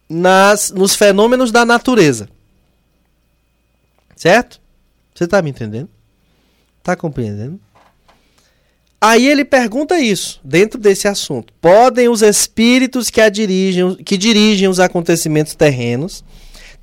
nas, 0.08 0.70
nos 0.70 0.94
fenômenos 0.94 1.50
da 1.50 1.66
natureza. 1.66 2.28
Certo? 4.14 4.60
Você 5.12 5.24
está 5.24 5.42
me 5.42 5.50
entendendo? 5.50 5.88
Tá 6.82 6.96
compreendendo? 6.96 7.60
Aí 9.00 9.26
ele 9.26 9.44
pergunta 9.44 9.98
isso, 9.98 10.40
dentro 10.44 10.78
desse 10.78 11.08
assunto. 11.08 11.52
Podem 11.60 12.08
os 12.08 12.20
espíritos 12.20 13.08
que, 13.08 13.20
a 13.20 13.30
dirigem, 13.30 13.94
que 13.96 14.18
dirigem 14.18 14.68
os 14.68 14.78
acontecimentos 14.78 15.54
terrenos 15.54 16.22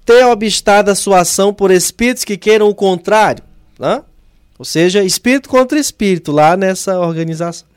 ter 0.04 0.26
obstado 0.26 0.89
a 0.89 0.95
sua 0.95 1.20
ação 1.20 1.54
por 1.54 1.70
espíritos 1.70 2.24
que 2.24 2.38
queiram 2.38 2.70
o 2.70 2.76
contrário? 2.76 3.43
Né? 3.78 4.02
Ou 4.58 4.66
seja, 4.66 5.04
espírito 5.04 5.50
contra 5.50 5.78
espírito 5.78 6.32
lá 6.32 6.56
nessa 6.56 6.98
organização. 7.00 7.68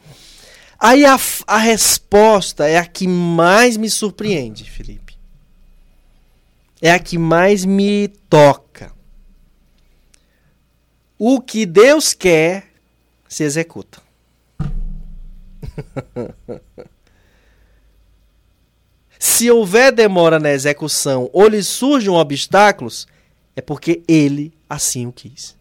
Aí 0.79 1.05
a, 1.05 1.19
a 1.47 1.59
resposta 1.59 2.67
é 2.67 2.79
a 2.79 2.87
que 2.87 3.07
mais 3.07 3.77
me 3.77 3.91
surpreende, 3.91 4.65
Felipe. 4.65 5.15
É 6.81 6.93
a 6.93 6.99
que 6.99 7.19
mais 7.19 7.67
me 7.67 8.09
toca. 8.31 8.91
O 11.23 11.39
que 11.39 11.67
Deus 11.67 12.15
quer 12.15 12.73
se 13.29 13.45
executa. 13.45 14.01
se 19.19 19.51
houver 19.51 19.93
demora 19.93 20.39
na 20.39 20.51
execução 20.51 21.29
ou 21.35 21.47
lhe 21.47 21.63
surjam 21.63 22.15
obstáculos, 22.15 23.07
é 23.55 23.61
porque 23.61 24.03
ele 24.09 24.51
assim 24.67 25.07
o 25.07 25.13
quis. 25.13 25.55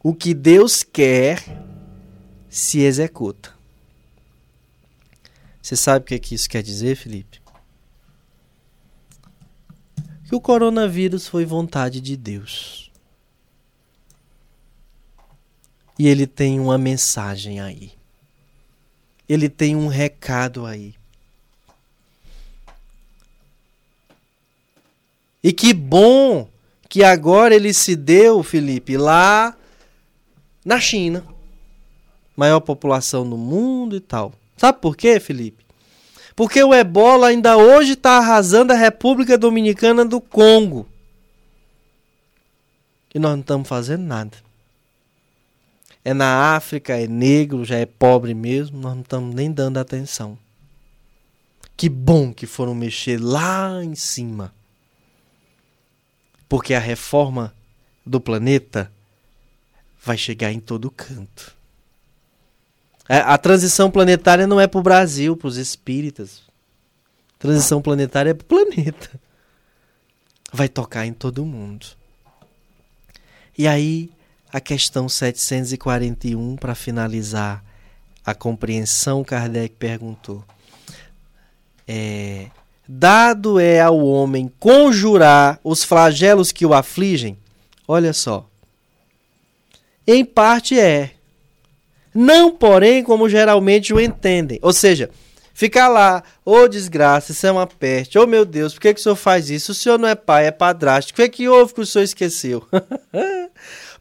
O 0.00 0.14
que 0.14 0.32
Deus 0.32 0.84
quer 0.84 1.42
se 2.48 2.82
executa. 2.82 3.52
Você 5.60 5.74
sabe 5.74 6.04
o 6.04 6.06
que, 6.06 6.14
é 6.14 6.20
que 6.20 6.36
isso 6.36 6.48
quer 6.48 6.62
dizer, 6.62 6.94
Felipe? 6.94 7.40
Que 10.28 10.36
o 10.36 10.40
coronavírus 10.40 11.26
foi 11.26 11.44
vontade 11.44 12.00
de 12.00 12.16
Deus. 12.16 12.83
E 15.98 16.08
ele 16.08 16.26
tem 16.26 16.58
uma 16.58 16.76
mensagem 16.76 17.60
aí. 17.60 17.92
Ele 19.28 19.48
tem 19.48 19.76
um 19.76 19.86
recado 19.86 20.66
aí. 20.66 20.94
E 25.42 25.52
que 25.52 25.72
bom 25.72 26.48
que 26.88 27.04
agora 27.04 27.54
ele 27.54 27.72
se 27.72 27.94
deu, 27.94 28.42
Felipe, 28.42 28.96
lá 28.96 29.56
na 30.64 30.80
China. 30.80 31.24
Maior 32.36 32.60
população 32.60 33.28
do 33.28 33.36
mundo 33.36 33.96
e 33.96 34.00
tal. 34.00 34.32
Sabe 34.56 34.80
por 34.80 34.96
quê, 34.96 35.20
Felipe? 35.20 35.64
Porque 36.34 36.62
o 36.62 36.74
ebola 36.74 37.28
ainda 37.28 37.56
hoje 37.56 37.92
está 37.92 38.18
arrasando 38.18 38.72
a 38.72 38.76
República 38.76 39.38
Dominicana 39.38 40.04
do 40.04 40.20
Congo. 40.20 40.88
E 43.14 43.18
nós 43.18 43.32
não 43.32 43.40
estamos 43.40 43.68
fazendo 43.68 44.02
nada. 44.02 44.43
É 46.04 46.12
na 46.12 46.54
África, 46.54 46.98
é 47.00 47.06
negro, 47.06 47.64
já 47.64 47.76
é 47.76 47.86
pobre 47.86 48.34
mesmo, 48.34 48.78
nós 48.78 48.94
não 48.94 49.00
estamos 49.00 49.34
nem 49.34 49.50
dando 49.50 49.78
atenção. 49.78 50.38
Que 51.76 51.88
bom 51.88 52.32
que 52.32 52.46
foram 52.46 52.74
mexer 52.74 53.20
lá 53.20 53.82
em 53.82 53.94
cima. 53.94 54.54
Porque 56.48 56.74
a 56.74 56.78
reforma 56.78 57.54
do 58.04 58.20
planeta 58.20 58.92
vai 60.04 60.18
chegar 60.18 60.52
em 60.52 60.60
todo 60.60 60.90
canto. 60.90 61.56
A, 63.08 63.16
é, 63.16 63.20
a 63.20 63.38
transição 63.38 63.90
planetária 63.90 64.46
não 64.46 64.60
é 64.60 64.66
para 64.66 64.78
o 64.80 64.82
Brasil, 64.82 65.36
para 65.36 65.48
os 65.48 65.56
espíritas. 65.56 66.42
Transição 67.38 67.80
planetária 67.80 68.30
é 68.30 68.34
para 68.34 68.44
o 68.44 68.46
planeta. 68.46 69.20
Vai 70.52 70.68
tocar 70.68 71.06
em 71.06 71.12
todo 71.12 71.44
mundo. 71.44 71.86
E 73.56 73.66
aí, 73.66 74.10
a 74.54 74.60
questão 74.60 75.08
741, 75.08 76.54
para 76.54 76.76
finalizar 76.76 77.64
a 78.24 78.32
compreensão, 78.36 79.24
Kardec 79.24 79.74
perguntou: 79.74 80.44
é, 81.88 82.46
Dado 82.86 83.58
é 83.58 83.80
ao 83.80 83.98
homem 83.98 84.48
conjurar 84.60 85.58
os 85.64 85.82
flagelos 85.82 86.52
que 86.52 86.64
o 86.64 86.72
afligem? 86.72 87.36
Olha 87.88 88.12
só. 88.12 88.48
Em 90.06 90.24
parte 90.24 90.78
é. 90.78 91.14
Não, 92.14 92.52
porém, 92.52 93.02
como 93.02 93.28
geralmente 93.28 93.92
o 93.92 94.00
entendem. 94.00 94.60
Ou 94.62 94.72
seja, 94.72 95.10
ficar 95.52 95.88
lá, 95.88 96.22
ô 96.44 96.58
oh, 96.58 96.68
desgraça, 96.68 97.32
isso 97.32 97.44
é 97.44 97.50
uma 97.50 97.66
peste. 97.66 98.20
Oh 98.20 98.26
meu 98.26 98.44
Deus, 98.44 98.72
por 98.72 98.82
que, 98.82 98.94
que 98.94 99.00
o 99.00 99.02
senhor 99.02 99.16
faz 99.16 99.50
isso? 99.50 99.72
O 99.72 99.74
senhor 99.74 99.98
não 99.98 100.06
é 100.06 100.14
pai, 100.14 100.46
é 100.46 100.52
padrasto. 100.52 101.10
O 101.10 101.14
que, 101.16 101.22
é 101.22 101.28
que 101.28 101.48
houve 101.48 101.74
que 101.74 101.80
o 101.80 101.86
senhor 101.86 102.04
esqueceu? 102.04 102.64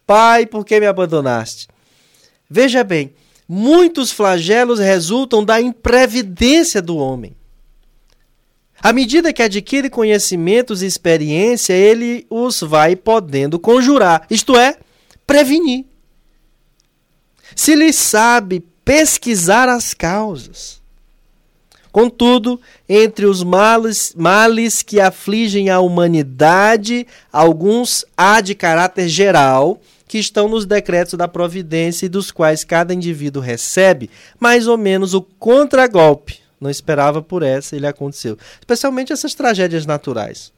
pai, 0.06 0.46
por 0.46 0.66
que 0.66 0.80
me 0.80 0.86
abandonaste? 0.86 1.68
Veja 2.50 2.84
bem, 2.84 3.14
muitos 3.48 4.12
flagelos 4.12 4.80
resultam 4.80 5.44
da 5.44 5.60
imprevidência 5.60 6.82
do 6.82 6.98
homem. 6.98 7.36
À 8.82 8.92
medida 8.92 9.32
que 9.32 9.42
adquire 9.42 9.90
conhecimentos 9.90 10.84
e 10.84 10.86
experiência, 10.86 11.72
ele 11.72 12.28
os 12.30 12.60
vai 12.60 12.98
podendo 12.98 13.58
conjurar, 13.58 14.28
isto 14.30 14.58
é, 14.58 14.78
prevenir. 15.26 15.86
Se 17.56 17.76
lhe 17.76 17.94
sabe 17.94 18.60
pesquisar 18.84 19.70
as 19.70 19.94
causas. 19.94 20.83
Contudo, 21.94 22.60
entre 22.90 23.26
os 23.26 23.42
males, 23.42 24.14
males 24.18 24.84
que 24.84 25.00
afligem 25.00 25.70
a 25.70 25.80
humanidade, 25.80 27.08
alguns 27.32 28.04
há 28.18 28.42
de 28.42 28.54
caráter 28.54 29.08
geral, 29.08 29.80
que 30.06 30.18
estão 30.18 30.50
nos 30.50 30.66
decretos 30.66 31.14
da 31.14 31.30
providência 31.30 32.06
e 32.06 32.10
dos 32.10 32.32
quais 32.32 32.66
cada 32.66 32.94
indivíduo 32.94 33.42
recebe 33.42 34.10
mais 34.38 34.68
ou 34.68 34.78
menos 34.78 35.14
o 35.14 35.22
contragolpe 35.22 36.44
não 36.64 36.70
esperava 36.70 37.22
por 37.22 37.44
essa, 37.44 37.76
ele 37.76 37.86
aconteceu. 37.86 38.38
Especialmente 38.60 39.12
essas 39.12 39.36
tragédias 39.36 39.86
naturais. 39.86 40.52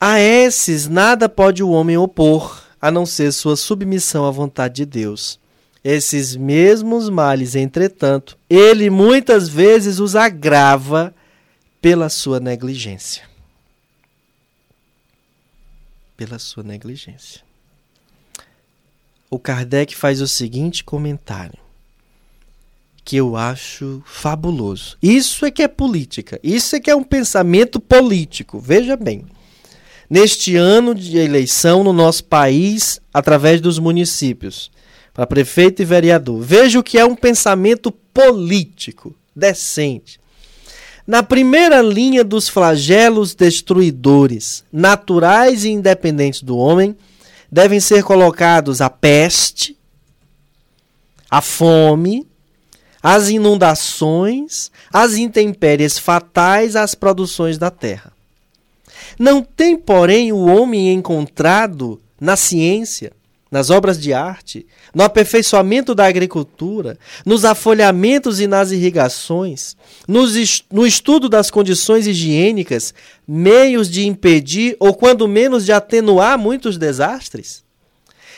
A 0.00 0.18
esses 0.18 0.88
nada 0.88 1.28
pode 1.28 1.62
o 1.62 1.70
homem 1.70 1.96
opor, 1.96 2.62
a 2.80 2.90
não 2.90 3.06
ser 3.06 3.32
sua 3.32 3.56
submissão 3.56 4.26
à 4.26 4.30
vontade 4.30 4.74
de 4.74 4.86
Deus. 4.86 5.38
Esses 5.84 6.34
mesmos 6.34 7.10
males, 7.10 7.54
entretanto, 7.54 8.38
ele 8.48 8.88
muitas 8.88 9.50
vezes 9.50 10.00
os 10.00 10.16
agrava 10.16 11.14
pela 11.78 12.08
sua 12.08 12.40
negligência. 12.40 13.28
Pela 16.16 16.38
sua 16.38 16.62
negligência. 16.62 17.42
O 19.28 19.38
Kardec 19.38 19.94
faz 19.94 20.22
o 20.22 20.26
seguinte 20.26 20.82
comentário: 20.82 21.58
que 23.04 23.16
eu 23.16 23.36
acho 23.36 24.02
fabuloso. 24.06 24.96
Isso 25.02 25.44
é 25.44 25.50
que 25.50 25.62
é 25.62 25.68
política. 25.68 26.40
Isso 26.42 26.74
é 26.74 26.80
que 26.80 26.90
é 26.90 26.96
um 26.96 27.04
pensamento 27.04 27.78
político. 27.78 28.58
Veja 28.58 28.96
bem. 28.96 29.26
Neste 30.08 30.56
ano 30.56 30.94
de 30.94 31.18
eleição 31.18 31.84
no 31.84 31.92
nosso 31.92 32.24
país, 32.24 33.00
através 33.12 33.60
dos 33.60 33.78
municípios, 33.78 34.70
para 35.14 35.26
prefeito 35.26 35.80
e 35.80 35.84
vereador, 35.84 36.42
veja 36.42 36.80
o 36.80 36.82
que 36.82 36.98
é 36.98 37.04
um 37.04 37.14
pensamento 37.14 37.92
político, 37.92 39.14
decente. 39.34 40.20
Na 41.06 41.22
primeira 41.22 41.80
linha 41.80 42.24
dos 42.24 42.48
flagelos 42.48 43.34
destruidores, 43.34 44.64
naturais 44.72 45.64
e 45.64 45.70
independentes 45.70 46.42
do 46.42 46.56
homem, 46.56 46.96
devem 47.50 47.78
ser 47.78 48.02
colocados 48.02 48.80
a 48.80 48.90
peste, 48.90 49.78
a 51.30 51.40
fome, 51.40 52.26
as 53.02 53.28
inundações, 53.28 54.72
as 54.92 55.14
intempéries 55.16 55.98
fatais 55.98 56.74
às 56.74 56.94
produções 56.94 57.58
da 57.58 57.70
terra. 57.70 58.12
Não 59.18 59.42
tem, 59.42 59.76
porém, 59.76 60.32
o 60.32 60.46
homem 60.46 60.92
encontrado 60.92 62.00
na 62.18 62.34
ciência, 62.34 63.12
nas 63.54 63.70
obras 63.70 64.00
de 64.00 64.12
arte, 64.12 64.66
no 64.92 65.04
aperfeiçoamento 65.04 65.94
da 65.94 66.06
agricultura, 66.06 66.98
nos 67.24 67.44
afolhamentos 67.44 68.40
e 68.40 68.48
nas 68.48 68.72
irrigações, 68.72 69.76
nos, 70.08 70.64
no 70.72 70.84
estudo 70.84 71.28
das 71.28 71.52
condições 71.52 72.04
higiênicas, 72.04 72.92
meios 73.24 73.88
de 73.88 74.08
impedir 74.08 74.76
ou, 74.80 74.92
quando 74.92 75.28
menos, 75.28 75.64
de 75.64 75.70
atenuar 75.70 76.36
muitos 76.36 76.76
desastres? 76.76 77.62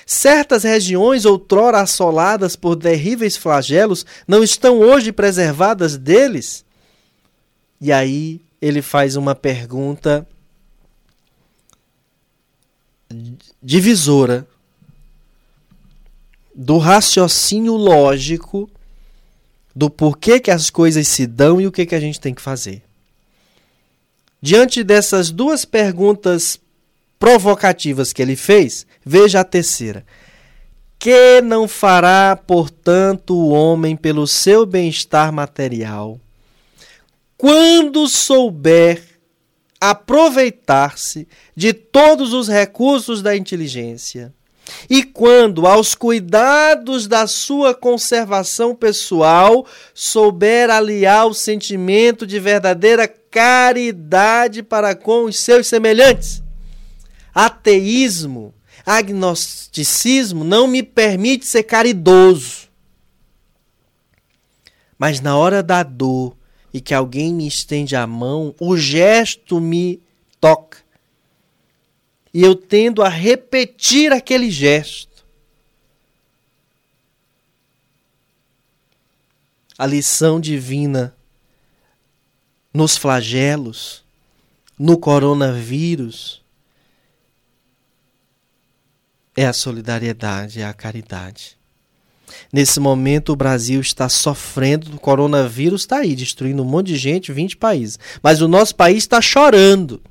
Certas 0.04 0.64
regiões, 0.64 1.24
outrora 1.24 1.80
assoladas 1.80 2.54
por 2.54 2.76
terríveis 2.76 3.38
flagelos, 3.38 4.04
não 4.28 4.42
estão 4.44 4.80
hoje 4.80 5.12
preservadas 5.12 5.96
deles? 5.96 6.62
E 7.80 7.90
aí 7.90 8.38
ele 8.60 8.82
faz 8.82 9.16
uma 9.16 9.34
pergunta 9.34 10.26
divisora 13.62 14.46
do 16.56 16.78
raciocínio 16.78 17.74
lógico 17.74 18.70
do 19.74 19.90
porquê 19.90 20.40
que 20.40 20.50
as 20.50 20.70
coisas 20.70 21.06
se 21.06 21.26
dão 21.26 21.60
e 21.60 21.66
o 21.66 21.72
que, 21.72 21.84
que 21.84 21.94
a 21.94 22.00
gente 22.00 22.18
tem 22.18 22.32
que 22.32 22.40
fazer. 22.40 22.82
Diante 24.40 24.82
dessas 24.82 25.30
duas 25.30 25.66
perguntas 25.66 26.58
provocativas 27.18 28.10
que 28.10 28.22
ele 28.22 28.36
fez, 28.36 28.86
veja 29.04 29.40
a 29.40 29.44
terceira. 29.44 30.06
Que 30.98 31.42
não 31.42 31.68
fará, 31.68 32.34
portanto, 32.34 33.34
o 33.34 33.50
homem 33.50 33.94
pelo 33.94 34.26
seu 34.26 34.64
bem-estar 34.64 35.30
material, 35.30 36.18
quando 37.36 38.08
souber 38.08 39.02
aproveitar-se 39.78 41.28
de 41.54 41.74
todos 41.74 42.32
os 42.32 42.48
recursos 42.48 43.20
da 43.20 43.36
inteligência, 43.36 44.32
e 44.90 45.02
quando 45.02 45.66
aos 45.66 45.94
cuidados 45.94 47.06
da 47.06 47.26
sua 47.26 47.74
conservação 47.74 48.74
pessoal 48.74 49.66
souber 49.94 50.70
aliar 50.70 51.26
o 51.26 51.34
sentimento 51.34 52.26
de 52.26 52.40
verdadeira 52.40 53.06
caridade 53.06 54.62
para 54.62 54.94
com 54.94 55.24
os 55.24 55.38
seus 55.38 55.66
semelhantes 55.66 56.42
ateísmo, 57.36 58.54
agnosticismo 58.86 60.42
não 60.42 60.66
me 60.66 60.82
permite 60.82 61.44
ser 61.44 61.64
caridoso. 61.64 62.68
Mas 64.98 65.20
na 65.20 65.36
hora 65.36 65.62
da 65.62 65.82
dor 65.82 66.34
e 66.72 66.80
que 66.80 66.94
alguém 66.94 67.34
me 67.34 67.46
estende 67.46 67.94
a 67.94 68.06
mão, 68.06 68.54
o 68.58 68.74
gesto 68.74 69.60
me 69.60 70.00
toca. 70.40 70.78
E 72.32 72.42
eu 72.42 72.54
tendo 72.54 73.02
a 73.02 73.08
repetir 73.08 74.12
aquele 74.12 74.50
gesto. 74.50 75.24
A 79.78 79.86
lição 79.86 80.40
divina 80.40 81.14
nos 82.72 82.96
flagelos, 82.96 84.04
no 84.78 84.98
coronavírus, 84.98 86.42
é 89.34 89.46
a 89.46 89.52
solidariedade, 89.52 90.60
é 90.60 90.64
a 90.64 90.72
caridade. 90.72 91.56
Nesse 92.52 92.80
momento, 92.80 93.32
o 93.32 93.36
Brasil 93.36 93.80
está 93.80 94.08
sofrendo, 94.08 94.94
o 94.94 95.00
coronavírus 95.00 95.82
está 95.82 95.98
aí, 95.98 96.14
destruindo 96.14 96.62
um 96.62 96.66
monte 96.66 96.88
de 96.88 96.96
gente, 96.96 97.32
20 97.32 97.56
países. 97.56 97.98
Mas 98.22 98.40
o 98.40 98.48
nosso 98.48 98.74
país 98.74 98.98
está 98.98 99.20
chorando. 99.20 100.02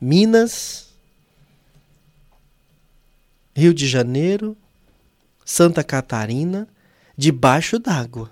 Minas, 0.00 0.89
Rio 3.54 3.74
de 3.74 3.86
Janeiro, 3.88 4.56
Santa 5.44 5.82
Catarina, 5.82 6.68
debaixo 7.16 7.78
d'água. 7.78 8.30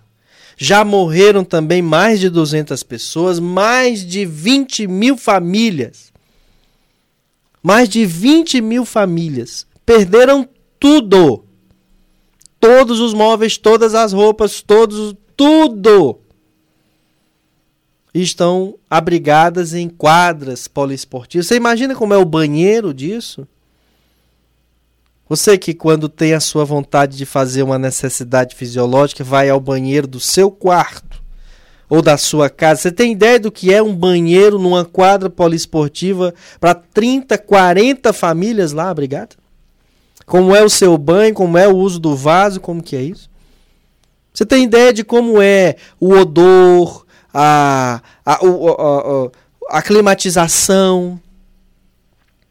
Já 0.57 0.85
morreram 0.85 1.45
também 1.45 1.81
mais 1.81 2.19
de 2.19 2.29
200 2.29 2.83
pessoas, 2.83 3.39
mais 3.39 4.05
de 4.05 4.25
20 4.25 4.87
mil 4.89 5.16
famílias 5.16 6.12
Mais 7.62 7.89
de 7.89 8.07
20 8.07 8.61
mil 8.61 8.85
famílias 8.85 9.66
perderam 9.85 10.49
tudo. 10.79 11.45
Todos 12.61 13.01
os 13.01 13.14
móveis, 13.14 13.57
todas 13.57 13.95
as 13.95 14.12
roupas, 14.12 14.62
todos, 14.62 15.14
tudo. 15.37 16.19
Estão 18.12 18.79
abrigadas 18.91 19.75
em 19.75 19.89
quadras 19.89 20.66
poliesportivas. 20.66 21.47
Você 21.47 21.57
imagina 21.57 21.95
como 21.95 22.14
é 22.14 22.16
o 22.16 22.25
banheiro 22.25 22.93
disso? 22.93 23.47
Você 25.29 25.59
que 25.59 25.74
quando 25.74 26.09
tem 26.09 26.33
a 26.33 26.41
sua 26.41 26.64
vontade 26.64 27.16
de 27.16 27.26
fazer 27.26 27.62
uma 27.62 27.79
necessidade 27.79 28.55
fisiológica, 28.55 29.22
vai 29.22 29.51
ao 29.51 29.61
banheiro 29.61 30.07
do 30.07 30.18
seu 30.18 30.51
quarto 30.51 31.22
ou 31.89 32.01
da 32.01 32.16
sua 32.16 32.49
casa. 32.49 32.83
Você 32.83 32.93
tem 32.93 33.12
ideia 33.12 33.39
do 33.39 33.53
que 33.53 33.72
é 33.72 33.83
um 33.83 33.95
banheiro 33.95 34.59
numa 34.59 34.85
quadra 34.85 35.29
poliesportiva 35.29 36.35
para 36.59 36.74
30, 36.74 37.37
40 37.39 38.12
famílias 38.12 38.72
lá, 38.72 38.91
obrigado? 38.91 39.37
Como 40.24 40.55
é 40.55 40.62
o 40.62 40.70
seu 40.70 40.97
banho, 40.97 41.35
como 41.35 41.57
é 41.57 41.66
o 41.68 41.76
uso 41.76 41.99
do 41.99 42.14
vaso, 42.14 42.61
como 42.61 42.83
que 42.83 42.97
é 42.97 43.03
isso? 43.03 43.31
Você 44.33 44.45
tem 44.47 44.64
ideia 44.64 44.93
de 44.93 45.03
como 45.03 45.41
é 45.41 45.76
o 45.99 46.12
odor, 46.12 47.05
a, 47.33 48.01
a, 48.24 48.35
a, 48.35 48.37
a, 48.37 49.79
a 49.79 49.83
climatização, 49.83 51.20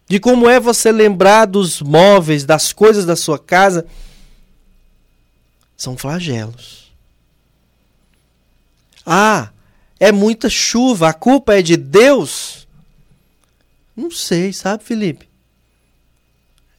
de 0.08 0.18
como 0.18 0.48
é 0.48 0.58
você 0.58 0.90
lembrar 0.90 1.44
dos 1.44 1.82
móveis, 1.82 2.44
das 2.44 2.72
coisas 2.72 3.04
da 3.04 3.14
sua 3.14 3.38
casa, 3.38 3.86
são 5.76 5.96
flagelos. 5.96 6.90
Ah, 9.04 9.50
é 10.00 10.10
muita 10.10 10.48
chuva, 10.48 11.10
a 11.10 11.12
culpa 11.12 11.58
é 11.58 11.62
de 11.62 11.76
Deus? 11.76 12.66
Não 13.94 14.10
sei, 14.10 14.52
sabe, 14.52 14.82
Felipe? 14.82 15.28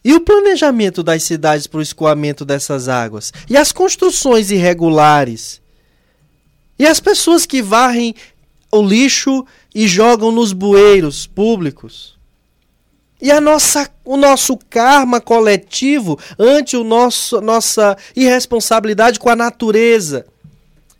E 0.02 0.12
o 0.14 0.20
planejamento 0.22 1.02
das 1.02 1.22
cidades 1.22 1.66
para 1.66 1.78
o 1.78 1.82
escoamento 1.82 2.44
dessas 2.44 2.88
águas? 2.88 3.32
E 3.48 3.56
as 3.56 3.70
construções 3.70 4.50
irregulares? 4.50 5.60
E 6.78 6.86
as 6.86 6.98
pessoas 6.98 7.46
que 7.46 7.62
varrem 7.62 8.14
o 8.72 8.82
lixo 8.82 9.46
e 9.74 9.86
jogam 9.86 10.32
nos 10.32 10.52
bueiros 10.52 11.26
públicos? 11.26 12.18
E 13.20 13.30
a 13.30 13.40
nossa, 13.40 13.88
o 14.04 14.16
nosso 14.16 14.56
karma 14.68 15.20
coletivo 15.20 16.18
ante 16.38 16.76
o 16.76 16.84
nosso, 16.84 17.40
nossa 17.40 17.96
irresponsabilidade 18.16 19.18
com 19.18 19.28
a 19.28 19.36
natureza, 19.36 20.26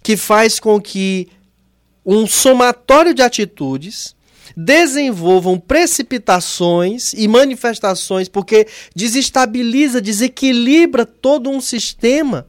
que 0.03 0.17
faz 0.17 0.61
com 0.61 0.81
que 0.81 1.29
um 2.05 2.27
somatório 2.27 3.15
de 3.15 3.23
atitudes 3.23 4.15
desenvolvam 4.57 5.59
precipitações 5.59 7.13
e 7.15 7.27
manifestações, 7.29 8.29
porque 8.29 8.67
desestabiliza, 8.95 10.01
desequilibra 10.01 11.07
todo 11.07 11.49
um 11.49 11.61
sistema 11.61 12.47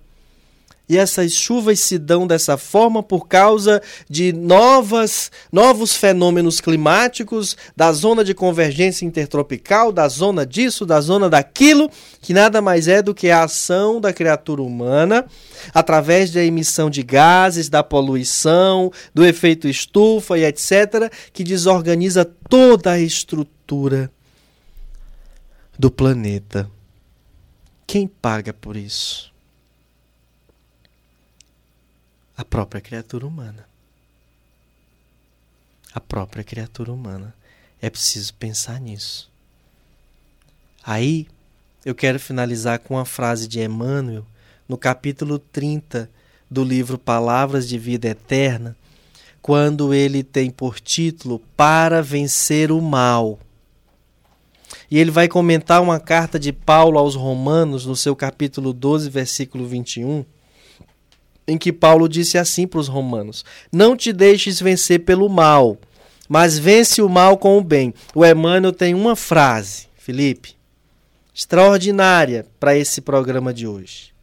e 0.91 0.97
essas 0.97 1.31
chuvas 1.31 1.79
se 1.79 1.97
dão 1.97 2.27
dessa 2.27 2.57
forma 2.57 3.01
por 3.01 3.25
causa 3.25 3.81
de 4.09 4.33
novas, 4.33 5.31
novos 5.49 5.95
fenômenos 5.95 6.59
climáticos, 6.59 7.55
da 7.73 7.93
zona 7.93 8.25
de 8.25 8.33
convergência 8.33 9.05
intertropical, 9.05 9.93
da 9.93 10.05
zona 10.09 10.45
disso, 10.45 10.85
da 10.85 10.99
zona 10.99 11.29
daquilo, 11.29 11.89
que 12.19 12.33
nada 12.33 12.61
mais 12.61 12.89
é 12.89 13.01
do 13.01 13.15
que 13.15 13.29
a 13.29 13.45
ação 13.45 14.01
da 14.01 14.11
criatura 14.11 14.61
humana 14.61 15.25
através 15.73 16.29
da 16.29 16.43
emissão 16.43 16.89
de 16.89 17.03
gases, 17.03 17.69
da 17.69 17.81
poluição, 17.81 18.91
do 19.13 19.25
efeito 19.25 19.69
estufa 19.69 20.37
e 20.37 20.43
etc., 20.43 21.09
que 21.31 21.45
desorganiza 21.45 22.25
toda 22.25 22.91
a 22.91 22.99
estrutura 22.99 24.11
do 25.79 25.89
planeta. 25.89 26.69
Quem 27.87 28.09
paga 28.09 28.51
por 28.51 28.75
isso? 28.75 29.30
A 32.35 32.45
própria 32.45 32.81
criatura 32.81 33.25
humana. 33.25 33.65
A 35.93 35.99
própria 35.99 36.43
criatura 36.43 36.91
humana. 36.91 37.33
É 37.81 37.89
preciso 37.89 38.33
pensar 38.35 38.79
nisso. 38.79 39.29
Aí, 40.83 41.27
eu 41.83 41.95
quero 41.95 42.19
finalizar 42.19 42.79
com 42.79 42.95
uma 42.95 43.05
frase 43.05 43.47
de 43.47 43.59
Emmanuel, 43.59 44.25
no 44.67 44.77
capítulo 44.77 45.39
30 45.39 46.09
do 46.49 46.63
livro 46.63 46.97
Palavras 46.97 47.67
de 47.67 47.77
Vida 47.77 48.07
Eterna, 48.07 48.75
quando 49.41 49.93
ele 49.93 50.23
tem 50.23 50.51
por 50.51 50.79
título 50.79 51.39
Para 51.57 52.01
Vencer 52.01 52.71
o 52.71 52.81
Mal. 52.81 53.39
E 54.89 54.99
ele 54.99 55.09
vai 55.09 55.27
comentar 55.27 55.81
uma 55.81 55.99
carta 55.99 56.39
de 56.39 56.53
Paulo 56.53 56.99
aos 56.99 57.15
Romanos, 57.15 57.85
no 57.85 57.95
seu 57.95 58.15
capítulo 58.15 58.71
12, 58.73 59.09
versículo 59.09 59.67
21 59.67 60.23
em 61.47 61.57
que 61.57 61.71
Paulo 61.71 62.07
disse 62.07 62.37
assim 62.37 62.67
para 62.67 62.79
os 62.79 62.87
romanos: 62.87 63.43
Não 63.71 63.95
te 63.95 64.13
deixes 64.13 64.59
vencer 64.59 64.99
pelo 64.99 65.29
mal, 65.29 65.77
mas 66.29 66.57
vence 66.57 67.01
o 67.01 67.09
mal 67.09 67.37
com 67.37 67.57
o 67.57 67.63
bem. 67.63 67.93
O 68.15 68.25
Emmanuel 68.25 68.73
tem 68.73 68.93
uma 68.93 69.15
frase, 69.15 69.87
Felipe, 69.97 70.55
extraordinária 71.33 72.45
para 72.59 72.77
esse 72.77 73.01
programa 73.01 73.53
de 73.53 73.67
hoje. 73.67 74.13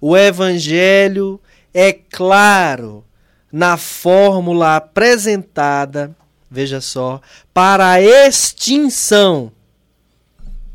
O 0.00 0.16
Evangelho 0.16 1.40
é 1.72 1.92
claro 1.92 3.04
na 3.50 3.76
fórmula 3.76 4.76
apresentada, 4.76 6.14
veja 6.50 6.80
só, 6.80 7.20
para 7.52 7.92
a 7.92 8.02
extinção 8.02 9.52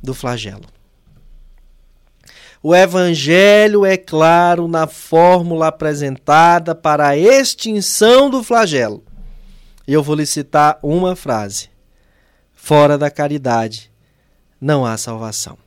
do 0.01 0.14
flagelo. 0.14 0.78
O 2.62 2.76
Evangelho 2.76 3.86
é 3.86 3.95
claro 3.95 4.68
na 4.68 4.86
fórmula 4.86 5.68
apresentada 5.68 6.76
para 6.76 7.07
a 7.07 7.18
extinção 7.18 8.30
do 8.30 8.43
flagelo. 8.43 9.01
E 9.88 9.93
eu 9.93 10.03
vou 10.03 10.16
lhe 10.16 10.26
citar 10.26 10.78
uma 10.84 11.16
frase: 11.16 11.70
Fora 12.53 12.97
da 12.97 13.10
caridade 13.10 13.89
não 14.60 14.86
há 14.86 14.97
salvação. 14.97 15.57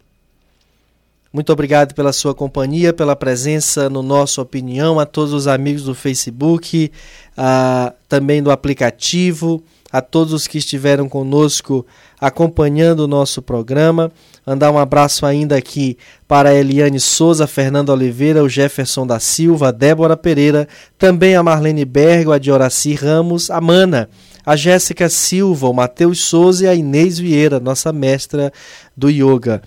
Muito 1.33 1.51
obrigado 1.51 1.95
pela 1.95 2.13
sua 2.13 2.35
companhia, 2.35 2.93
pela 2.93 3.17
presença 3.17 3.89
no 3.89 4.03
nosso 4.03 4.43
opinião, 4.43 5.01
a 5.01 5.07
todos 5.07 5.33
os 5.33 5.47
amigos 5.47 5.85
do 5.85 5.95
Facebook, 5.95 6.93
uh, 7.39 7.91
também 8.07 8.43
do 8.43 8.51
aplicativo, 8.51 9.65
a 9.91 10.03
todos 10.03 10.35
os 10.35 10.47
que 10.47 10.59
estiveram 10.59 11.09
conosco 11.09 11.87
acompanhando 12.21 13.01
o 13.01 13.09
nosso 13.09 13.41
programa. 13.41 14.13
Mandar 14.45 14.71
um 14.71 14.79
abraço 14.79 15.25
ainda 15.25 15.57
aqui 15.57 15.97
para 16.29 16.51
a 16.51 16.55
Eliane 16.55 17.01
Souza, 17.01 17.47
Fernando 17.47 17.89
Oliveira, 17.89 18.45
o 18.45 18.49
Jefferson 18.49 19.07
da 19.07 19.19
Silva, 19.19 19.69
a 19.69 19.73
Débora 19.73 20.19
Pereira, 20.19 20.69
também 20.99 21.35
a 21.35 21.43
Marlene 21.43 21.87
Bergo, 21.87 22.33
a 22.33 22.39
Dioraci 22.39 22.93
Ramos, 22.93 23.51
a 23.51 23.59
Mana, 23.59 24.11
a 24.45 24.55
Jéssica 24.55 25.09
Silva, 25.09 25.67
o 25.67 25.73
Matheus 25.73 26.21
Souza 26.21 26.67
e 26.67 26.69
a 26.69 26.75
Inês 26.75 27.19
Vieira, 27.19 27.59
nossa 27.59 27.91
mestra 27.91 28.53
do 28.95 29.09
yoga. 29.09 29.63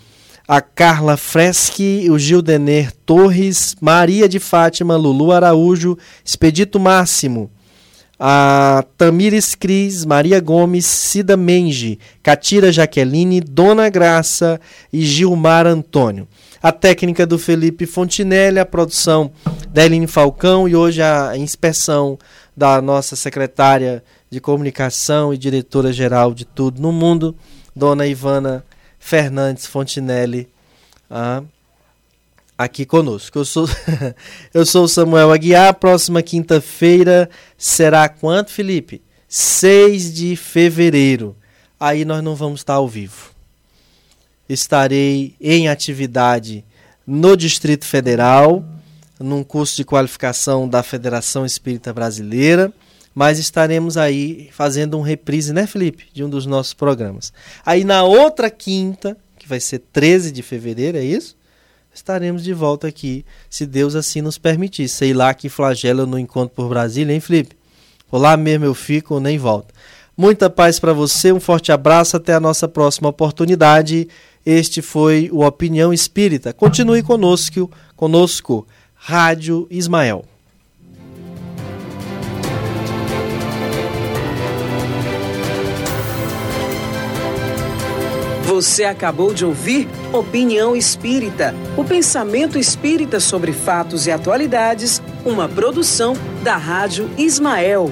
A 0.48 0.62
Carla 0.62 1.18
Freschi, 1.18 2.08
o 2.10 2.20
Gildener 2.20 2.92
Torres, 3.04 3.76
Maria 3.82 4.30
de 4.30 4.40
Fátima, 4.40 4.96
Lulu 4.96 5.32
Araújo, 5.32 5.98
Expedito 6.24 6.80
Máximo, 6.80 7.50
a 8.20 8.86
Tamires 8.96 9.56
Cris, 9.56 10.06
Maria 10.06 10.40
Gomes, 10.40 10.86
Cida 10.86 11.36
Menge, 11.36 11.98
Catira 12.22 12.72
Jaqueline, 12.72 13.42
Dona 13.42 13.90
Graça 13.90 14.62
e 14.94 15.02
Gilmar 15.02 15.66
Antônio. 15.66 16.28
A 16.62 16.72
técnica 16.72 17.26
do 17.26 17.40
Felipe 17.40 17.88
Fontinelli, 17.88 18.60
a 18.60 18.66
produção 18.66 19.32
da 19.70 19.84
Eline 19.84 20.08
Falcão 20.08 20.70
e 20.70 20.76
hoje 20.76 21.02
a 21.02 21.36
inspeção 21.36 22.20
da 22.56 22.80
nossa 22.82 23.16
secretária 23.16 24.04
de 24.30 24.40
comunicação 24.40 25.34
e 25.34 25.38
diretora-geral 25.40 26.34
de 26.36 26.46
tudo 26.46 26.80
no 26.80 26.92
mundo, 26.92 27.36
Dona 27.76 28.06
Ivana 28.06 28.64
Fernandes 29.06 29.68
Fontinelli. 29.68 30.50
Ah, 31.08 31.44
aqui 32.58 32.88
conosco. 32.88 33.38
Eu 33.38 33.46
sou, 33.46 33.70
eu 34.52 34.66
sou 34.66 34.88
Samuel 34.88 35.32
Aguiar. 35.32 35.76
Próxima 35.76 36.24
quinta-feira 36.24 37.30
será 37.56 38.10
quanto, 38.10 38.50
Felipe? 38.50 39.04
6 39.30 40.12
de 40.12 40.36
fevereiro. 40.36 41.36
Aí 41.80 42.04
nós 42.04 42.24
não 42.24 42.36
vamos 42.36 42.62
estar 42.62 42.74
ao 42.74 42.88
vivo. 42.88 43.30
Estarei 44.50 45.36
em 45.40 45.68
atividade 45.68 46.66
no 47.06 47.38
Distrito 47.38 47.86
Federal, 47.86 48.66
num 49.20 49.44
curso 49.44 49.76
de 49.76 49.86
qualificação 49.86 50.68
da 50.68 50.82
Federação 50.82 51.46
Espírita 51.46 51.94
Brasileira, 51.94 52.74
mas 53.16 53.40
estaremos 53.40 53.98
aí 53.98 54.50
fazendo 54.52 54.98
um 54.98 55.02
reprise, 55.02 55.54
né, 55.54 55.66
Felipe, 55.66 56.06
de 56.14 56.24
um 56.24 56.30
dos 56.30 56.46
nossos 56.46 56.74
programas. 56.74 57.34
Aí 57.66 57.84
na 57.84 58.04
outra 58.04 58.52
quinta, 58.52 59.18
que 59.40 59.48
vai 59.48 59.60
ser 59.60 59.80
13 59.80 60.32
de 60.32 60.44
fevereiro, 60.44 60.98
é 60.98 61.04
isso? 61.04 61.36
estaremos 61.96 62.44
de 62.44 62.54
volta 62.54 62.88
aqui, 62.88 63.26
se 63.50 63.66
Deus 63.66 63.96
assim 63.96 64.22
nos 64.22 64.38
permitir. 64.38 64.88
Sei 64.90 65.14
lá 65.14 65.34
que 65.34 65.50
flagelo 65.50 66.06
não 66.06 66.20
encontro 66.20 66.54
por 66.54 66.68
Brasília, 66.68 67.14
hein, 67.14 67.20
Felipe? 67.20 67.56
Por 68.10 68.20
lá 68.20 68.36
mesmo 68.38 68.66
eu 68.66 68.74
fico 68.74 69.16
ou 69.16 69.20
nem 69.20 69.38
volto. 69.38 69.74
Muita 70.16 70.50
paz 70.50 70.80
para 70.80 70.94
você, 70.94 71.32
um 71.32 71.40
forte 71.40 71.72
abraço, 71.72 72.16
até 72.18 72.34
a 72.34 72.40
nossa 72.40 72.68
próxima 72.68 73.10
oportunidade. 73.10 74.08
Este 74.46 74.82
foi 74.82 75.30
o 75.32 75.46
Opinião 75.46 75.94
Espírita. 75.94 76.54
Continue 76.54 77.02
conosco, 77.02 77.72
conosco, 77.96 78.68
Rádio 78.94 79.68
Ismael. 79.70 80.26
Você 88.46 88.84
acabou 88.84 89.34
de 89.34 89.44
ouvir 89.44 89.88
Opinião 90.14 90.76
Espírita, 90.76 91.56
o 91.76 91.84
pensamento 91.84 92.60
espírita 92.60 93.20
sobre 93.20 93.52
fatos 93.52 94.06
e 94.06 94.12
atualidades, 94.12 95.02
uma 95.26 95.50
produção 95.50 96.16
da 96.44 96.56
Rádio 96.56 97.10
Ismael. 97.18 97.92